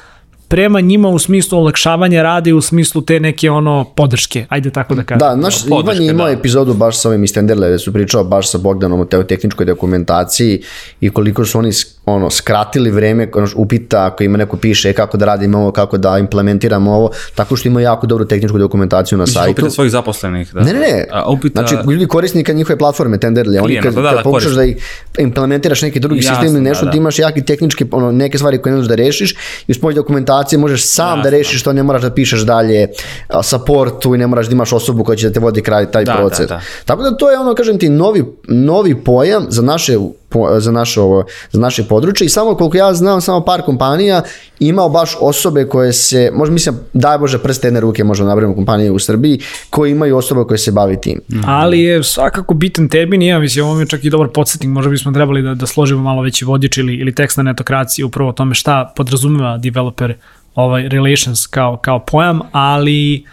prema 0.48 0.82
njima 0.82 1.10
u 1.10 1.20
smislu 1.20 1.60
olakšavanja 1.60 2.24
rada 2.24 2.50
i 2.50 2.54
u 2.54 2.62
smislu 2.62 3.02
te 3.02 3.20
neke 3.20 3.50
ono 3.52 3.86
podrške, 3.96 4.46
ajde 4.50 4.70
tako 4.70 4.96
da 4.96 5.04
kažem. 5.04 5.20
Da, 5.20 5.36
naš 5.36 5.66
no, 5.66 5.80
Ivan 5.80 6.02
je 6.02 6.10
imao 6.10 6.28
da. 6.28 6.32
epizodu 6.32 6.74
baš 6.74 7.02
sa 7.02 7.10
ovim 7.10 7.24
Istenderle, 7.24 7.68
gde 7.68 7.80
su 7.80 7.94
pričao 7.94 8.24
baš 8.24 8.52
sa 8.52 8.58
Bogdanom 8.58 9.00
o 9.00 9.06
teo 9.06 9.24
tehničkoj 9.24 9.66
dokumentaciji 9.66 10.62
i 11.02 11.10
koliko 11.10 11.46
su 11.46 11.60
oni 11.60 11.72
ono, 12.06 12.30
skratili 12.30 12.92
vreme 12.92 13.30
ono, 13.34 13.48
upita 13.56 14.06
ako 14.06 14.24
ima 14.24 14.38
neko 14.38 14.58
piše 14.58 14.90
e, 14.90 14.94
kako 14.94 15.18
da 15.18 15.26
radimo 15.26 15.58
ovo, 15.58 15.72
kako 15.72 15.98
da 15.98 16.18
implementiramo 16.18 16.94
ovo, 16.94 17.10
tako 17.36 17.56
što 17.56 17.68
ima 17.68 17.82
jako 17.82 18.08
dobru 18.08 18.26
tehničku 18.26 18.58
dokumentaciju 18.58 19.18
na 19.18 19.28
sajtu. 19.28 19.52
Upita 19.52 19.70
svojih 19.70 19.92
zaposlenih. 19.92 20.54
Da. 20.54 20.62
Ne, 20.62 20.74
ne, 20.74 20.80
ne. 20.80 21.08
A, 21.12 21.32
upita... 21.32 21.68
Znači, 21.68 21.90
ljudi 21.92 22.08
korisnika 22.08 22.54
njihove 22.54 22.78
platforme 22.78 23.18
Tenderly, 23.18 23.64
oni 23.64 23.82
kad, 23.82 23.94
da, 23.94 24.02
da, 24.02 24.10
kad 24.10 24.24
pokušaš 24.24 24.52
da 24.52 24.64
ih 24.64 24.78
implementiraš 25.18 25.82
neki 25.82 26.00
drugi 26.00 26.20
Jasne, 26.20 26.36
sistem 26.36 26.56
ili 26.56 26.62
nešto, 26.62 26.86
da, 26.86 26.86
da. 26.86 26.92
ti 26.92 26.98
imaš 26.98 27.20
jaki 27.20 27.42
tehnički, 27.42 27.86
ono, 27.92 28.12
neke 28.12 28.38
stvari 28.38 28.58
koje 28.58 28.72
ne 28.72 28.78
možeš 28.78 28.90
da 28.90 28.96
rešiš 28.96 29.32
i 29.68 29.72
uz 29.72 29.78
pomoć 29.80 29.96
dokumentacije 30.34 30.60
možeš 30.60 30.86
sam 30.86 31.18
Jasne. 31.18 31.24
da 31.24 31.38
rešiš 31.38 31.64
to, 31.64 31.74
ne 31.74 31.84
moraš 31.84 32.02
da 32.02 32.10
pišeš 32.10 32.42
dalje 32.42 32.88
supportu 33.44 34.16
i 34.16 34.18
ne 34.18 34.28
moraš 34.28 34.48
da 34.48 34.54
imaš 34.54 34.74
osobu 34.74 35.04
koja 35.04 35.16
će 35.16 35.28
da 35.28 35.34
te 35.34 35.40
vodi 35.40 35.62
kraj 35.62 35.92
taj 35.92 36.06
da, 36.06 36.16
proces. 36.16 36.48
Da, 36.48 36.56
da. 36.56 36.62
Tako 36.86 37.04
da 37.04 37.18
to 37.18 37.32
je 37.32 37.40
ono, 37.40 37.56
kažem 37.56 37.80
ti, 37.80 37.90
novi, 37.90 38.26
novi 38.48 39.04
pojam 39.04 39.46
za 39.50 39.62
naše 39.62 39.98
za 40.58 40.72
naše, 40.72 41.02
ovo, 41.02 41.26
za 41.52 41.60
naše 41.60 41.84
područje 41.84 42.26
i 42.26 42.30
samo 42.30 42.56
koliko 42.56 42.78
ja 42.78 42.94
znam, 42.94 43.22
samo 43.22 43.42
par 43.46 43.62
kompanija 43.62 44.22
imao 44.60 44.90
baš 44.90 45.18
osobe 45.22 45.68
koje 45.68 45.94
se, 45.94 46.32
možda 46.34 46.54
mislim, 46.54 46.76
daj 46.94 47.18
Bože 47.18 47.38
prste 47.38 47.68
jedne 47.68 47.80
ruke, 47.80 48.04
možda 48.04 48.26
nabrimo 48.26 48.56
kompanije 48.56 48.92
u 48.92 49.00
Srbiji, 49.00 49.40
koji 49.70 49.92
imaju 49.92 50.18
osobe 50.18 50.44
koje 50.48 50.58
se 50.58 50.72
bavi 50.72 51.02
tim. 51.02 51.20
Mm. 51.30 51.42
Ali 51.46 51.80
je 51.80 52.04
svakako 52.04 52.54
bitan 52.54 52.90
termin 52.90 53.22
i 53.22 53.28
ja 53.28 53.40
mislim, 53.40 53.66
ovo 53.66 53.76
mi 53.76 53.82
je 53.82 53.88
čak 53.88 54.04
i 54.04 54.10
dobar 54.10 54.28
podsjetnik, 54.34 54.70
možda 54.70 54.92
bismo 54.92 55.12
trebali 55.12 55.42
da, 55.42 55.54
da 55.54 55.66
složimo 55.66 56.02
malo 56.02 56.22
veći 56.22 56.46
vodič 56.46 56.78
ili, 56.78 56.96
ili 56.96 57.16
tekst 57.16 57.38
na 57.38 57.44
netokraciji 57.44 58.06
upravo 58.06 58.30
o 58.30 58.34
tome 58.34 58.56
šta 58.56 58.94
podrazumeva 58.96 59.58
developer 59.58 60.14
ovaj, 60.56 60.90
relations 60.90 61.48
kao, 61.48 61.78
kao 61.78 62.00
pojam, 62.06 62.40
ali 62.52 63.26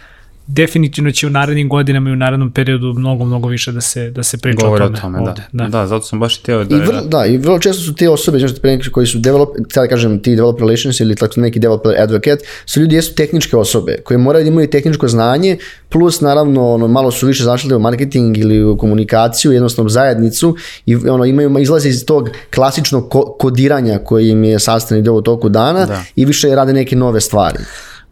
definitivno 0.53 1.11
će 1.11 1.27
u 1.27 1.29
narednim 1.29 1.69
godinama 1.69 2.09
i 2.09 2.13
u 2.13 2.15
narednom 2.15 2.51
periodu 2.51 2.93
mnogo, 2.93 3.25
mnogo 3.25 3.47
više 3.47 3.71
da 3.71 3.81
se, 3.81 4.09
da 4.11 4.23
se 4.23 4.37
priča 4.37 4.65
Govore 4.65 4.83
o 4.83 4.87
tome. 4.87 4.97
O 4.97 5.01
tome 5.01 5.19
ovde. 5.19 5.41
da. 5.51 5.63
da. 5.63 5.69
da. 5.69 5.87
zato 5.87 6.05
sam 6.05 6.19
baš 6.19 6.37
i 6.37 6.43
teo 6.43 6.63
da... 6.63 6.75
I 6.75 6.79
vrlo, 6.79 7.01
da, 7.01 7.25
i 7.25 7.37
vrlo 7.37 7.59
često 7.59 7.83
su 7.83 7.95
te 7.95 8.09
osobe, 8.09 8.39
znači 8.39 8.91
koji 8.91 9.07
su 9.07 9.19
develop, 9.19 9.49
sada 9.69 9.87
kažem 9.87 10.19
ti 10.19 10.35
developer 10.35 10.61
relations 10.61 10.99
ili 10.99 11.15
tako 11.15 11.39
neki 11.39 11.59
developer 11.59 12.01
advocate, 12.01 12.45
su 12.65 12.79
ljudi 12.79 12.95
jesu 12.95 13.15
tehničke 13.15 13.57
osobe 13.57 13.97
koji 14.03 14.17
moraju 14.17 14.45
da 14.45 14.51
imaju 14.51 14.69
tehničko 14.69 15.07
znanje, 15.07 15.57
plus 15.89 16.21
naravno 16.21 16.73
ono, 16.73 16.87
malo 16.87 17.11
su 17.11 17.27
više 17.27 17.43
zašli 17.43 17.75
u 17.75 17.79
marketing 17.79 18.37
ili 18.37 18.63
u 18.63 18.77
komunikaciju, 18.77 19.51
jednostavno 19.51 19.89
zajednicu 19.89 20.55
i 20.85 20.95
ono, 20.95 21.25
imaju, 21.25 21.59
izlaze 21.59 21.89
iz 21.89 22.05
tog 22.05 22.29
klasičnog 22.55 23.15
kodiranja 23.39 23.99
koji 23.99 24.29
im 24.29 24.43
je 24.43 24.59
sastavni 24.59 25.03
deo 25.03 25.13
u 25.13 25.21
toku 25.21 25.49
dana 25.49 25.85
da. 25.85 26.03
i 26.15 26.25
više 26.25 26.55
rade 26.55 26.73
neke 26.73 26.95
nove 26.95 27.21
stvari. 27.21 27.59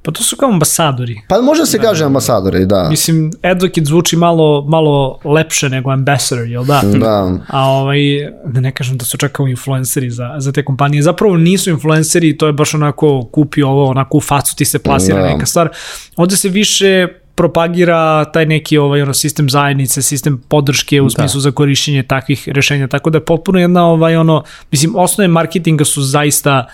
Pa 0.09 0.13
to 0.13 0.23
su 0.23 0.35
kao 0.35 0.49
ambasadori. 0.49 1.21
Pa 1.27 1.41
može 1.41 1.65
se 1.65 1.77
da, 1.77 1.83
kaže 1.83 2.05
ambasadori, 2.05 2.65
da. 2.65 2.89
Mislim, 2.89 3.31
advocate 3.43 3.85
zvuči 3.85 4.15
malo, 4.15 4.65
malo 4.67 5.19
lepše 5.23 5.69
nego 5.69 5.91
ambassador, 5.91 6.47
jel 6.47 6.63
da? 6.65 6.81
Da. 6.83 7.37
A 7.57 7.65
ovaj, 7.65 7.99
da 8.45 8.61
ne 8.61 8.71
kažem 8.71 8.97
da 8.97 9.05
su 9.05 9.17
čak 9.17 9.31
kao 9.31 9.47
influenceri 9.47 10.09
za, 10.09 10.35
za 10.37 10.51
te 10.51 10.65
kompanije. 10.65 11.01
Zapravo 11.01 11.37
nisu 11.37 11.69
influenceri, 11.69 12.37
to 12.37 12.47
je 12.47 12.53
baš 12.53 12.73
onako 12.73 13.29
kupi 13.31 13.63
ovo, 13.63 13.85
onako 13.85 14.17
u 14.17 14.21
facu 14.21 14.55
ti 14.55 14.65
se 14.65 14.79
plasira 14.79 15.21
da. 15.21 15.27
neka 15.27 15.45
stvar. 15.45 15.69
Ovde 16.15 16.35
se 16.35 16.49
više 16.49 17.07
propagira 17.35 18.25
taj 18.25 18.45
neki 18.45 18.77
ovaj 18.77 19.01
ono 19.01 19.13
sistem 19.13 19.49
zajednice, 19.49 20.01
sistem 20.01 20.43
podrške 20.47 21.01
u 21.01 21.03
da. 21.03 21.09
smislu 21.09 21.41
za 21.41 21.51
korišćenje 21.51 22.03
takvih 22.03 22.49
rešenja. 22.49 22.87
Tako 22.87 23.09
da 23.09 23.17
je 23.17 23.25
potpuno 23.25 23.59
jedna 23.59 23.85
ovaj 23.85 24.15
ono 24.15 24.43
mislim 24.71 24.95
osnove 24.95 25.27
marketinga 25.27 25.85
su 25.85 26.01
zaista 26.01 26.67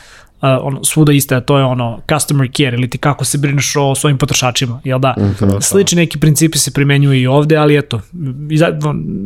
ono, 0.61 0.83
svuda 0.83 1.11
iste, 1.11 1.35
a 1.35 1.41
to 1.41 1.57
je 1.57 1.63
ono 1.63 1.99
customer 2.13 2.49
care 2.57 2.77
ili 2.77 2.89
ti 2.89 2.97
kako 2.97 3.25
se 3.25 3.37
brineš 3.37 3.75
o 3.75 3.95
svojim 3.95 4.17
potrošačima, 4.17 4.81
jel 4.83 4.99
da? 4.99 5.15
Mm, 5.17 5.61
Slični 5.61 5.95
neki 5.95 6.19
principi 6.19 6.57
se 6.57 6.71
primenjuju 6.71 7.21
i 7.21 7.27
ovde, 7.27 7.57
ali 7.57 7.77
eto, 7.77 8.01
iza, 8.49 8.67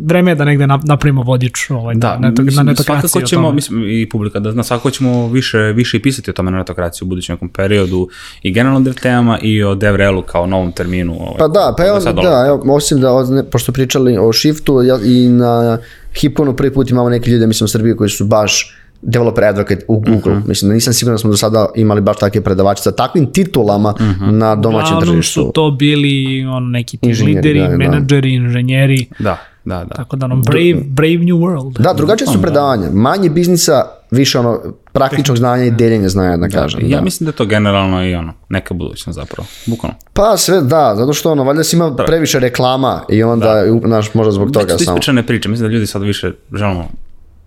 vreme 0.05 0.31
je 0.31 0.35
da 0.35 0.45
negde 0.45 0.67
napravimo 0.67 1.23
vodič 1.23 1.69
ovaj, 1.69 1.95
da, 1.95 2.17
na, 2.19 2.29
na, 2.29 2.43
na 2.55 2.63
netokraciji. 2.63 3.09
Svakako 3.09 3.27
ćemo, 3.27 3.51
mislim, 3.51 3.83
i 3.89 4.09
publika 4.09 4.39
da 4.39 4.51
zna, 4.51 4.63
svakako 4.63 4.91
ćemo 4.91 5.27
više, 5.27 5.57
više 5.57 5.97
i 5.97 6.01
pisati 6.01 6.29
o 6.29 6.33
tome 6.33 6.51
na 6.51 6.57
netokraciji 6.57 7.05
u 7.05 7.09
budućem 7.09 7.35
nekom 7.35 7.49
periodu 7.49 8.09
i 8.43 8.51
generalno 8.51 8.81
dev 8.81 8.93
temama 8.93 9.39
i 9.41 9.63
o 9.63 9.75
DevRelu 9.75 10.21
kao 10.21 10.47
novom 10.47 10.71
terminu. 10.71 11.13
Ovaj, 11.19 11.37
pa 11.39 11.47
da, 11.47 11.73
pa 11.77 11.85
evo, 11.85 11.99
da, 11.99 12.45
evo, 12.47 12.75
osim 12.75 13.01
da, 13.01 13.09
pošto 13.51 13.71
pričali 13.71 14.17
o 14.17 14.33
shiftu 14.33 14.81
i 15.05 15.27
na 15.29 15.77
Hiponu 16.15 16.55
prvi 16.55 16.73
put 16.73 16.89
imamo 16.89 17.09
neke 17.09 17.31
ljude, 17.31 17.47
mislim, 17.47 17.65
u 17.65 17.67
Srbiji 17.67 17.95
koji 17.95 18.09
su 18.09 18.25
baš 18.25 18.75
developer 19.01 19.43
advocate 19.43 19.85
u 19.87 19.99
Google. 19.99 20.31
Uh 20.31 20.37
mhm. 20.37 20.45
-huh. 20.45 20.47
Mislim 20.47 20.69
da 20.69 20.73
nisam 20.73 20.93
siguran 20.93 21.13
da 21.13 21.17
smo 21.17 21.29
do 21.29 21.37
sada 21.37 21.67
imali 21.75 22.01
baš 22.01 22.17
takve 22.17 22.41
predavače 22.41 22.81
sa 22.81 22.91
takvim 22.91 23.31
titulama 23.31 23.89
uh 23.89 24.01
mhm. 24.01 24.25
-huh. 24.25 24.31
na 24.31 24.55
domaćem 24.55 24.97
Uglavnom 24.97 25.15
tržištu. 25.15 25.41
su 25.41 25.51
to 25.53 25.71
bili 25.71 26.45
on, 26.45 26.71
neki 26.71 26.97
ti 26.97 27.23
lideri, 27.25 27.59
da, 27.59 27.67
da. 27.67 27.77
menadžeri, 27.77 28.33
inženjeri. 28.33 29.05
Da, 29.19 29.37
da, 29.65 29.83
da. 29.83 29.95
Tako 29.95 30.15
da 30.15 30.25
ono, 30.25 30.35
brave, 30.35 30.81
brave 30.85 31.17
new 31.17 31.37
world. 31.37 31.79
Da, 31.79 31.93
drugačije 31.93 32.27
su 32.27 32.41
predavanja. 32.41 32.89
Manje 32.93 33.29
biznisa, 33.29 33.85
više 34.11 34.39
ono, 34.39 34.59
praktičnog 34.91 35.37
znanja 35.37 35.63
i 35.63 35.71
deljenja 35.71 36.09
znanja, 36.09 36.37
da, 36.37 36.47
da 36.47 36.59
kažem. 36.59 36.81
Ja 36.83 36.97
da. 36.97 37.03
mislim 37.03 37.25
da 37.25 37.29
je 37.29 37.35
to 37.35 37.45
generalno 37.45 38.05
i 38.05 38.15
ono, 38.15 38.33
neka 38.49 38.73
budućnost 38.73 39.19
zapravo, 39.19 39.47
bukvalno. 39.65 39.97
Pa 40.13 40.37
sve, 40.37 40.61
da, 40.61 40.93
zato 40.97 41.13
što 41.13 41.31
ono, 41.31 41.43
valjda 41.43 41.63
si 41.63 41.75
ima 41.75 41.95
previše 41.95 42.39
reklama 42.39 43.01
i 43.09 43.23
onda, 43.23 43.63
da. 43.81 43.87
naš, 43.87 44.13
možda 44.13 44.31
zbog 44.31 44.51
toga 44.51 44.77
samo. 44.77 44.79
Ispričane 44.79 45.27
priče, 45.27 45.49
mislim 45.49 45.69
da 45.69 45.73
ljudi 45.73 45.87
sad 45.87 46.01
više 46.01 46.31
želimo 46.53 46.89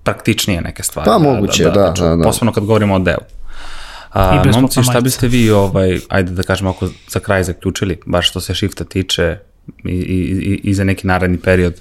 praktičnije 0.03 0.61
neke 0.61 0.83
stvari. 0.83 1.05
Pa 1.07 1.13
da, 1.13 1.19
moguće, 1.19 1.65
da, 1.65 1.71
da, 1.71 1.93
da, 1.97 2.09
da, 2.09 2.17
da. 2.17 2.23
Posebno 2.23 2.53
kad 2.53 2.65
govorimo 2.65 2.95
o 2.95 2.99
devu. 2.99 3.23
A, 4.13 4.43
momci, 4.55 4.83
šta 4.83 5.01
biste 5.01 5.29
vi, 5.29 5.51
ovaj, 5.51 6.01
ajde 6.09 6.33
da 6.33 6.43
kažemo, 6.43 6.71
ako 6.71 6.89
za 7.09 7.21
kraj 7.21 7.45
zaključili, 7.45 7.99
baš 8.07 8.31
što 8.31 8.41
se 8.41 8.55
shifta 8.55 8.85
tiče 8.85 9.39
i, 9.85 9.91
i, 9.91 9.95
i, 9.95 10.61
i 10.65 10.75
za 10.75 10.85
neki 10.85 11.07
naredni 11.07 11.39
period? 11.39 11.75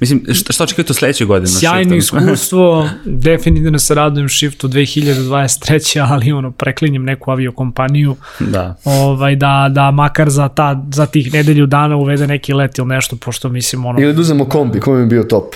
Mislim, 0.00 0.22
šta, 0.34 0.52
šta 0.52 0.64
očekujete 0.64 0.90
u 0.90 0.94
sledećoj 0.94 1.26
godini? 1.26 1.48
Sjajno 1.48 1.96
iskustvo, 1.96 2.88
definitivno 3.04 3.78
se 3.78 3.94
radujem 3.94 4.28
shiftu 4.28 4.68
2023. 4.68 6.06
ali 6.10 6.32
ono, 6.32 6.50
preklinjem 6.50 7.04
neku 7.04 7.30
aviokompaniju, 7.30 8.16
da. 8.40 8.76
Ovaj, 8.84 9.36
da, 9.36 9.68
da 9.70 9.90
makar 9.90 10.30
za, 10.30 10.48
ta, 10.48 10.84
za 10.92 11.06
tih 11.06 11.32
nedelju 11.32 11.66
dana 11.66 11.96
uvede 11.96 12.26
neki 12.26 12.52
let 12.52 12.78
ili 12.78 12.88
nešto, 12.88 13.16
pošto 13.16 13.48
mislim 13.48 13.86
ono... 13.86 14.00
Ili 14.00 14.12
da 14.12 14.20
uzemo 14.20 14.44
kombi, 14.44 14.80
kombi 14.80 15.02
bi 15.02 15.08
bio 15.08 15.22
top. 15.22 15.54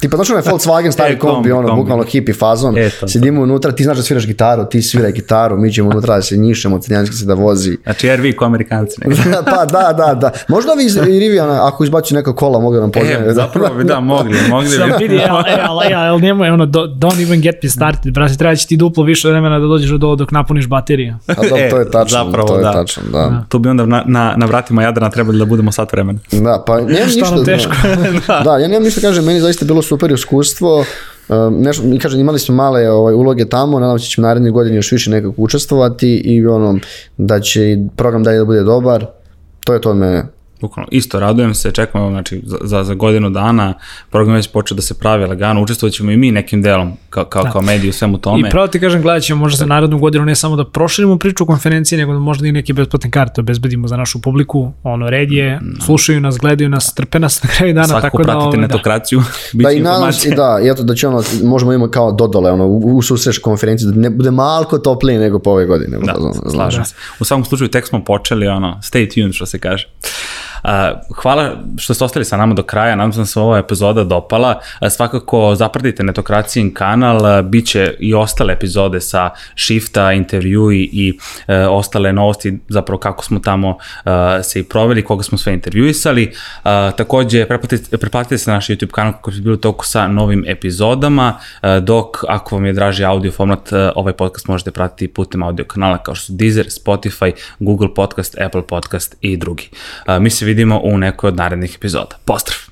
Tipa, 0.00 0.16
znači 0.16 0.32
je 0.32 0.52
Volkswagen 0.52 0.92
stari 0.92 1.14
e, 1.14 1.18
kombi, 1.18 1.52
ono, 1.52 1.68
kombi. 1.68 1.82
bukvalno 1.82 2.04
hippie 2.04 2.34
fazon, 2.34 2.78
e, 2.78 2.90
to, 2.90 3.08
sedimo 3.08 3.42
unutra, 3.42 3.72
ti 3.72 3.84
znaš 3.84 3.96
da 3.96 4.02
sviraš 4.02 4.26
gitaru, 4.26 4.64
ti 4.64 4.82
sviraj 4.82 5.12
gitaru, 5.12 5.56
mi 5.56 5.72
ćemo 5.72 5.90
unutra 5.90 6.16
da 6.16 6.22
se 6.22 6.36
njišemo, 6.36 6.78
crnjanski 6.78 7.16
se 7.16 7.24
da 7.24 7.34
vozi. 7.34 7.76
Znači 7.84 8.16
RV 8.16 8.36
ko 8.36 8.44
amerikanci. 8.44 9.00
pa 9.56 9.64
da, 9.64 9.92
da, 9.92 10.14
da. 10.14 10.30
Možda 10.48 10.72
vi 10.72 10.84
iz 10.84 10.96
Riviana, 10.96 11.68
ako 11.68 11.84
izbaci 11.84 12.14
neka 12.14 12.34
kola, 12.34 12.60
mogu 12.60 12.74
da 12.74 12.80
nam 12.80 12.90
pozdraviti. 12.90 13.30
E, 13.30 13.34
zapravo 13.34 13.74
bi, 13.74 13.84
da, 13.84 14.00
mogli, 14.00 14.38
mogli 14.48 14.68
bi. 14.68 14.74
Sam 14.74 14.90
vidi, 14.98 15.20
ali, 15.28 15.44
ali, 15.68 15.94
ali 15.94 16.22
nemoj, 16.22 16.48
ono, 16.48 16.66
don't 16.66 17.22
even 17.22 17.40
get 17.40 17.62
me 17.62 17.68
started, 17.68 18.14
brate, 18.14 18.36
treba 18.36 18.56
će 18.56 18.66
ti 18.66 18.76
duplo 18.76 19.04
više 19.04 19.28
vremena 19.28 19.58
da 19.58 19.66
dođeš 19.66 19.90
do 19.90 20.14
dok 20.14 20.30
napuniš 20.30 20.66
bateriju. 20.66 21.14
A 21.26 21.34
da, 21.34 21.70
to 21.70 21.78
je 21.78 21.90
tačno, 21.90 22.24
zapravo, 22.24 22.48
to 22.48 22.56
je 22.56 22.62
da. 22.62 22.72
tačno, 22.72 23.02
da. 23.12 23.18
da. 23.18 23.44
Tu 23.48 23.58
bi 23.58 23.68
onda 23.68 23.86
na, 23.86 24.04
na, 24.06 24.34
na 24.36 24.46
vratima 24.46 24.82
Jadrana 24.82 25.10
trebali 25.10 25.38
da 25.38 25.44
budemo 25.44 25.72
sat 25.72 25.92
vremena. 25.92 26.18
Da, 26.32 26.62
pa 26.66 26.80
nemam 26.80 27.08
ništa. 27.14 27.44
teško. 27.44 27.72
Da, 28.28 28.40
da, 28.44 28.58
ja 28.58 28.68
nemam 28.68 28.82
ništa 28.82 29.00
kažem, 29.00 29.24
meni 29.24 29.40
zaista 29.40 29.64
bilo 29.64 29.82
super 29.90 30.12
iskustvo, 30.12 30.84
iskustvo, 31.30 31.50
nešto, 31.50 31.82
mi 31.82 31.98
kažem, 31.98 32.20
imali 32.20 32.38
smo 32.38 32.54
male 32.54 32.90
ovaj, 32.90 33.14
uloge 33.14 33.44
tamo, 33.44 33.80
nadam 33.80 33.98
se 33.98 34.04
da 34.04 34.08
ćemo 34.08 34.26
naredne 34.26 34.50
godine 34.50 34.76
još 34.76 34.92
više 34.92 35.10
nekako 35.10 35.34
učestvovati 35.36 36.14
i 36.16 36.46
ono, 36.46 36.78
da 37.16 37.40
će 37.40 37.78
program 37.96 38.22
dalje 38.22 38.38
da 38.38 38.44
bude 38.44 38.62
dobar, 38.62 39.06
to 39.64 39.74
je 39.74 39.80
to 39.80 39.90
od 39.90 39.96
mene. 39.96 40.39
Bukvalno, 40.60 40.88
isto, 40.90 41.20
radujem 41.20 41.54
se, 41.54 41.72
čekamo, 41.72 42.10
znači, 42.10 42.42
za, 42.44 42.84
za 42.84 42.94
godinu 42.94 43.30
dana, 43.30 43.74
program 44.10 44.34
već 44.36 44.48
počeo 44.48 44.76
da 44.76 44.82
se 44.82 44.98
pravi 44.98 45.26
lagano, 45.26 45.62
učestvovat 45.62 45.94
ćemo 45.94 46.10
i 46.10 46.16
mi 46.16 46.30
nekim 46.30 46.62
delom, 46.62 46.92
kao, 47.10 47.24
kao, 47.24 47.42
da. 47.42 47.50
kao 47.50 47.62
mediji 47.62 47.90
u 47.90 47.92
svemu 47.92 48.18
tome. 48.18 48.48
I 48.48 48.50
pravo 48.50 48.66
ti 48.66 48.80
kažem, 48.80 49.02
gledat 49.02 49.22
ćemo 49.22 49.40
možda 49.40 49.56
za 49.56 49.66
narodnu 49.66 49.98
godinu 49.98 50.24
ne 50.24 50.34
samo 50.34 50.56
da 50.56 50.64
proširimo 50.64 51.18
priču 51.18 51.46
konferencije, 51.46 51.98
nego 51.98 52.12
da 52.12 52.18
možda 52.18 52.48
i 52.48 52.52
neke 52.52 52.72
besplatne 52.72 53.10
karte 53.10 53.40
obezbedimo 53.40 53.88
za 53.88 53.96
našu 53.96 54.20
publiku, 54.20 54.72
ono, 54.82 55.10
red 55.10 55.32
je, 55.32 55.60
no. 55.60 55.60
Mm. 55.60 55.80
slušaju 55.80 56.20
nas, 56.20 56.38
gledaju 56.38 56.70
nas, 56.70 56.94
trpe 56.94 57.18
nas 57.18 57.42
na 57.42 57.50
kraju 57.50 57.74
dana, 57.74 57.88
Svakako 57.88 58.18
tako 58.18 58.26
da... 58.26 58.32
Svakako 58.32 58.50
pratite 58.50 58.60
netokraciju, 58.60 59.20
da. 59.52 59.62
da, 59.62 59.70
i 59.70 59.80
nadam 59.80 60.12
se, 60.12 60.30
da, 60.30 60.60
i 60.64 60.68
eto 60.68 60.82
da 60.82 60.94
će 60.94 61.08
ono, 61.08 61.22
možemo 61.42 61.72
imati 61.72 61.92
kao 61.92 62.12
dodole, 62.12 62.50
ono, 62.50 62.66
u, 62.66 62.96
u 62.96 63.02
susreš 63.02 63.38
konferenciji, 63.38 63.88
da 63.88 64.00
ne 64.00 64.10
bude 64.10 64.30
malko 64.30 64.78
toplije 64.78 65.18
nego 65.18 65.38
po 65.38 65.50
ove 65.50 65.66
godine. 65.66 65.98
Da, 65.98 66.14
slažem 66.50 66.84
se. 66.84 66.94
U 67.20 67.24
svakom 67.24 67.44
slučaju, 67.44 67.68
tek 67.68 67.86
smo 67.86 68.04
počeli, 68.04 68.48
ono, 68.48 68.78
stay 68.82 69.14
tuned, 69.14 69.32
što 69.34 69.46
se 69.46 69.58
kaže. 69.58 69.88
Hvala 71.14 71.56
što 71.78 71.94
ste 71.94 72.04
ostali 72.04 72.24
sa 72.24 72.36
nama 72.36 72.54
do 72.54 72.62
kraja, 72.62 72.96
nadam 72.96 73.12
se 73.12 73.18
da 73.18 73.26
se 73.26 73.40
ova 73.40 73.58
epizoda 73.58 74.04
dopala. 74.04 74.60
Svakako 74.90 75.54
zapratite 75.54 76.02
Netokracijin 76.02 76.74
kanal, 76.74 77.42
bit 77.42 77.66
će 77.66 77.94
i 77.98 78.14
ostale 78.14 78.52
epizode 78.52 79.00
sa 79.00 79.30
Shifta, 79.56 80.12
intervju 80.12 80.72
i, 80.72 80.90
i 80.92 81.18
e, 81.46 81.66
ostale 81.66 82.12
novosti, 82.12 82.58
zapravo 82.68 82.98
kako 82.98 83.24
smo 83.24 83.38
tamo 83.38 83.78
e, 84.04 84.42
se 84.42 84.60
i 84.60 84.62
proveli, 84.62 85.04
koga 85.04 85.22
smo 85.22 85.38
sve 85.38 85.52
intervjuisali. 85.52 86.22
E, 86.24 86.32
takođe, 86.96 87.46
preplatite, 87.46 87.98
preplatite 87.98 88.38
se 88.38 88.50
na 88.50 88.54
naš 88.54 88.68
YouTube 88.68 88.90
kanal 88.90 89.12
kako 89.12 89.30
bi 89.30 89.40
bilo 89.40 89.56
toku 89.56 89.86
sa 89.86 90.08
novim 90.08 90.44
epizodama, 90.46 91.38
e, 91.62 91.80
dok 91.80 92.24
ako 92.28 92.56
vam 92.56 92.66
je 92.66 92.72
draži 92.72 93.04
audio 93.04 93.32
format, 93.32 93.72
e, 93.72 93.90
ovaj 93.94 94.12
podcast 94.12 94.48
možete 94.48 94.70
pratiti 94.70 95.08
putem 95.08 95.42
audio 95.42 95.64
kanala 95.64 95.98
kao 95.98 96.14
što 96.14 96.26
su 96.26 96.32
Deezer, 96.32 96.66
Spotify, 96.66 97.32
Google 97.58 97.94
Podcast, 97.94 98.38
Apple 98.40 98.66
Podcast 98.66 99.16
i 99.20 99.36
drugi. 99.36 99.68
E, 100.06 100.20
mi 100.20 100.30
se 100.30 100.44
vidimo 100.50 100.80
u 100.82 100.98
nekoj 100.98 101.28
od 101.28 101.36
narednih 101.36 101.74
epizoda. 101.76 102.18
Pozdrav! 102.24 102.69